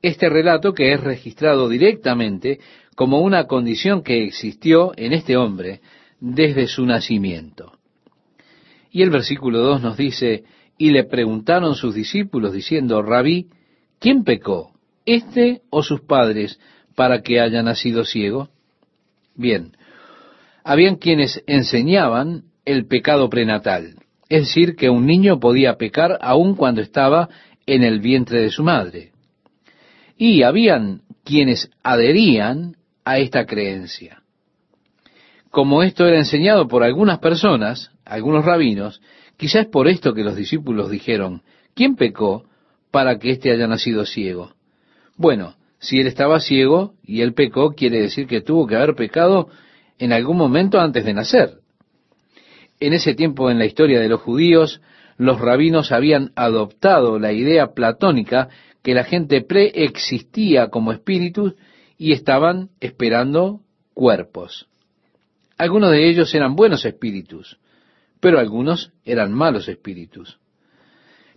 Este 0.03 0.27
relato 0.27 0.73
que 0.73 0.91
es 0.91 0.99
registrado 0.99 1.69
directamente 1.69 2.59
como 2.93 3.21
una 3.21 3.45
condición 3.45 4.03
que 4.03 4.25
existió 4.25 4.91
en 4.97 5.13
este 5.13 5.37
hombre 5.37 5.79
desde 6.19 6.67
su 6.67 6.85
nacimiento. 6.85 7.71
Y 8.91 9.01
el 9.01 9.09
versículo 9.09 9.59
2 9.59 9.81
nos 9.81 9.95
dice, 9.95 10.43
y 10.77 10.91
le 10.91 11.05
preguntaron 11.05 11.75
sus 11.75 11.95
discípulos 11.95 12.51
diciendo, 12.51 13.01
Rabí, 13.01 13.47
¿quién 13.97 14.25
pecó, 14.25 14.73
este 15.05 15.61
o 15.69 15.81
sus 15.81 16.01
padres, 16.01 16.59
para 16.95 17.21
que 17.21 17.39
haya 17.39 17.63
nacido 17.63 18.03
ciego? 18.03 18.49
Bien, 19.35 19.71
habían 20.65 20.97
quienes 20.97 21.41
enseñaban 21.47 22.43
el 22.65 22.87
pecado 22.87 23.29
prenatal, 23.29 23.95
es 24.27 24.47
decir, 24.47 24.75
que 24.75 24.89
un 24.89 25.05
niño 25.05 25.39
podía 25.39 25.77
pecar 25.77 26.17
aun 26.19 26.55
cuando 26.55 26.81
estaba 26.81 27.29
en 27.65 27.83
el 27.83 28.01
vientre 28.01 28.41
de 28.41 28.49
su 28.49 28.63
madre. 28.63 29.12
Y 30.25 30.43
habían 30.43 31.01
quienes 31.25 31.69
adherían 31.83 32.77
a 33.03 33.17
esta 33.17 33.45
creencia. 33.45 34.23
Como 35.49 35.83
esto 35.83 36.07
era 36.07 36.17
enseñado 36.17 36.69
por 36.69 36.81
algunas 36.81 37.19
personas, 37.19 37.91
algunos 38.05 38.45
rabinos, 38.45 39.01
quizás 39.35 39.63
es 39.63 39.67
por 39.67 39.89
esto 39.89 40.13
que 40.13 40.23
los 40.23 40.37
discípulos 40.37 40.89
dijeron, 40.89 41.41
¿quién 41.75 41.97
pecó 41.97 42.45
para 42.89 43.19
que 43.19 43.31
éste 43.31 43.51
haya 43.51 43.67
nacido 43.67 44.05
ciego? 44.05 44.53
Bueno, 45.17 45.57
si 45.79 45.99
él 45.99 46.07
estaba 46.07 46.39
ciego 46.39 46.93
y 47.03 47.19
él 47.19 47.33
pecó, 47.33 47.71
quiere 47.71 47.99
decir 47.99 48.25
que 48.25 48.39
tuvo 48.39 48.65
que 48.65 48.77
haber 48.77 48.95
pecado 48.95 49.49
en 49.99 50.13
algún 50.13 50.37
momento 50.37 50.79
antes 50.79 51.03
de 51.03 51.13
nacer. 51.13 51.55
En 52.79 52.93
ese 52.93 53.13
tiempo 53.13 53.51
en 53.51 53.59
la 53.59 53.65
historia 53.65 53.99
de 53.99 54.07
los 54.07 54.21
judíos, 54.21 54.79
los 55.17 55.41
rabinos 55.41 55.91
habían 55.91 56.31
adoptado 56.37 57.19
la 57.19 57.33
idea 57.33 57.73
platónica 57.73 58.47
que 58.83 58.93
la 58.93 59.05
gente 59.05 59.41
preexistía 59.41 60.67
como 60.67 60.91
espíritus 60.91 61.55
y 61.97 62.11
estaban 62.11 62.69
esperando 62.81 63.61
cuerpos. 63.93 64.67
Algunos 65.57 65.91
de 65.91 66.09
ellos 66.09 66.33
eran 66.35 66.55
buenos 66.55 66.85
espíritus, 66.85 67.57
pero 68.19 68.39
algunos 68.39 68.91
eran 69.05 69.31
malos 69.33 69.67
espíritus. 69.69 70.37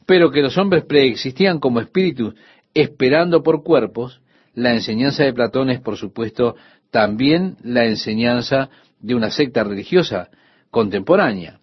Pero 0.07 0.31
que 0.31 0.43
los 0.43 0.59
hombres 0.59 0.85
preexistían 0.85 1.61
como 1.61 1.81
espíritus 1.81 2.35
esperando 2.75 3.43
por 3.43 3.63
cuerpos, 3.63 4.21
la 4.55 4.75
enseñanza 4.75 5.25
de 5.25 5.33
Platón 5.33 5.71
es, 5.71 5.81
por 5.81 5.97
supuesto, 5.97 6.57
también 6.91 7.57
la 7.63 7.85
enseñanza 7.85 8.71
de 9.01 9.15
una 9.15 9.31
secta 9.31 9.63
religiosa 9.65 10.31
contemporánea, 10.71 11.61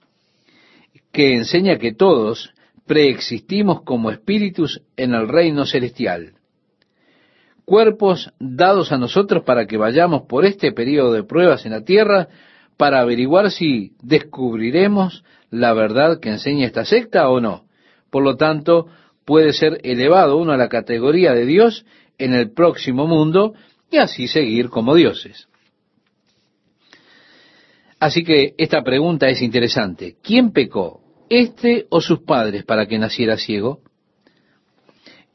que 1.12 1.34
enseña 1.34 1.78
que 1.78 1.94
todos 1.94 2.53
preexistimos 2.86 3.82
como 3.84 4.12
espíritus 4.12 4.82
en 4.98 5.14
el 5.14 5.28
reino 5.28 5.66
celestial. 5.66 6.34
Cuerpos 7.66 8.34
dados 8.40 8.92
a 8.92 8.98
nosotros 8.98 9.44
para 9.44 9.66
que 9.66 9.78
vayamos 9.78 10.24
por 10.24 10.46
este 10.46 10.74
periodo 10.74 11.14
de 11.14 11.24
pruebas 11.24 11.66
en 11.66 11.72
la 11.72 11.84
tierra 11.84 12.28
para 12.78 13.00
averiguar 13.00 13.52
si 13.52 13.94
descubriremos 14.02 15.24
la 15.50 15.74
verdad 15.74 16.20
que 16.20 16.30
enseña 16.30 16.66
esta 16.66 16.84
secta 16.84 17.30
o 17.30 17.40
no. 17.40 17.66
Por 18.10 18.24
lo 18.24 18.36
tanto, 18.36 18.88
puede 19.26 19.54
ser 19.54 19.80
elevado 19.84 20.38
uno 20.38 20.52
a 20.52 20.58
la 20.58 20.68
categoría 20.68 21.34
de 21.34 21.46
Dios 21.46 21.86
en 22.18 22.34
el 22.34 22.52
próximo 22.52 23.08
mundo 23.08 23.54
y 23.90 23.98
así 23.98 24.28
seguir 24.28 24.70
como 24.70 24.96
dioses. 24.96 25.48
Así 28.00 28.24
que 28.24 28.56
esta 28.58 28.84
pregunta 28.84 29.30
es 29.30 29.42
interesante. 29.42 30.18
¿Quién 30.22 30.52
pecó? 30.52 31.03
¿Este 31.30 31.88
o 31.90 32.02
sus 32.02 32.22
padres 32.22 32.64
para 32.64 32.86
que 32.86 33.00
naciera 33.00 33.38
ciego? 33.38 33.82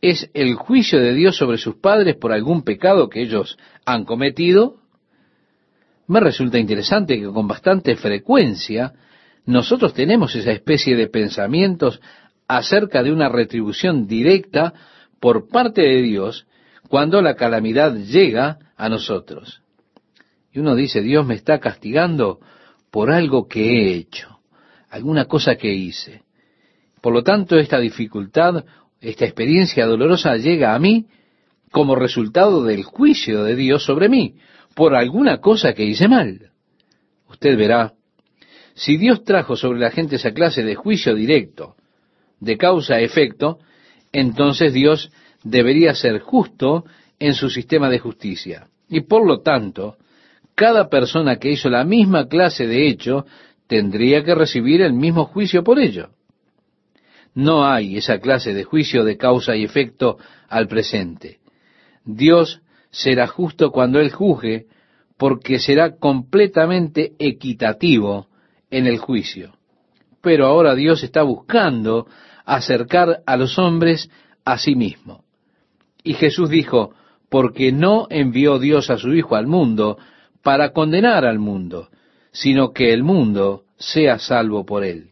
¿Es 0.01 0.31
el 0.35 0.55
juicio 0.55 1.01
de 1.01 1.15
Dios 1.15 1.37
sobre 1.37 1.59
sus 1.59 1.77
padres 1.77 2.17
por 2.17 2.33
algún 2.33 2.63
pecado 2.63 3.09
que 3.09 3.23
ellos 3.23 3.59
han 3.85 4.05
cometido? 4.05 4.77
Me 6.07 6.21
resulta 6.21 6.59
interesante 6.59 7.19
que 7.19 7.27
con 7.27 7.49
bastante 7.49 7.97
frecuencia 7.97 8.95
nosotros 9.45 9.95
tenemos 9.95 10.35
esa 10.35 10.53
especie 10.53 10.95
de 10.95 11.09
pensamientos 11.09 12.01
acerca 12.47 13.03
de 13.03 13.13
una 13.13 13.29
retribución 13.29 14.07
directa 14.07 14.73
por 15.21 15.49
parte 15.49 15.83
de 15.83 16.03
Dios 16.03 16.47
cuando 16.89 17.21
la 17.21 17.35
calamidad 17.35 17.95
llega 17.95 18.59
a 18.77 18.89
nosotros. 18.89 19.63
Y 20.53 20.61
uno 20.61 20.75
dice, 20.75 21.03
Dios 21.03 21.27
me 21.27 21.35
está 21.35 21.61
castigando 21.61 22.41
por 22.91 23.11
algo 23.11 23.49
que 23.49 23.61
he 23.61 23.95
hecho, 23.95 24.38
alguna 24.91 25.27
cosa 25.27 25.57
que 25.57 25.73
hice. 25.73 26.23
Por 27.01 27.13
lo 27.13 27.23
tanto, 27.23 27.59
esta 27.59 27.79
dificultad, 27.79 28.65
esta 29.01 29.25
experiencia 29.25 29.87
dolorosa 29.87 30.37
llega 30.37 30.75
a 30.75 30.79
mí 30.79 31.07
como 31.71 31.95
resultado 31.95 32.65
del 32.65 32.83
juicio 32.83 33.45
de 33.45 33.55
Dios 33.55 33.85
sobre 33.85 34.09
mí, 34.09 34.35
por 34.75 34.95
alguna 34.95 35.39
cosa 35.39 35.75
que 35.75 35.85
hice 35.85 36.09
mal. 36.09 36.51
Usted 37.29 37.57
verá, 37.57 37.93
si 38.75 38.97
Dios 38.97 39.25
trajo 39.25 39.57
sobre 39.57 39.81
la 39.81 39.91
gente 39.91 40.17
esa 40.17 40.33
clase 40.33 40.63
de 40.63 40.75
juicio 40.75 41.15
directo, 41.15 41.75
de 42.41 42.57
causa 42.57 42.95
a 42.95 43.01
efecto, 43.01 43.59
entonces 44.13 44.73
Dios 44.73 45.11
debería 45.43 45.95
ser 45.95 46.21
justo 46.21 46.85
en 47.19 47.35
su 47.35 47.51
sistema 47.51 47.91
de 47.91 47.99
justicia. 47.99 48.69
Y 48.89 49.03
por 49.03 49.27
lo 49.27 49.41
tanto, 49.41 49.97
cada 50.55 50.89
persona 50.89 51.37
que 51.37 51.51
hizo 51.51 51.69
la 51.69 51.85
misma 51.85 52.29
clase 52.29 52.67
de 52.67 52.89
hecho 52.89 53.27
tendría 53.69 54.25
que 54.25 54.35
recibir 54.35 54.83
el 54.83 54.95
mismo 54.95 55.27
juicio 55.27 55.63
por 55.63 55.79
ello. 55.79 56.11
No 57.35 57.65
hay 57.65 57.97
esa 57.97 58.19
clase 58.19 58.53
de 58.53 58.65
juicio 58.65 59.05
de 59.05 59.17
causa 59.17 59.55
y 59.55 59.63
efecto 59.63 60.19
al 60.49 60.67
presente. 60.67 61.39
Dios 62.05 62.63
será 62.91 63.29
justo 63.29 63.71
cuando 63.71 64.01
Él 64.01 64.11
juzgue, 64.11 64.67
porque 65.17 65.59
será 65.59 65.97
completamente 65.97 67.13
equitativo 67.19 68.27
en 68.71 68.87
el 68.87 68.99
juicio. 68.99 69.53
Pero 70.23 70.47
ahora 70.47 70.75
Dios 70.75 71.05
está 71.05 71.23
buscando 71.23 72.07
acercar 72.45 73.21
a 73.27 73.37
los 73.37 73.59
hombres 73.59 74.11
a 74.45 74.59
sí 74.59 74.75
mismo. 74.75 75.25
Y 76.03 76.15
Jesús 76.15 76.49
dijo, 76.49 76.95
porque 77.29 77.73
no 77.73 78.07
envió 78.09 78.59
Dios 78.59 78.91
a 78.91 78.97
su 78.97 79.13
Hijo 79.13 79.37
al 79.37 79.47
mundo 79.47 79.99
para 80.43 80.73
condenar 80.73 81.27
al 81.27 81.39
mundo, 81.39 81.89
sino 82.33 82.73
que 82.73 82.93
el 82.93 83.03
mundo 83.03 83.65
sea 83.77 84.19
salvo 84.19 84.65
por 84.65 84.85
él. 84.85 85.11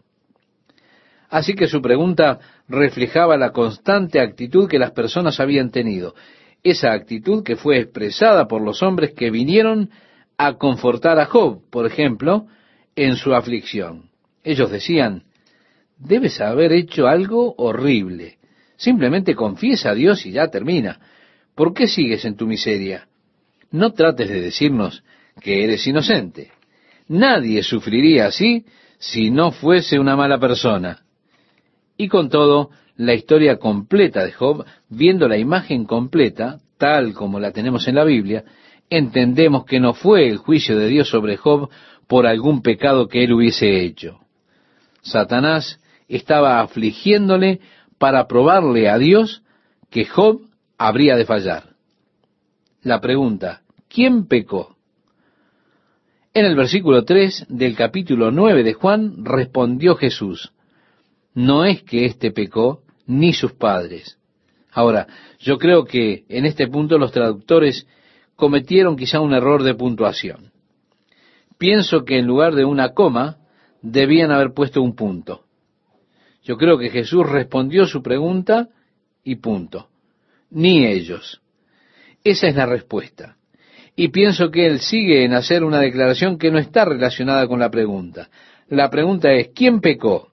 Así 1.29 1.55
que 1.55 1.67
su 1.67 1.83
pregunta 1.83 2.39
reflejaba 2.69 3.37
la 3.37 3.53
constante 3.53 4.21
actitud 4.21 4.69
que 4.69 4.79
las 4.79 4.93
personas 4.93 5.41
habían 5.41 5.71
tenido, 5.71 6.15
esa 6.63 6.93
actitud 6.93 7.45
que 7.45 7.57
fue 7.57 7.79
expresada 7.79 8.49
por 8.49 8.63
los 8.63 8.83
hombres 8.83 9.13
que 9.15 9.31
vinieron 9.31 9.91
a 10.39 10.55
confortar 10.55 11.19
a 11.19 11.27
Job, 11.27 11.61
por 11.71 11.87
ejemplo, 11.87 12.47
en 12.95 13.17
su 13.17 13.35
aflicción. 13.35 14.11
Ellos 14.43 14.71
decían, 14.71 15.25
debes 15.99 16.41
haber 16.41 16.73
hecho 16.73 17.07
algo 17.07 17.55
horrible. 17.57 18.39
Simplemente 18.77 19.35
confiesa 19.35 19.91
a 19.91 19.95
Dios 19.95 20.27
y 20.27 20.33
ya 20.33 20.49
termina. 20.49 21.01
¿Por 21.55 21.73
qué 21.73 21.87
sigues 21.87 22.25
en 22.25 22.37
tu 22.37 22.47
miseria? 22.47 23.09
No 23.71 23.93
trates 23.93 24.29
de 24.29 24.41
decirnos 24.41 25.03
que 25.41 25.65
eres 25.65 25.87
inocente. 25.87 26.51
Nadie 27.09 27.63
sufriría 27.63 28.27
así 28.27 28.65
si 28.99 29.31
no 29.31 29.53
fuese 29.53 29.99
una 29.99 30.17
mala 30.17 30.39
persona. 30.39 31.03
Y 31.97 32.09
con 32.09 32.29
todo, 32.29 32.71
la 32.97 33.15
historia 33.15 33.59
completa 33.59 34.25
de 34.25 34.33
Job, 34.33 34.65
viendo 34.89 35.29
la 35.29 35.39
imagen 35.39 35.85
completa, 35.85 36.59
tal 36.79 37.13
como 37.15 37.39
la 37.41 37.53
tenemos 37.53 37.87
en 37.89 37.95
la 37.95 38.05
Biblia, 38.05 38.45
entendemos 38.91 39.65
que 39.65 39.81
no 39.81 39.95
fue 39.95 40.29
el 40.29 40.39
juicio 40.39 40.79
de 40.79 40.89
Dios 40.89 41.09
sobre 41.09 41.37
Job 41.37 41.71
por 42.07 42.27
algún 42.27 42.63
pecado 42.63 43.09
que 43.09 43.25
él 43.25 43.33
hubiese 43.33 43.81
hecho. 43.81 44.21
Satanás 45.03 45.81
estaba 46.09 46.61
afligiéndole 46.61 47.61
para 47.99 48.27
probarle 48.27 48.89
a 48.89 48.99
Dios 48.99 49.43
que 49.91 50.05
Job 50.05 50.41
habría 50.79 51.17
de 51.17 51.25
fallar. 51.25 51.75
La 52.83 53.01
pregunta, 53.01 53.63
¿quién 53.89 54.27
pecó? 54.27 54.76
En 56.37 56.45
el 56.45 56.55
versículo 56.55 57.03
3 57.03 57.47
del 57.49 57.75
capítulo 57.75 58.31
9 58.31 58.63
de 58.63 58.75
Juan 58.75 59.25
respondió 59.25 59.97
Jesús, 59.97 60.53
no 61.33 61.65
es 61.65 61.83
que 61.83 62.05
éste 62.05 62.31
pecó, 62.31 62.83
ni 63.07 63.33
sus 63.33 63.55
padres. 63.55 64.19
Ahora, 64.71 65.07
yo 65.39 65.57
creo 65.57 65.87
que 65.87 66.27
en 66.29 66.45
este 66.45 66.69
punto 66.69 66.99
los 66.99 67.11
traductores 67.11 67.87
cometieron 68.35 68.97
quizá 68.97 69.19
un 69.21 69.33
error 69.33 69.63
de 69.63 69.73
puntuación. 69.77 70.53
Pienso 71.57 72.05
que 72.05 72.19
en 72.19 72.27
lugar 72.27 72.55
de 72.55 72.67
una 72.67 72.93
coma, 72.93 73.39
debían 73.81 74.31
haber 74.31 74.53
puesto 74.53 74.83
un 74.83 74.95
punto. 74.95 75.47
Yo 76.43 76.59
creo 76.59 76.77
que 76.77 76.91
Jesús 76.91 77.27
respondió 77.27 77.87
su 77.87 78.03
pregunta 78.03 78.69
y 79.25 79.37
punto. 79.37 79.89
Ni 80.51 80.85
ellos. 80.85 81.41
Esa 82.23 82.47
es 82.47 82.57
la 82.57 82.67
respuesta. 82.67 83.39
Y 83.97 84.09
pienso 84.09 84.51
que 84.51 84.67
él 84.67 84.81
sigue 84.81 85.25
en 85.25 85.33
hacer 85.33 85.65
una 85.65 85.81
declaración 85.81 86.37
que 86.37 86.51
no 86.51 86.59
está 86.59 86.85
relacionada 86.85 87.49
con 87.49 87.59
la 87.59 87.71
pregunta. 87.71 88.29
La 88.69 88.91
pregunta 88.91 89.33
es, 89.33 89.49
¿quién 89.55 89.81
pecó? 89.81 90.29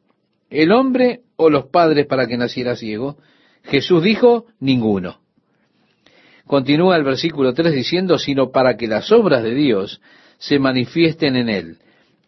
¿El 0.49 0.73
hombre 0.73 1.21
o 1.37 1.49
los 1.49 1.67
padres 1.67 2.05
para 2.05 2.27
que 2.27 2.37
naciera 2.37 2.75
ciego? 2.75 3.17
Jesús 3.63 4.03
dijo, 4.03 4.47
ninguno. 4.59 5.21
Continúa 6.45 6.97
el 6.97 7.03
versículo 7.03 7.53
3 7.53 7.73
diciendo, 7.73 8.19
sino 8.19 8.51
para 8.51 8.75
que 8.75 8.87
las 8.87 9.11
obras 9.13 9.43
de 9.43 9.55
Dios 9.55 10.01
se 10.37 10.59
manifiesten 10.59 11.37
en 11.37 11.47
él. 11.47 11.77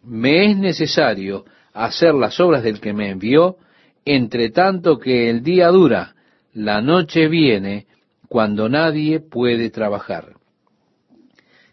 Me 0.02 0.46
es 0.46 0.56
necesario 0.56 1.44
hacer 1.74 2.14
las 2.14 2.40
obras 2.40 2.62
del 2.62 2.80
que 2.80 2.94
me 2.94 3.10
envió, 3.10 3.58
entre 4.06 4.48
tanto 4.48 4.98
que 4.98 5.28
el 5.28 5.42
día 5.42 5.68
dura, 5.68 6.14
la 6.54 6.80
noche 6.80 7.28
viene, 7.28 7.86
cuando 8.28 8.70
nadie 8.70 9.20
puede 9.20 9.68
trabajar. 9.68 10.35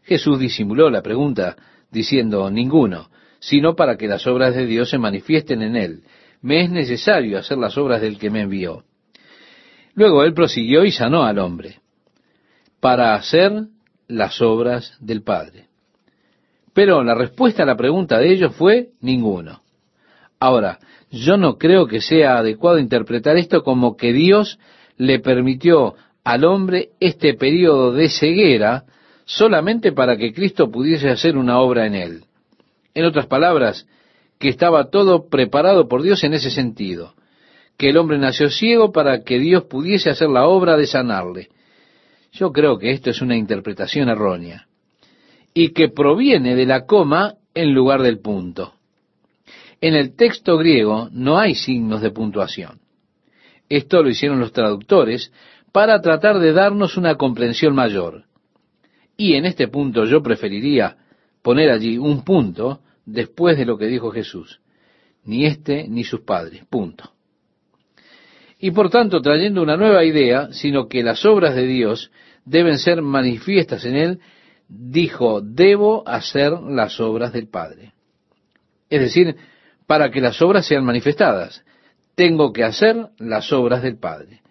Jesús 0.03 0.39
disimuló 0.39 0.89
la 0.89 1.01
pregunta 1.01 1.55
diciendo, 1.91 2.49
ninguno, 2.49 3.09
sino 3.39 3.75
para 3.75 3.97
que 3.97 4.07
las 4.07 4.25
obras 4.27 4.55
de 4.55 4.65
Dios 4.65 4.89
se 4.89 4.97
manifiesten 4.97 5.61
en 5.61 5.75
él 5.75 6.03
me 6.43 6.61
es 6.61 6.69
necesario 6.69 7.39
hacer 7.39 7.57
las 7.57 7.77
obras 7.77 8.01
del 8.01 8.19
que 8.19 8.29
me 8.29 8.41
envió. 8.41 8.83
Luego 9.95 10.23
él 10.23 10.33
prosiguió 10.33 10.83
y 10.83 10.91
sanó 10.91 11.23
al 11.23 11.39
hombre, 11.39 11.79
para 12.79 13.15
hacer 13.15 13.51
las 14.07 14.41
obras 14.41 14.95
del 14.99 15.23
Padre. 15.23 15.67
Pero 16.73 17.03
la 17.03 17.15
respuesta 17.15 17.63
a 17.63 17.65
la 17.65 17.77
pregunta 17.77 18.19
de 18.19 18.33
ellos 18.33 18.55
fue 18.55 18.89
ninguno. 18.99 19.61
Ahora, 20.37 20.79
yo 21.09 21.37
no 21.37 21.57
creo 21.57 21.87
que 21.87 22.01
sea 22.01 22.37
adecuado 22.39 22.77
interpretar 22.77 23.37
esto 23.37 23.63
como 23.63 23.95
que 23.95 24.11
Dios 24.11 24.59
le 24.97 25.19
permitió 25.19 25.95
al 26.25 26.43
hombre 26.43 26.89
este 26.99 27.35
periodo 27.35 27.93
de 27.93 28.09
ceguera 28.09 28.83
solamente 29.35 29.91
para 29.91 30.15
que 30.15 30.31
Cristo 30.31 30.69
pudiese 30.69 31.09
hacer 31.09 31.37
una 31.37 31.59
obra 31.59 31.87
en 31.87 31.95
él. 31.95 32.23
En 32.93 33.05
otras 33.05 33.25
palabras, 33.25 33.87
que 34.39 34.49
estaba 34.49 34.91
todo 34.91 35.27
preparado 35.27 35.87
por 35.87 36.03
Dios 36.03 36.23
en 36.23 36.33
ese 36.33 36.51
sentido, 36.51 37.15
que 37.75 37.89
el 37.89 37.97
hombre 37.97 38.19
nació 38.19 38.49
ciego 38.51 38.91
para 38.91 39.23
que 39.23 39.39
Dios 39.39 39.63
pudiese 39.63 40.11
hacer 40.11 40.29
la 40.29 40.45
obra 40.45 40.77
de 40.77 40.85
sanarle. 40.85 41.49
Yo 42.31 42.51
creo 42.51 42.77
que 42.77 42.91
esto 42.91 43.09
es 43.09 43.21
una 43.21 43.35
interpretación 43.35 44.09
errónea 44.09 44.67
y 45.53 45.69
que 45.69 45.89
proviene 45.89 46.55
de 46.55 46.67
la 46.67 46.85
coma 46.85 47.35
en 47.55 47.73
lugar 47.73 48.03
del 48.03 48.19
punto. 48.19 48.73
En 49.81 49.95
el 49.95 50.15
texto 50.15 50.57
griego 50.57 51.09
no 51.11 51.39
hay 51.39 51.55
signos 51.55 52.01
de 52.01 52.11
puntuación. 52.11 52.79
Esto 53.67 54.03
lo 54.03 54.09
hicieron 54.09 54.39
los 54.39 54.51
traductores 54.51 55.31
para 55.71 55.99
tratar 56.01 56.37
de 56.37 56.53
darnos 56.53 56.97
una 56.97 57.15
comprensión 57.15 57.73
mayor. 57.73 58.25
Y 59.17 59.35
en 59.35 59.45
este 59.45 59.67
punto 59.67 60.05
yo 60.05 60.21
preferiría 60.21 60.97
poner 61.41 61.69
allí 61.69 61.97
un 61.97 62.23
punto 62.23 62.81
después 63.05 63.57
de 63.57 63.65
lo 63.65 63.77
que 63.77 63.87
dijo 63.87 64.11
Jesús. 64.11 64.61
Ni 65.25 65.45
éste 65.45 65.87
ni 65.87 66.03
sus 66.03 66.21
padres. 66.21 66.65
Punto. 66.69 67.11
Y 68.59 68.71
por 68.71 68.89
tanto, 68.89 69.21
trayendo 69.21 69.61
una 69.61 69.77
nueva 69.77 70.05
idea, 70.05 70.49
sino 70.51 70.87
que 70.87 71.03
las 71.03 71.25
obras 71.25 71.55
de 71.55 71.67
Dios 71.67 72.11
deben 72.45 72.79
ser 72.79 73.01
manifiestas 73.01 73.85
en 73.85 73.95
él, 73.95 74.19
dijo, 74.67 75.41
debo 75.41 76.07
hacer 76.07 76.53
las 76.53 76.99
obras 76.99 77.33
del 77.33 77.47
Padre. 77.47 77.93
Es 78.89 79.01
decir, 79.01 79.35
para 79.85 80.11
que 80.11 80.21
las 80.21 80.41
obras 80.41 80.65
sean 80.65 80.85
manifestadas, 80.85 81.63
tengo 82.15 82.53
que 82.53 82.63
hacer 82.63 83.09
las 83.17 83.51
obras 83.51 83.83
del 83.83 83.97
Padre. 83.97 84.41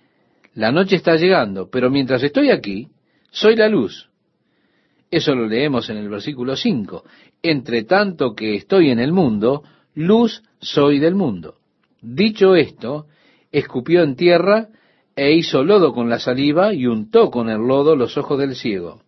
La 0.55 0.71
noche 0.73 0.97
está 0.97 1.17
llegando, 1.17 1.71
pero 1.71 1.91
mientras 1.91 2.23
estoy 2.23 2.51
aquí, 2.51 2.89
soy 3.31 3.57
la 3.57 3.69
luz. 3.69 4.11
Eso 5.13 5.35
lo 5.35 5.47
leemos 5.47 5.91
en 5.91 5.99
el 5.99 6.09
versículo 6.09 6.57
5. 6.57 7.05
Entre 7.43 7.85
tanto 7.85 8.35
que 8.35 8.55
estoy 8.55 8.89
en 8.89 8.99
el 8.99 9.13
mundo, 9.13 9.63
luz 9.95 10.43
soy 10.59 11.01
del 11.01 11.15
mundo. 11.15 11.57
Dicho 12.01 12.57
esto, 12.57 13.09
escupió 13.51 14.03
en 14.05 14.17
tierra 14.17 14.69
e 15.15 15.35
hizo 15.35 15.63
lodo 15.65 15.93
con 15.93 16.09
la 16.09 16.19
saliva 16.19 16.73
y 16.73 16.87
untó 16.87 17.31
con 17.31 17.51
el 17.51 17.59
lodo 17.59 17.95
los 17.95 18.17
ojos 18.17 18.39
del 18.39 18.57
ciego. 18.57 19.03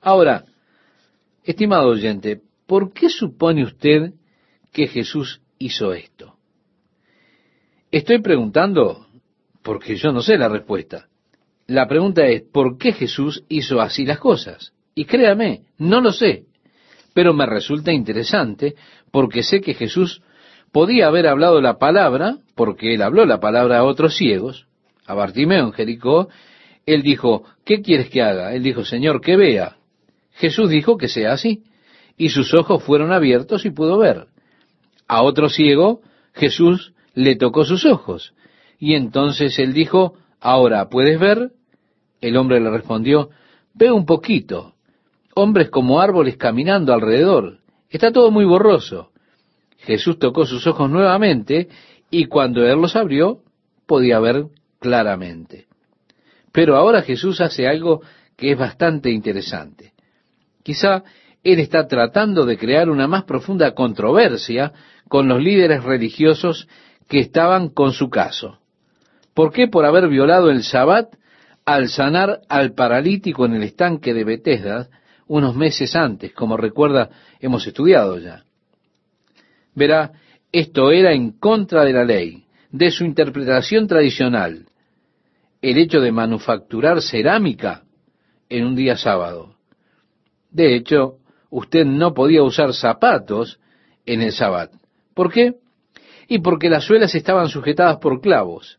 Ahora, 0.00 0.46
estimado 1.44 1.88
oyente, 1.88 2.40
¿por 2.66 2.94
qué 2.94 3.10
supone 3.10 3.64
usted 3.64 4.14
que 4.72 4.86
Jesús 4.86 5.42
hizo 5.58 5.92
esto? 5.92 6.38
Estoy 7.90 8.22
preguntando 8.22 9.06
porque 9.62 9.96
yo 9.96 10.12
no 10.12 10.22
sé 10.22 10.38
la 10.38 10.48
respuesta. 10.48 11.10
La 11.66 11.86
pregunta 11.86 12.26
es, 12.26 12.42
¿por 12.42 12.78
qué 12.78 12.92
Jesús 12.92 13.44
hizo 13.48 13.80
así 13.80 14.04
las 14.04 14.18
cosas? 14.18 14.72
Y 14.94 15.04
créame, 15.04 15.62
no 15.78 16.00
lo 16.00 16.12
sé, 16.12 16.44
pero 17.14 17.32
me 17.32 17.46
resulta 17.46 17.92
interesante 17.92 18.74
porque 19.10 19.42
sé 19.42 19.60
que 19.60 19.74
Jesús 19.74 20.22
podía 20.72 21.06
haber 21.06 21.26
hablado 21.26 21.60
la 21.60 21.78
palabra, 21.78 22.38
porque 22.54 22.94
él 22.94 23.02
habló 23.02 23.24
la 23.26 23.40
palabra 23.40 23.78
a 23.78 23.84
otros 23.84 24.16
ciegos, 24.16 24.66
a 25.06 25.14
Bartimeo 25.14 25.66
en 25.66 25.72
Jericó, 25.72 26.28
él 26.86 27.02
dijo, 27.02 27.44
¿qué 27.64 27.80
quieres 27.82 28.08
que 28.10 28.22
haga? 28.22 28.54
Él 28.54 28.62
dijo, 28.62 28.84
Señor, 28.84 29.20
que 29.20 29.36
vea. 29.36 29.76
Jesús 30.32 30.70
dijo 30.70 30.96
que 30.96 31.08
sea 31.08 31.32
así, 31.32 31.62
y 32.16 32.30
sus 32.30 32.54
ojos 32.54 32.82
fueron 32.82 33.12
abiertos 33.12 33.64
y 33.64 33.70
pudo 33.70 33.98
ver. 33.98 34.26
A 35.06 35.22
otro 35.22 35.48
ciego, 35.48 36.00
Jesús 36.32 36.92
le 37.14 37.36
tocó 37.36 37.64
sus 37.64 37.84
ojos, 37.84 38.34
y 38.78 38.94
entonces 38.94 39.58
él 39.58 39.72
dijo, 39.74 40.14
ahora, 40.42 40.88
¿puedes 40.88 41.18
ver? 41.18 41.52
El 42.20 42.36
hombre 42.36 42.60
le 42.60 42.70
respondió, 42.70 43.30
ve 43.74 43.90
un 43.90 44.04
poquito, 44.04 44.74
hombres 45.34 45.70
como 45.70 46.00
árboles 46.00 46.36
caminando 46.36 46.92
alrededor, 46.92 47.60
está 47.88 48.12
todo 48.12 48.30
muy 48.30 48.44
borroso. 48.44 49.10
Jesús 49.78 50.18
tocó 50.18 50.44
sus 50.44 50.66
ojos 50.66 50.90
nuevamente, 50.90 51.68
y 52.10 52.26
cuando 52.26 52.64
él 52.66 52.80
los 52.80 52.94
abrió, 52.94 53.40
podía 53.86 54.20
ver 54.20 54.46
claramente. 54.78 55.66
Pero 56.52 56.76
ahora 56.76 57.02
Jesús 57.02 57.40
hace 57.40 57.66
algo 57.66 58.02
que 58.36 58.52
es 58.52 58.58
bastante 58.58 59.10
interesante. 59.10 59.92
Quizá 60.62 61.02
él 61.42 61.58
está 61.58 61.88
tratando 61.88 62.44
de 62.44 62.58
crear 62.58 62.90
una 62.90 63.08
más 63.08 63.24
profunda 63.24 63.74
controversia 63.74 64.72
con 65.08 65.28
los 65.28 65.42
líderes 65.42 65.82
religiosos 65.82 66.68
que 67.08 67.18
estaban 67.18 67.68
con 67.68 67.92
su 67.92 68.10
caso. 68.10 68.58
¿Por 69.34 69.52
qué 69.52 69.68
por 69.68 69.84
haber 69.84 70.08
violado 70.08 70.50
el 70.50 70.62
Sabbat 70.62 71.14
al 71.64 71.88
sanar 71.88 72.40
al 72.48 72.74
paralítico 72.74 73.46
en 73.46 73.54
el 73.54 73.62
estanque 73.62 74.12
de 74.12 74.24
Bethesda 74.24 74.88
unos 75.26 75.56
meses 75.56 75.96
antes, 75.96 76.32
como 76.32 76.56
recuerda 76.56 77.10
hemos 77.40 77.66
estudiado 77.66 78.18
ya? 78.18 78.44
Verá, 79.74 80.12
esto 80.50 80.90
era 80.90 81.12
en 81.12 81.32
contra 81.38 81.84
de 81.84 81.92
la 81.94 82.04
ley, 82.04 82.44
de 82.70 82.90
su 82.90 83.04
interpretación 83.04 83.86
tradicional, 83.86 84.66
el 85.62 85.78
hecho 85.78 86.00
de 86.00 86.12
manufacturar 86.12 87.00
cerámica 87.00 87.84
en 88.50 88.66
un 88.66 88.74
día 88.74 88.98
sábado. 88.98 89.56
De 90.50 90.76
hecho, 90.76 91.16
usted 91.48 91.86
no 91.86 92.12
podía 92.12 92.42
usar 92.42 92.74
zapatos 92.74 93.60
en 94.04 94.20
el 94.20 94.32
Sabbat. 94.32 94.72
¿Por 95.14 95.32
qué? 95.32 95.54
Y 96.28 96.40
porque 96.40 96.68
las 96.68 96.84
suelas 96.84 97.14
estaban 97.14 97.48
sujetadas 97.48 97.96
por 97.96 98.20
clavos 98.20 98.78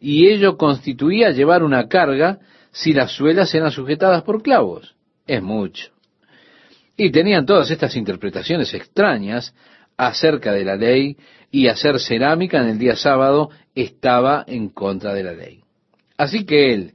y 0.00 0.28
ello 0.28 0.56
constituía 0.56 1.30
llevar 1.30 1.62
una 1.62 1.86
carga 1.86 2.38
si 2.72 2.94
las 2.94 3.12
suelas 3.12 3.54
eran 3.54 3.70
sujetadas 3.70 4.22
por 4.22 4.42
clavos. 4.42 4.96
Es 5.26 5.42
mucho. 5.42 5.90
Y 6.96 7.10
tenían 7.10 7.46
todas 7.46 7.70
estas 7.70 7.94
interpretaciones 7.96 8.72
extrañas 8.74 9.54
acerca 9.96 10.52
de 10.52 10.64
la 10.64 10.76
ley 10.76 11.16
y 11.50 11.68
hacer 11.68 12.00
cerámica 12.00 12.60
en 12.60 12.68
el 12.68 12.78
día 12.78 12.96
sábado 12.96 13.50
estaba 13.74 14.44
en 14.46 14.70
contra 14.70 15.12
de 15.12 15.22
la 15.22 15.32
ley. 15.32 15.60
Así 16.16 16.44
que 16.44 16.72
él, 16.72 16.94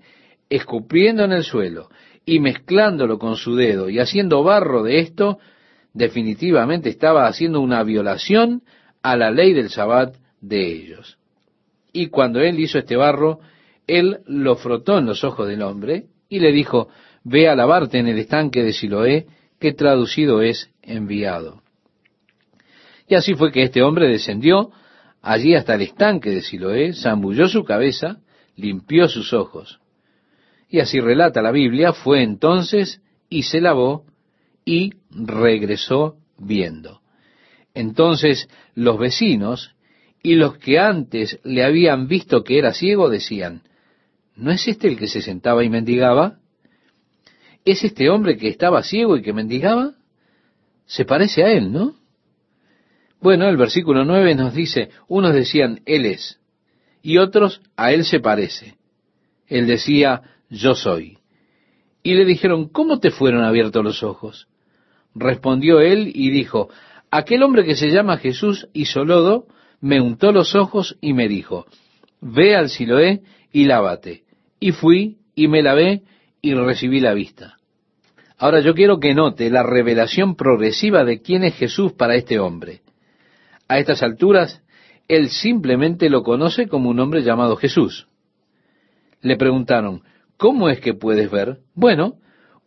escupiendo 0.49 1.23
en 1.23 1.31
el 1.31 1.43
suelo 1.43 1.89
y 2.25 2.39
mezclándolo 2.39 3.19
con 3.19 3.35
su 3.35 3.55
dedo 3.55 3.89
y 3.89 3.99
haciendo 3.99 4.43
barro 4.43 4.83
de 4.83 4.99
esto, 4.99 5.39
definitivamente 5.93 6.89
estaba 6.89 7.27
haciendo 7.27 7.61
una 7.61 7.83
violación 7.83 8.63
a 9.03 9.15
la 9.15 9.29
ley 9.29 9.53
del 9.53 9.69
sabbat 9.69 10.15
de 10.41 10.67
ellos. 10.67 11.17
Y 11.95 12.07
cuando 12.07 12.41
él 12.41 12.59
hizo 12.59 12.77
este 12.77 12.97
barro, 12.97 13.39
él 13.87 14.19
lo 14.25 14.57
frotó 14.57 14.97
en 14.97 15.05
los 15.05 15.23
ojos 15.23 15.47
del 15.47 15.61
hombre 15.61 16.07
y 16.27 16.39
le 16.39 16.51
dijo, 16.51 16.89
ve 17.23 17.47
a 17.47 17.55
lavarte 17.55 17.99
en 17.99 18.09
el 18.09 18.19
estanque 18.19 18.63
de 18.63 18.73
Siloé, 18.73 19.27
que 19.61 19.71
traducido 19.71 20.41
es 20.41 20.69
enviado. 20.81 21.61
Y 23.07 23.15
así 23.15 23.33
fue 23.33 23.49
que 23.49 23.63
este 23.63 23.81
hombre 23.81 24.09
descendió 24.09 24.71
allí 25.21 25.55
hasta 25.55 25.75
el 25.75 25.83
estanque 25.83 26.31
de 26.31 26.41
Siloé, 26.41 26.91
zambulló 26.91 27.47
su 27.47 27.63
cabeza, 27.63 28.17
limpió 28.57 29.07
sus 29.07 29.31
ojos. 29.31 29.79
Y 30.67 30.81
así 30.81 30.99
relata 30.99 31.41
la 31.41 31.51
Biblia, 31.51 31.93
fue 31.93 32.23
entonces 32.23 33.01
y 33.29 33.43
se 33.43 33.61
lavó 33.61 34.03
y 34.65 34.95
regresó 35.11 36.17
viendo. 36.37 36.99
Entonces 37.73 38.49
los 38.73 38.99
vecinos 38.99 39.74
y 40.26 40.34
los 40.34 40.57
que 40.57 40.80
antes 40.80 41.39
le 41.43 41.63
habían 41.63 42.07
visto 42.07 42.43
que 42.43 42.57
era 42.57 42.73
ciego 42.73 43.11
decían, 43.11 43.61
¿no 44.36 44.49
es 44.49 44.67
este 44.67 44.88
el 44.88 44.97
que 44.97 45.05
se 45.05 45.21
sentaba 45.21 45.63
y 45.63 45.69
mendigaba? 45.69 46.39
¿Es 47.63 47.84
este 47.84 48.09
hombre 48.09 48.36
que 48.36 48.47
estaba 48.47 48.82
ciego 48.82 49.17
y 49.17 49.21
que 49.21 49.34
mendigaba? 49.34 49.93
Se 50.88 51.05
parece 51.05 51.43
a 51.43 51.51
él, 51.51 51.71
¿no? 51.71 51.93
Bueno, 53.21 53.47
el 53.47 53.55
versículo 53.55 54.03
9 54.03 54.34
nos 54.34 54.55
dice, 54.55 54.89
unos 55.07 55.32
decían, 55.32 55.82
Él 55.86 56.07
es, 56.07 56.39
y 57.03 57.19
otros, 57.19 57.61
a 57.78 57.91
Él 57.91 58.03
se 58.03 58.19
parece. 58.19 58.78
Él 59.45 59.67
decía, 59.67 60.23
yo 60.49 60.73
soy. 60.73 61.19
Y 62.01 62.15
le 62.15 62.26
dijeron, 62.26 62.67
¿cómo 62.69 62.99
te 62.99 63.11
fueron 63.11 63.43
abiertos 63.43 63.84
los 63.84 64.01
ojos? 64.01 64.47
Respondió 65.13 65.82
él 65.82 66.11
y 66.15 66.32
dijo, 66.32 66.69
aquel 67.11 67.43
hombre 67.43 67.63
que 67.63 67.76
se 67.76 67.91
llama 67.91 68.17
Jesús 68.17 68.67
hizo 68.73 69.05
lodo 69.05 69.45
me 69.82 70.01
untó 70.01 70.32
los 70.32 70.55
ojos 70.55 70.97
y 71.01 71.13
me 71.13 71.28
dijo, 71.28 71.65
ve 72.21 72.55
al 72.55 72.69
Siloé 72.69 73.21
y 73.51 73.65
lávate. 73.65 74.23
Y 74.59 74.71
fui 74.71 75.17
y 75.36 75.47
me 75.47 75.61
lavé 75.61 76.03
y 76.41 76.53
recibí 76.53 76.99
la 76.99 77.13
vista. 77.13 77.57
Ahora 78.38 78.59
yo 78.59 78.73
quiero 78.73 78.99
que 78.99 79.13
note 79.13 79.49
la 79.49 79.63
revelación 79.63 80.36
progresiva 80.36 81.03
de 81.03 81.21
quién 81.21 81.43
es 81.43 81.55
Jesús 81.55 81.93
para 81.93 82.15
este 82.15 82.39
hombre. 82.39 82.82
A 83.67 83.80
estas 83.80 84.03
alturas, 84.03 84.61
él 85.07 85.30
simplemente 85.30 86.09
lo 86.09 86.23
conoce 86.23 86.67
como 86.67 86.89
un 86.89 86.99
hombre 86.99 87.23
llamado 87.23 87.55
Jesús. 87.55 88.07
Le 89.21 89.38
preguntaron, 89.38 90.01
¿cómo 90.38 90.69
es 90.69 90.80
que 90.80 90.93
puedes 90.93 91.32
ver? 91.32 91.59
Bueno, 91.73 92.15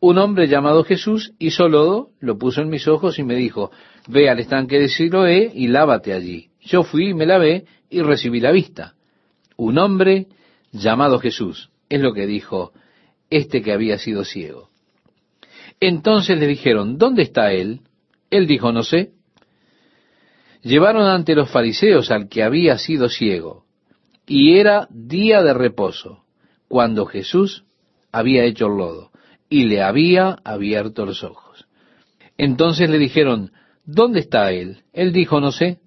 un 0.01 0.19
hombre 0.19 0.47
llamado 0.47 0.85
Jesús 0.85 1.35
hizo 1.39 1.69
lodo, 1.69 2.11
lo 2.21 2.39
puso 2.39 2.63
en 2.63 2.69
mis 2.69 2.89
ojos 2.89 3.19
y 3.19 3.25
me 3.25 3.35
dijo, 3.35 3.71
ve 4.09 4.31
al 4.31 4.39
estanque 4.39 4.79
de 4.79 4.89
Siloé 4.89 5.51
y 5.55 5.69
lávate 5.69 6.13
allí. 6.13 6.48
Yo 6.61 6.83
fui, 6.83 7.15
me 7.15 7.27
lavé 7.27 7.67
y 7.91 8.03
recibí 8.03 8.41
la 8.41 8.53
vista. 8.53 8.95
Un 9.57 9.79
hombre 9.79 10.27
llamado 10.73 11.19
Jesús, 11.19 11.71
es 11.89 12.01
lo 12.01 12.13
que 12.13 12.27
dijo 12.27 12.73
este 13.31 13.63
que 13.63 13.73
había 13.73 13.99
sido 13.99 14.25
ciego. 14.25 14.71
Entonces 15.81 16.39
le 16.39 16.47
dijeron, 16.47 16.99
¿dónde 16.99 17.23
está 17.23 17.53
él? 17.53 17.81
Él 18.31 18.47
dijo, 18.47 18.73
no 18.73 18.83
sé. 18.83 19.13
Llevaron 20.63 21.07
ante 21.07 21.35
los 21.35 21.51
fariseos 21.51 22.11
al 22.11 22.29
que 22.29 22.43
había 22.43 22.79
sido 22.79 23.09
ciego, 23.09 23.65
y 24.27 24.59
era 24.59 24.89
día 24.91 25.43
de 25.43 25.55
reposo, 25.55 26.25
cuando 26.67 27.07
Jesús 27.07 27.65
había 28.13 28.45
hecho 28.45 28.67
el 28.67 28.77
lodo, 28.77 29.11
y 29.49 29.65
le 29.65 29.83
había 29.83 30.39
abierto 30.45 31.07
los 31.07 31.23
ojos. 31.23 31.67
Entonces 32.37 32.91
le 32.91 32.99
dijeron, 32.99 33.53
¿dónde 33.85 34.21
está 34.21 34.53
él? 34.53 34.83
Él 34.93 35.13
dijo, 35.13 35.41
no 35.41 35.53
sé 35.53 35.79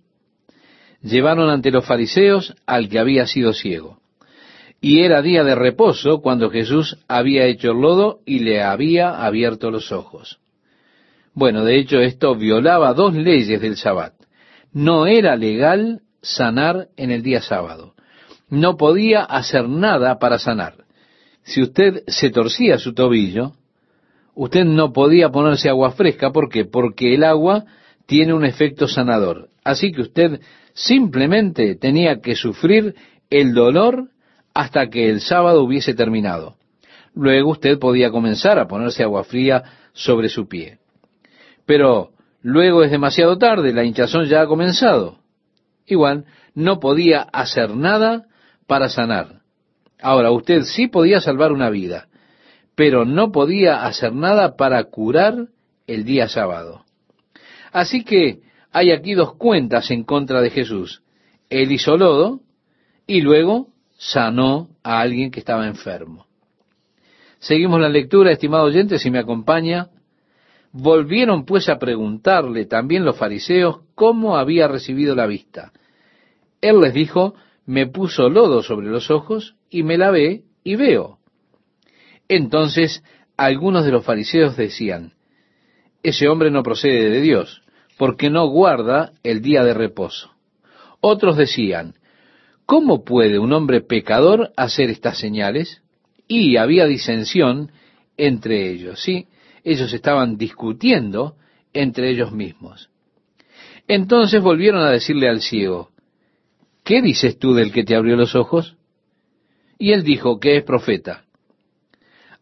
llevaron 1.02 1.50
ante 1.50 1.72
los 1.72 1.86
fariseos 1.86 2.56
al 2.66 2.90
que 2.90 3.00
había 3.00 3.28
sido 3.28 3.54
ciego. 3.54 4.00
Y 4.80 5.02
era 5.02 5.22
día 5.22 5.44
de 5.44 5.56
reposo 5.56 6.22
cuando 6.22 6.50
Jesús 6.50 6.98
había 7.08 7.46
hecho 7.46 7.72
el 7.72 7.82
lodo 7.82 8.20
y 8.26 8.40
le 8.40 8.64
había 8.64 9.24
abierto 9.24 9.70
los 9.70 9.92
ojos. 9.92 10.40
Bueno, 11.34 11.64
de 11.64 11.78
hecho 11.78 12.00
esto 12.00 12.36
violaba 12.36 12.94
dos 12.94 13.14
leyes 13.14 13.62
del 13.62 13.78
Sabbat. 13.78 14.14
No 14.74 15.06
era 15.06 15.36
legal 15.36 16.02
sanar 16.22 16.88
en 16.98 17.12
el 17.12 17.22
día 17.22 17.42
sábado. 17.42 17.94
No 18.50 18.76
podía 18.76 19.22
hacer 19.24 19.70
nada 19.70 20.20
para 20.20 20.40
sanar. 20.40 20.86
Si 21.44 21.62
usted 21.62 22.04
se 22.08 22.30
torcía 22.32 22.78
su 22.80 22.94
tobillo, 22.94 23.54
usted 24.36 24.66
no 24.66 24.94
podía 24.94 25.30
ponerse 25.30 25.70
agua 25.70 25.92
fresca. 25.92 26.32
¿Por 26.32 26.50
qué? 26.50 26.66
Porque 26.66 27.16
el 27.16 27.24
agua 27.24 27.66
tiene 28.06 28.34
un 28.34 28.46
efecto 28.46 28.88
sanador. 28.88 29.50
Así 29.64 29.92
que 29.92 30.02
usted 30.02 30.42
Simplemente 30.74 31.76
tenía 31.76 32.22
que 32.22 32.36
sufrir 32.36 32.96
el 33.30 33.54
dolor 33.54 34.10
hasta 34.54 34.90
que 34.90 35.10
el 35.10 35.22
sábado 35.22 35.64
hubiese 35.64 35.94
terminado. 35.94 36.56
Luego 37.14 37.52
usted 37.52 37.80
podía 37.80 38.12
comenzar 38.12 38.60
a 38.60 38.68
ponerse 38.68 39.04
agua 39.04 39.24
fría 39.24 39.64
sobre 39.94 40.30
su 40.30 40.48
pie. 40.48 40.80
Pero 41.66 42.12
luego 42.42 42.84
es 42.84 42.92
demasiado 42.92 43.38
tarde, 43.38 43.74
la 43.74 43.84
hinchazón 43.84 44.26
ya 44.26 44.42
ha 44.42 44.48
comenzado. 44.48 45.20
Igual, 45.86 46.26
no 46.54 46.80
podía 46.80 47.22
hacer 47.22 47.76
nada 47.76 48.26
para 48.68 48.90
sanar. 48.90 49.42
Ahora, 50.02 50.32
usted 50.32 50.64
sí 50.64 50.88
podía 50.88 51.22
salvar 51.22 51.52
una 51.52 51.70
vida, 51.70 52.08
pero 52.76 53.06
no 53.06 53.32
podía 53.32 53.86
hacer 53.86 54.14
nada 54.14 54.56
para 54.56 54.84
curar 54.86 55.48
el 55.88 56.06
día 56.06 56.28
sábado. 56.28 56.86
Así 57.72 58.04
que 58.04 58.40
hay 58.72 58.92
aquí 58.92 59.14
dos 59.14 59.36
cuentas 59.36 59.92
en 59.92 60.04
contra 60.04 60.42
de 60.42 60.50
Jesús. 60.50 61.04
Él 61.50 61.72
hizo 61.72 61.98
lodo 61.98 62.42
y 63.06 63.22
luego 63.22 63.68
sanó 63.98 64.70
a 64.84 65.02
alguien 65.02 65.32
que 65.32 65.40
estaba 65.40 65.68
enfermo. 65.68 66.26
Seguimos 67.40 67.82
la 67.82 67.90
lectura, 67.90 68.32
estimado 68.32 68.66
oyente, 68.66 69.00
si 69.00 69.12
me 69.12 69.20
acompaña. 69.20 69.90
Volvieron 70.72 71.46
pues 71.46 71.68
a 71.70 71.80
preguntarle 71.80 72.66
también 72.66 73.04
los 73.04 73.18
fariseos 73.18 73.82
cómo 73.96 74.38
había 74.38 74.68
recibido 74.68 75.16
la 75.16 75.26
vista. 75.26 75.74
Él 76.62 76.80
les 76.80 76.94
dijo, 76.94 77.34
me 77.66 77.88
puso 77.88 78.30
lodo 78.30 78.64
sobre 78.64 78.88
los 78.88 79.12
ojos 79.12 79.56
y 79.70 79.84
me 79.84 79.98
lavé 79.98 80.44
y 80.64 80.76
veo. 80.76 81.18
Entonces 82.28 83.04
algunos 83.36 83.84
de 83.86 83.92
los 83.92 84.06
fariseos 84.06 84.56
decían, 84.56 85.14
ese 86.04 86.28
hombre 86.28 86.52
no 86.52 86.64
procede 86.64 87.10
de 87.10 87.22
Dios, 87.22 87.64
porque 88.02 88.32
no 88.32 88.48
guarda 88.48 89.14
el 89.22 89.44
día 89.44 89.64
de 89.64 89.76
reposo. 89.76 90.32
Otros 91.02 91.38
decían, 91.38 91.94
¿cómo 92.66 93.04
puede 93.04 93.38
un 93.38 93.54
hombre 93.54 93.80
pecador 93.82 94.52
hacer 94.58 94.90
estas 94.90 95.20
señales? 95.20 95.84
Y 96.28 96.58
había 96.58 96.88
disensión 96.88 97.72
entre 98.18 98.72
ellos, 98.72 99.04
¿sí? 99.04 99.28
Ellos 99.64 99.94
estaban 99.94 100.36
discutiendo 100.36 101.36
entre 101.74 102.10
ellos 102.10 102.32
mismos. 102.32 102.90
Entonces 103.88 104.42
volvieron 104.42 104.82
a 104.82 104.90
decirle 104.90 105.30
al 105.30 105.42
ciego, 105.42 105.92
¿qué 106.84 107.04
dices 107.04 107.38
tú 107.38 107.54
del 107.54 107.72
que 107.72 107.84
te 107.84 107.96
abrió 107.96 108.16
los 108.16 108.34
ojos? 108.34 108.78
Y 109.78 109.92
él 109.92 110.02
dijo 110.02 110.40
que 110.40 110.58
es 110.58 110.64
profeta. 110.64 111.26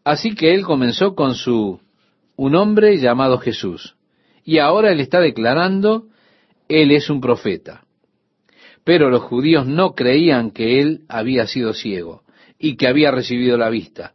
Así 0.04 0.34
que 0.34 0.54
él 0.54 0.62
comenzó 0.62 1.14
con 1.14 1.34
su 1.34 1.82
un 2.36 2.54
hombre 2.54 2.96
llamado 2.96 3.36
Jesús. 3.36 3.94
Y 4.50 4.58
ahora 4.58 4.90
él 4.90 4.98
está 4.98 5.20
declarando, 5.20 6.08
él 6.68 6.90
es 6.90 7.08
un 7.08 7.20
profeta. 7.20 7.84
Pero 8.82 9.08
los 9.08 9.22
judíos 9.22 9.64
no 9.64 9.94
creían 9.94 10.50
que 10.50 10.80
él 10.80 11.02
había 11.08 11.46
sido 11.46 11.72
ciego 11.72 12.24
y 12.58 12.76
que 12.76 12.88
había 12.88 13.12
recibido 13.12 13.56
la 13.56 13.70
vista, 13.70 14.12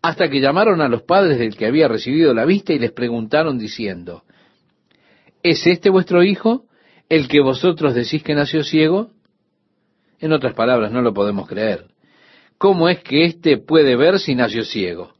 hasta 0.00 0.30
que 0.30 0.40
llamaron 0.40 0.82
a 0.82 0.88
los 0.88 1.02
padres 1.02 1.40
del 1.40 1.56
que 1.56 1.66
había 1.66 1.88
recibido 1.88 2.32
la 2.32 2.44
vista 2.44 2.72
y 2.72 2.78
les 2.78 2.92
preguntaron 2.92 3.58
diciendo, 3.58 4.22
¿es 5.42 5.66
este 5.66 5.90
vuestro 5.90 6.22
hijo, 6.22 6.66
el 7.08 7.26
que 7.26 7.40
vosotros 7.40 7.92
decís 7.92 8.22
que 8.22 8.36
nació 8.36 8.62
ciego? 8.62 9.10
En 10.20 10.32
otras 10.32 10.54
palabras, 10.54 10.92
no 10.92 11.02
lo 11.02 11.12
podemos 11.12 11.48
creer. 11.48 11.86
¿Cómo 12.56 12.88
es 12.88 13.02
que 13.02 13.24
éste 13.24 13.56
puede 13.58 13.96
ver 13.96 14.20
si 14.20 14.36
nació 14.36 14.62
ciego? 14.62 15.14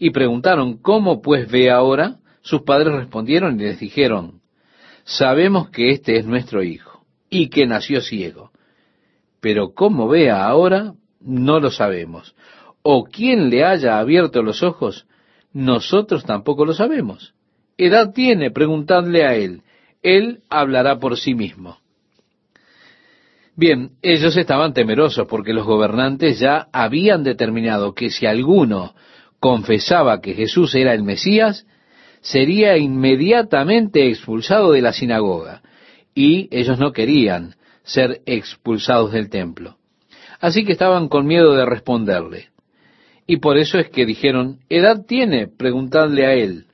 Y 0.00 0.10
preguntaron, 0.10 0.78
¿cómo 0.78 1.22
pues 1.22 1.48
ve 1.48 1.70
ahora? 1.70 2.18
Sus 2.48 2.62
padres 2.62 2.94
respondieron 2.94 3.60
y 3.60 3.64
les 3.64 3.78
dijeron, 3.78 4.40
sabemos 5.04 5.68
que 5.68 5.90
este 5.90 6.16
es 6.16 6.24
nuestro 6.24 6.62
hijo 6.62 7.04
y 7.28 7.50
que 7.50 7.66
nació 7.66 8.00
ciego, 8.00 8.52
pero 9.38 9.74
cómo 9.74 10.08
vea 10.08 10.46
ahora 10.46 10.94
no 11.20 11.60
lo 11.60 11.70
sabemos. 11.70 12.34
O 12.80 13.04
quién 13.04 13.50
le 13.50 13.66
haya 13.66 13.98
abierto 13.98 14.42
los 14.42 14.62
ojos, 14.62 15.06
nosotros 15.52 16.24
tampoco 16.24 16.64
lo 16.64 16.72
sabemos. 16.72 17.34
Edad 17.76 18.14
tiene, 18.14 18.50
preguntadle 18.50 19.26
a 19.26 19.34
él, 19.34 19.60
él 20.02 20.40
hablará 20.48 20.98
por 20.98 21.18
sí 21.18 21.34
mismo. 21.34 21.76
Bien, 23.56 23.90
ellos 24.00 24.34
estaban 24.38 24.72
temerosos 24.72 25.26
porque 25.28 25.52
los 25.52 25.66
gobernantes 25.66 26.38
ya 26.38 26.68
habían 26.72 27.24
determinado 27.24 27.92
que 27.92 28.08
si 28.08 28.24
alguno 28.24 28.94
confesaba 29.38 30.22
que 30.22 30.32
Jesús 30.32 30.74
era 30.74 30.94
el 30.94 31.02
Mesías, 31.02 31.66
sería 32.30 32.76
inmediatamente 32.76 34.08
expulsado 34.08 34.72
de 34.72 34.82
la 34.82 34.92
sinagoga. 34.92 35.62
Y 36.14 36.48
ellos 36.50 36.78
no 36.78 36.92
querían 36.92 37.54
ser 37.82 38.22
expulsados 38.26 39.12
del 39.12 39.30
templo. 39.30 39.76
Así 40.40 40.64
que 40.64 40.72
estaban 40.72 41.08
con 41.08 41.26
miedo 41.26 41.54
de 41.54 41.64
responderle. 41.64 42.48
Y 43.26 43.38
por 43.38 43.58
eso 43.58 43.78
es 43.78 43.90
que 43.90 44.06
dijeron, 44.06 44.58
¿edad 44.68 45.04
tiene? 45.06 45.48
Preguntadle 45.48 46.26
a 46.26 46.34
él. 46.34 46.66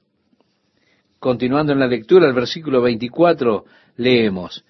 Continuando 1.18 1.72
en 1.72 1.80
la 1.80 1.86
lectura, 1.86 2.26
el 2.26 2.34
versículo 2.34 2.82
24, 2.82 3.64
leemos, 3.96 4.64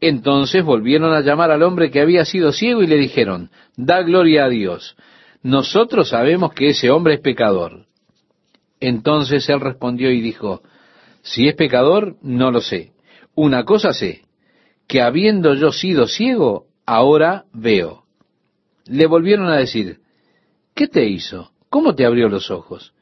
Entonces 0.00 0.64
volvieron 0.64 1.12
a 1.12 1.20
llamar 1.20 1.50
al 1.50 1.62
hombre 1.62 1.90
que 1.90 2.00
había 2.00 2.24
sido 2.24 2.52
ciego 2.52 2.82
y 2.82 2.86
le 2.86 2.96
dijeron, 2.96 3.50
Da 3.76 4.02
gloria 4.02 4.44
a 4.44 4.48
Dios 4.48 4.96
nosotros 5.44 6.08
sabemos 6.08 6.54
que 6.54 6.70
ese 6.70 6.90
hombre 6.90 7.14
es 7.14 7.20
pecador. 7.20 7.84
Entonces 8.86 9.48
él 9.48 9.60
respondió 9.60 10.10
y 10.10 10.20
dijo, 10.20 10.62
si 11.22 11.48
es 11.48 11.54
pecador, 11.54 12.16
no 12.22 12.50
lo 12.50 12.60
sé. 12.60 12.92
Una 13.34 13.64
cosa 13.64 13.92
sé, 13.92 14.22
que 14.86 15.00
habiendo 15.00 15.54
yo 15.54 15.72
sido 15.72 16.06
ciego, 16.06 16.66
ahora 16.84 17.44
veo. 17.52 18.04
Le 18.86 19.06
volvieron 19.06 19.48
a 19.48 19.56
decir, 19.56 20.00
¿qué 20.74 20.86
te 20.86 21.08
hizo? 21.08 21.52
¿Cómo 21.70 21.94
te 21.94 22.04
abrió 22.04 22.28
los 22.28 22.50
ojos? 22.50 22.92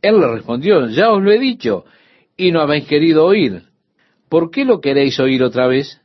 Él 0.00 0.18
le 0.18 0.28
respondió, 0.28 0.88
ya 0.88 1.10
os 1.10 1.22
lo 1.22 1.30
he 1.30 1.38
dicho, 1.38 1.84
y 2.36 2.50
no 2.52 2.60
habéis 2.60 2.86
querido 2.86 3.26
oír. 3.26 3.64
¿Por 4.28 4.50
qué 4.50 4.64
lo 4.64 4.80
queréis 4.80 5.20
oír 5.20 5.42
otra 5.42 5.66
vez? 5.66 6.00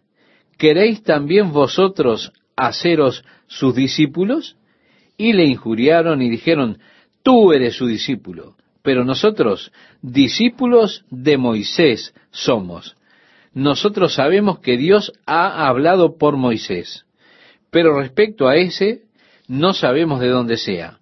¿Queréis 0.58 1.02
también 1.04 1.52
vosotros 1.52 2.34
haceros 2.56 3.24
sus 3.48 3.74
discípulos? 3.74 4.58
y 5.22 5.34
le 5.34 5.46
injuriaron 5.46 6.20
y 6.24 6.32
dijeron, 6.32 6.80
tú 7.22 7.54
eres 7.54 7.76
su 7.76 7.86
discípulo, 7.86 8.56
pero 8.84 9.06
nosotros, 9.06 9.72
discípulos 10.02 11.06
de 11.10 11.38
Moisés, 11.38 12.14
somos. 12.32 12.96
Nosotros 13.54 14.14
sabemos 14.16 14.60
que 14.60 14.78
Dios 14.78 15.12
ha 15.26 15.68
hablado 15.68 16.18
por 16.18 16.38
Moisés, 16.38 17.06
pero 17.70 18.00
respecto 18.00 18.48
a 18.48 18.56
ese, 18.56 19.04
no 19.48 19.74
sabemos 19.74 20.20
de 20.20 20.30
dónde 20.30 20.58
sea. 20.58 21.00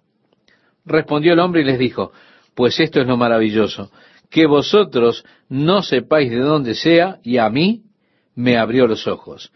Respondió 0.84 1.32
el 1.32 1.38
hombre 1.38 1.62
y 1.62 1.64
les 1.64 1.78
dijo, 1.78 2.12
pues 2.54 2.80
esto 2.80 3.00
es 3.00 3.06
lo 3.06 3.16
maravilloso, 3.16 3.90
que 4.30 4.46
vosotros 4.46 5.24
no 5.48 5.82
sepáis 5.82 6.30
de 6.30 6.40
dónde 6.40 6.74
sea, 6.74 7.18
y 7.22 7.38
a 7.38 7.48
mí 7.50 7.82
me 8.34 8.56
abrió 8.56 8.86
los 8.86 9.06
ojos. 9.06 9.52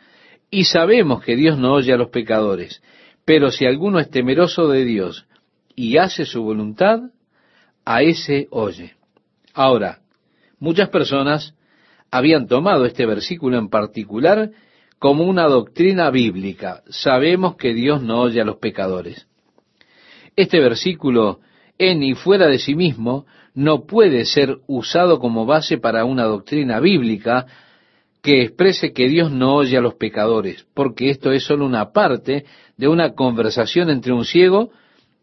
Y 0.51 0.65
sabemos 0.65 1.25
que 1.25 1.37
Dios 1.37 1.59
no 1.59 1.73
oye 1.75 1.93
a 1.93 1.97
los 1.97 2.11
pecadores, 2.11 2.83
pero 3.25 3.51
si 3.51 3.67
alguno 3.67 3.99
es 3.99 4.11
temeroso 4.11 4.69
de 4.69 4.85
Dios 4.85 5.27
y 5.75 5.97
hace 5.97 6.27
su 6.27 6.43
voluntad, 6.43 7.01
a 7.85 8.03
ese 8.03 8.49
oye. 8.51 8.95
Ahora, 9.53 10.01
muchas 10.59 10.89
personas 10.89 11.55
habían 12.11 12.47
tomado 12.47 12.87
este 12.87 13.07
versículo 13.07 13.59
en 13.59 13.69
particular 13.69 14.51
como 14.99 15.25
una 15.25 15.45
doctrina 15.45 16.11
bíblica. 16.11 16.83
Sabemos 16.89 17.57
que 17.57 17.75
Dios 17.75 18.03
no 18.03 18.23
oye 18.23 18.41
a 18.41 18.45
los 18.45 18.57
pecadores. 18.57 19.27
Este 20.37 20.61
versículo, 20.61 21.41
en 21.79 22.03
y 22.03 22.15
fuera 22.15 22.47
de 22.47 22.59
sí 22.59 22.75
mismo, 22.75 23.27
no 23.55 23.85
puede 23.85 24.25
ser 24.25 24.59
usado 24.67 25.19
como 25.19 25.47
base 25.47 25.79
para 25.79 26.05
una 26.05 26.25
doctrina 26.25 26.81
bíblica 26.81 27.47
que 28.23 28.43
exprese 28.43 28.93
que 28.93 29.07
Dios 29.09 29.31
no 29.31 29.57
oye 29.57 29.77
a 29.77 29.83
los 29.83 29.95
pecadores, 29.95 30.67
porque 30.73 31.11
esto 31.11 31.31
es 31.31 31.45
solo 31.45 31.67
una 31.67 31.93
parte 31.93 32.47
de 32.77 32.89
una 32.89 33.13
conversación 33.13 33.91
entre 33.91 34.13
un 34.13 34.25
ciego 34.25 34.71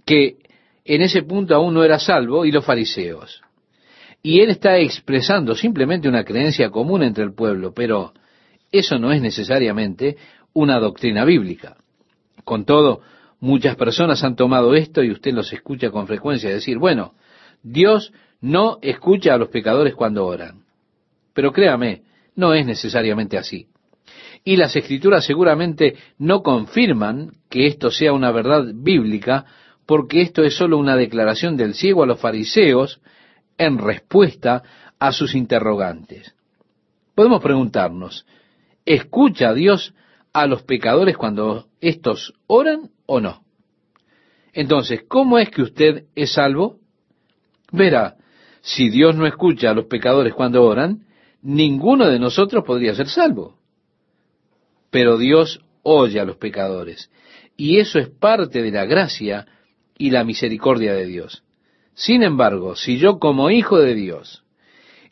que 0.05 0.37
en 0.85 1.01
ese 1.01 1.23
punto 1.23 1.55
aún 1.55 1.73
no 1.73 1.83
era 1.83 1.99
salvo 1.99 2.45
y 2.45 2.51
los 2.51 2.65
fariseos. 2.65 3.41
Y 4.23 4.41
él 4.41 4.49
está 4.49 4.77
expresando 4.77 5.55
simplemente 5.55 6.07
una 6.07 6.23
creencia 6.23 6.69
común 6.69 7.03
entre 7.03 7.23
el 7.23 7.33
pueblo, 7.33 7.73
pero 7.73 8.13
eso 8.71 8.99
no 8.99 9.11
es 9.11 9.21
necesariamente 9.21 10.17
una 10.53 10.79
doctrina 10.79 11.25
bíblica. 11.25 11.77
Con 12.43 12.65
todo, 12.65 13.01
muchas 13.39 13.75
personas 13.75 14.23
han 14.23 14.35
tomado 14.35 14.75
esto 14.75 15.03
y 15.03 15.11
usted 15.11 15.33
los 15.33 15.51
escucha 15.53 15.89
con 15.89 16.07
frecuencia 16.07 16.49
decir, 16.49 16.77
bueno, 16.77 17.13
Dios 17.63 18.13
no 18.41 18.79
escucha 18.81 19.33
a 19.33 19.37
los 19.37 19.49
pecadores 19.49 19.95
cuando 19.95 20.25
oran. 20.25 20.63
Pero 21.33 21.51
créame, 21.51 22.03
no 22.35 22.53
es 22.53 22.65
necesariamente 22.65 23.37
así. 23.37 23.67
Y 24.43 24.55
las 24.57 24.75
escrituras 24.75 25.25
seguramente 25.25 25.95
no 26.17 26.41
confirman 26.41 27.33
que 27.49 27.67
esto 27.67 27.91
sea 27.91 28.13
una 28.13 28.31
verdad 28.31 28.65
bíblica, 28.73 29.45
porque 29.91 30.21
esto 30.21 30.41
es 30.43 30.55
solo 30.55 30.77
una 30.77 30.95
declaración 30.95 31.57
del 31.57 31.73
ciego 31.73 32.01
a 32.01 32.05
los 32.05 32.17
fariseos 32.17 33.01
en 33.57 33.77
respuesta 33.77 34.63
a 34.97 35.11
sus 35.11 35.35
interrogantes. 35.35 36.33
Podemos 37.13 37.43
preguntarnos, 37.43 38.25
¿escucha 38.85 39.53
Dios 39.53 39.93
a 40.31 40.47
los 40.47 40.63
pecadores 40.63 41.17
cuando 41.17 41.67
éstos 41.81 42.33
oran 42.47 42.91
o 43.05 43.19
no? 43.19 43.43
Entonces, 44.53 45.01
¿cómo 45.09 45.37
es 45.37 45.49
que 45.49 45.61
usted 45.61 46.05
es 46.15 46.31
salvo? 46.31 46.79
Verá, 47.73 48.15
si 48.61 48.89
Dios 48.89 49.17
no 49.17 49.27
escucha 49.27 49.71
a 49.71 49.73
los 49.73 49.87
pecadores 49.87 50.33
cuando 50.33 50.63
oran, 50.63 51.05
ninguno 51.41 52.07
de 52.07 52.17
nosotros 52.17 52.63
podría 52.63 52.95
ser 52.95 53.09
salvo. 53.09 53.57
Pero 54.89 55.17
Dios 55.17 55.59
oye 55.83 56.21
a 56.21 56.23
los 56.23 56.37
pecadores. 56.37 57.11
Y 57.57 57.79
eso 57.79 57.99
es 57.99 58.07
parte 58.07 58.61
de 58.61 58.71
la 58.71 58.85
gracia 58.85 59.47
y 60.01 60.09
la 60.09 60.23
misericordia 60.23 60.95
de 60.95 61.05
Dios. 61.05 61.43
Sin 61.93 62.23
embargo, 62.23 62.75
si 62.75 62.97
yo 62.97 63.19
como 63.19 63.51
hijo 63.51 63.77
de 63.77 63.93
Dios 63.93 64.43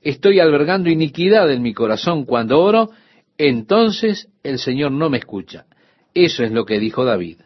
estoy 0.01 0.39
albergando 0.39 0.89
iniquidad 0.89 1.51
en 1.51 1.61
mi 1.61 1.75
corazón 1.75 2.25
cuando 2.25 2.59
oro, 2.59 2.89
entonces 3.37 4.29
el 4.41 4.57
Señor 4.57 4.91
no 4.91 5.11
me 5.11 5.19
escucha. 5.19 5.67
Eso 6.15 6.43
es 6.43 6.51
lo 6.51 6.65
que 6.65 6.79
dijo 6.79 7.05
David. 7.05 7.41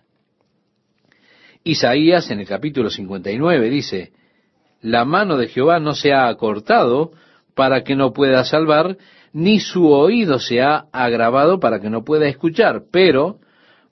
Isaías 1.65 2.31
en 2.31 2.39
el 2.39 2.47
capítulo 2.47 2.89
59 2.89 3.69
dice, 3.69 4.13
La 4.79 5.03
mano 5.03 5.35
de 5.35 5.49
Jehová 5.49 5.81
no 5.81 5.95
se 5.95 6.13
ha 6.13 6.29
acortado 6.29 7.11
para 7.55 7.83
que 7.83 7.97
no 7.97 8.13
pueda 8.13 8.45
salvar, 8.45 8.95
ni 9.33 9.59
su 9.59 9.89
oído 9.89 10.39
se 10.39 10.61
ha 10.61 10.85
agravado 10.93 11.59
para 11.59 11.81
que 11.81 11.89
no 11.89 12.05
pueda 12.05 12.25
escuchar, 12.25 12.83
pero 12.89 13.39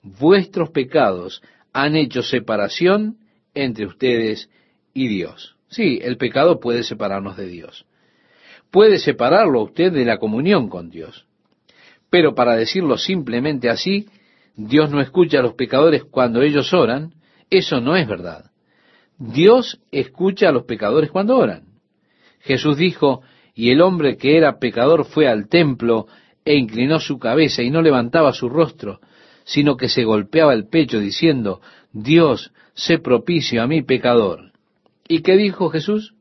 vuestros 0.02 0.70
pecados 0.70 1.42
han 1.74 1.96
hecho 1.96 2.22
separación 2.22 3.18
entre 3.54 3.86
ustedes 3.86 4.50
y 4.94 5.08
Dios. 5.08 5.56
Sí, 5.68 5.98
el 6.02 6.16
pecado 6.16 6.60
puede 6.60 6.82
separarnos 6.82 7.36
de 7.36 7.46
Dios. 7.46 7.86
Puede 8.70 8.98
separarlo 8.98 9.60
a 9.60 9.64
usted 9.64 9.92
de 9.92 10.04
la 10.04 10.18
comunión 10.18 10.68
con 10.68 10.90
Dios. 10.90 11.26
Pero 12.10 12.34
para 12.34 12.56
decirlo 12.56 12.98
simplemente 12.98 13.70
así, 13.70 14.06
Dios 14.54 14.90
no 14.90 15.00
escucha 15.00 15.38
a 15.38 15.42
los 15.42 15.54
pecadores 15.54 16.04
cuando 16.04 16.42
ellos 16.42 16.72
oran, 16.74 17.14
eso 17.48 17.80
no 17.80 17.96
es 17.96 18.06
verdad. 18.06 18.50
Dios 19.18 19.80
escucha 19.90 20.48
a 20.48 20.52
los 20.52 20.64
pecadores 20.64 21.10
cuando 21.10 21.36
oran. 21.36 21.72
Jesús 22.40 22.76
dijo, 22.76 23.22
y 23.54 23.70
el 23.70 23.80
hombre 23.80 24.16
que 24.16 24.36
era 24.36 24.58
pecador 24.58 25.04
fue 25.04 25.28
al 25.28 25.48
templo 25.48 26.06
e 26.44 26.56
inclinó 26.56 26.98
su 26.98 27.18
cabeza 27.18 27.62
y 27.62 27.70
no 27.70 27.82
levantaba 27.82 28.32
su 28.32 28.48
rostro, 28.48 29.00
sino 29.44 29.76
que 29.76 29.88
se 29.88 30.04
golpeaba 30.04 30.52
el 30.54 30.68
pecho 30.68 30.98
diciendo, 30.98 31.60
Dios, 31.92 32.52
sé 32.74 32.98
propicio 32.98 33.62
a 33.62 33.66
mi 33.66 33.82
pecador. 33.82 34.52
¿Y 35.08 35.22
qué 35.22 35.36
dijo 35.36 35.70
Jesús? 35.70 36.14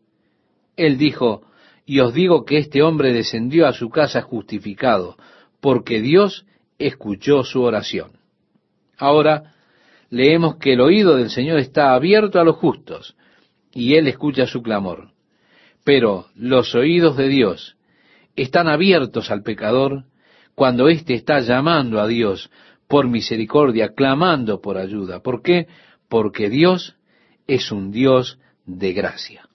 Él 0.76 0.97
dijo, 0.97 1.43
y 1.86 1.99
os 1.99 2.14
digo 2.14 2.45
que 2.45 2.58
este 2.58 2.82
hombre 2.82 3.14
descendió 3.14 3.68
a 3.68 3.74
su 3.74 3.89
casa 3.89 4.22
justificado, 4.22 5.18
porque 5.60 6.02
Dios 6.02 6.45
escuchó 6.80 7.43
su 7.43 7.62
oración. 7.62 8.12
Ahora 8.97 9.56
leemos 10.10 10.58
que 10.58 10.74
el 10.74 10.82
oído 10.82 11.16
del 11.16 11.30
Señor 11.30 11.60
está 11.60 11.93
abierto 11.93 12.39
a 12.39 12.43
los 12.43 12.58
justos, 12.58 13.16
y 13.74 13.95
Él 13.95 14.08
escucha 14.08 14.45
su 14.45 14.62
clamor. 14.62 15.12
Pero 15.84 16.28
los 16.36 16.76
oídos 16.76 17.18
de 17.18 17.28
Dios 17.28 17.78
están 18.36 18.68
abiertos 18.68 19.32
al 19.32 19.43
pecador 19.43 20.06
cuando 20.56 20.89
éste 20.89 21.14
está 21.14 21.39
llamando 21.39 21.99
a 21.99 22.08
Dios 22.08 22.52
por 22.88 23.08
misericordia, 23.08 23.93
clamando 23.95 24.62
por 24.62 24.78
ayuda. 24.78 25.22
¿Por 25.22 25.41
qué? 25.41 25.68
Porque 26.12 26.49
Dios 26.49 26.97
es 27.47 27.72
un 27.72 27.89
Dios 27.89 28.38
de 28.66 28.91
gracia. 28.91 29.47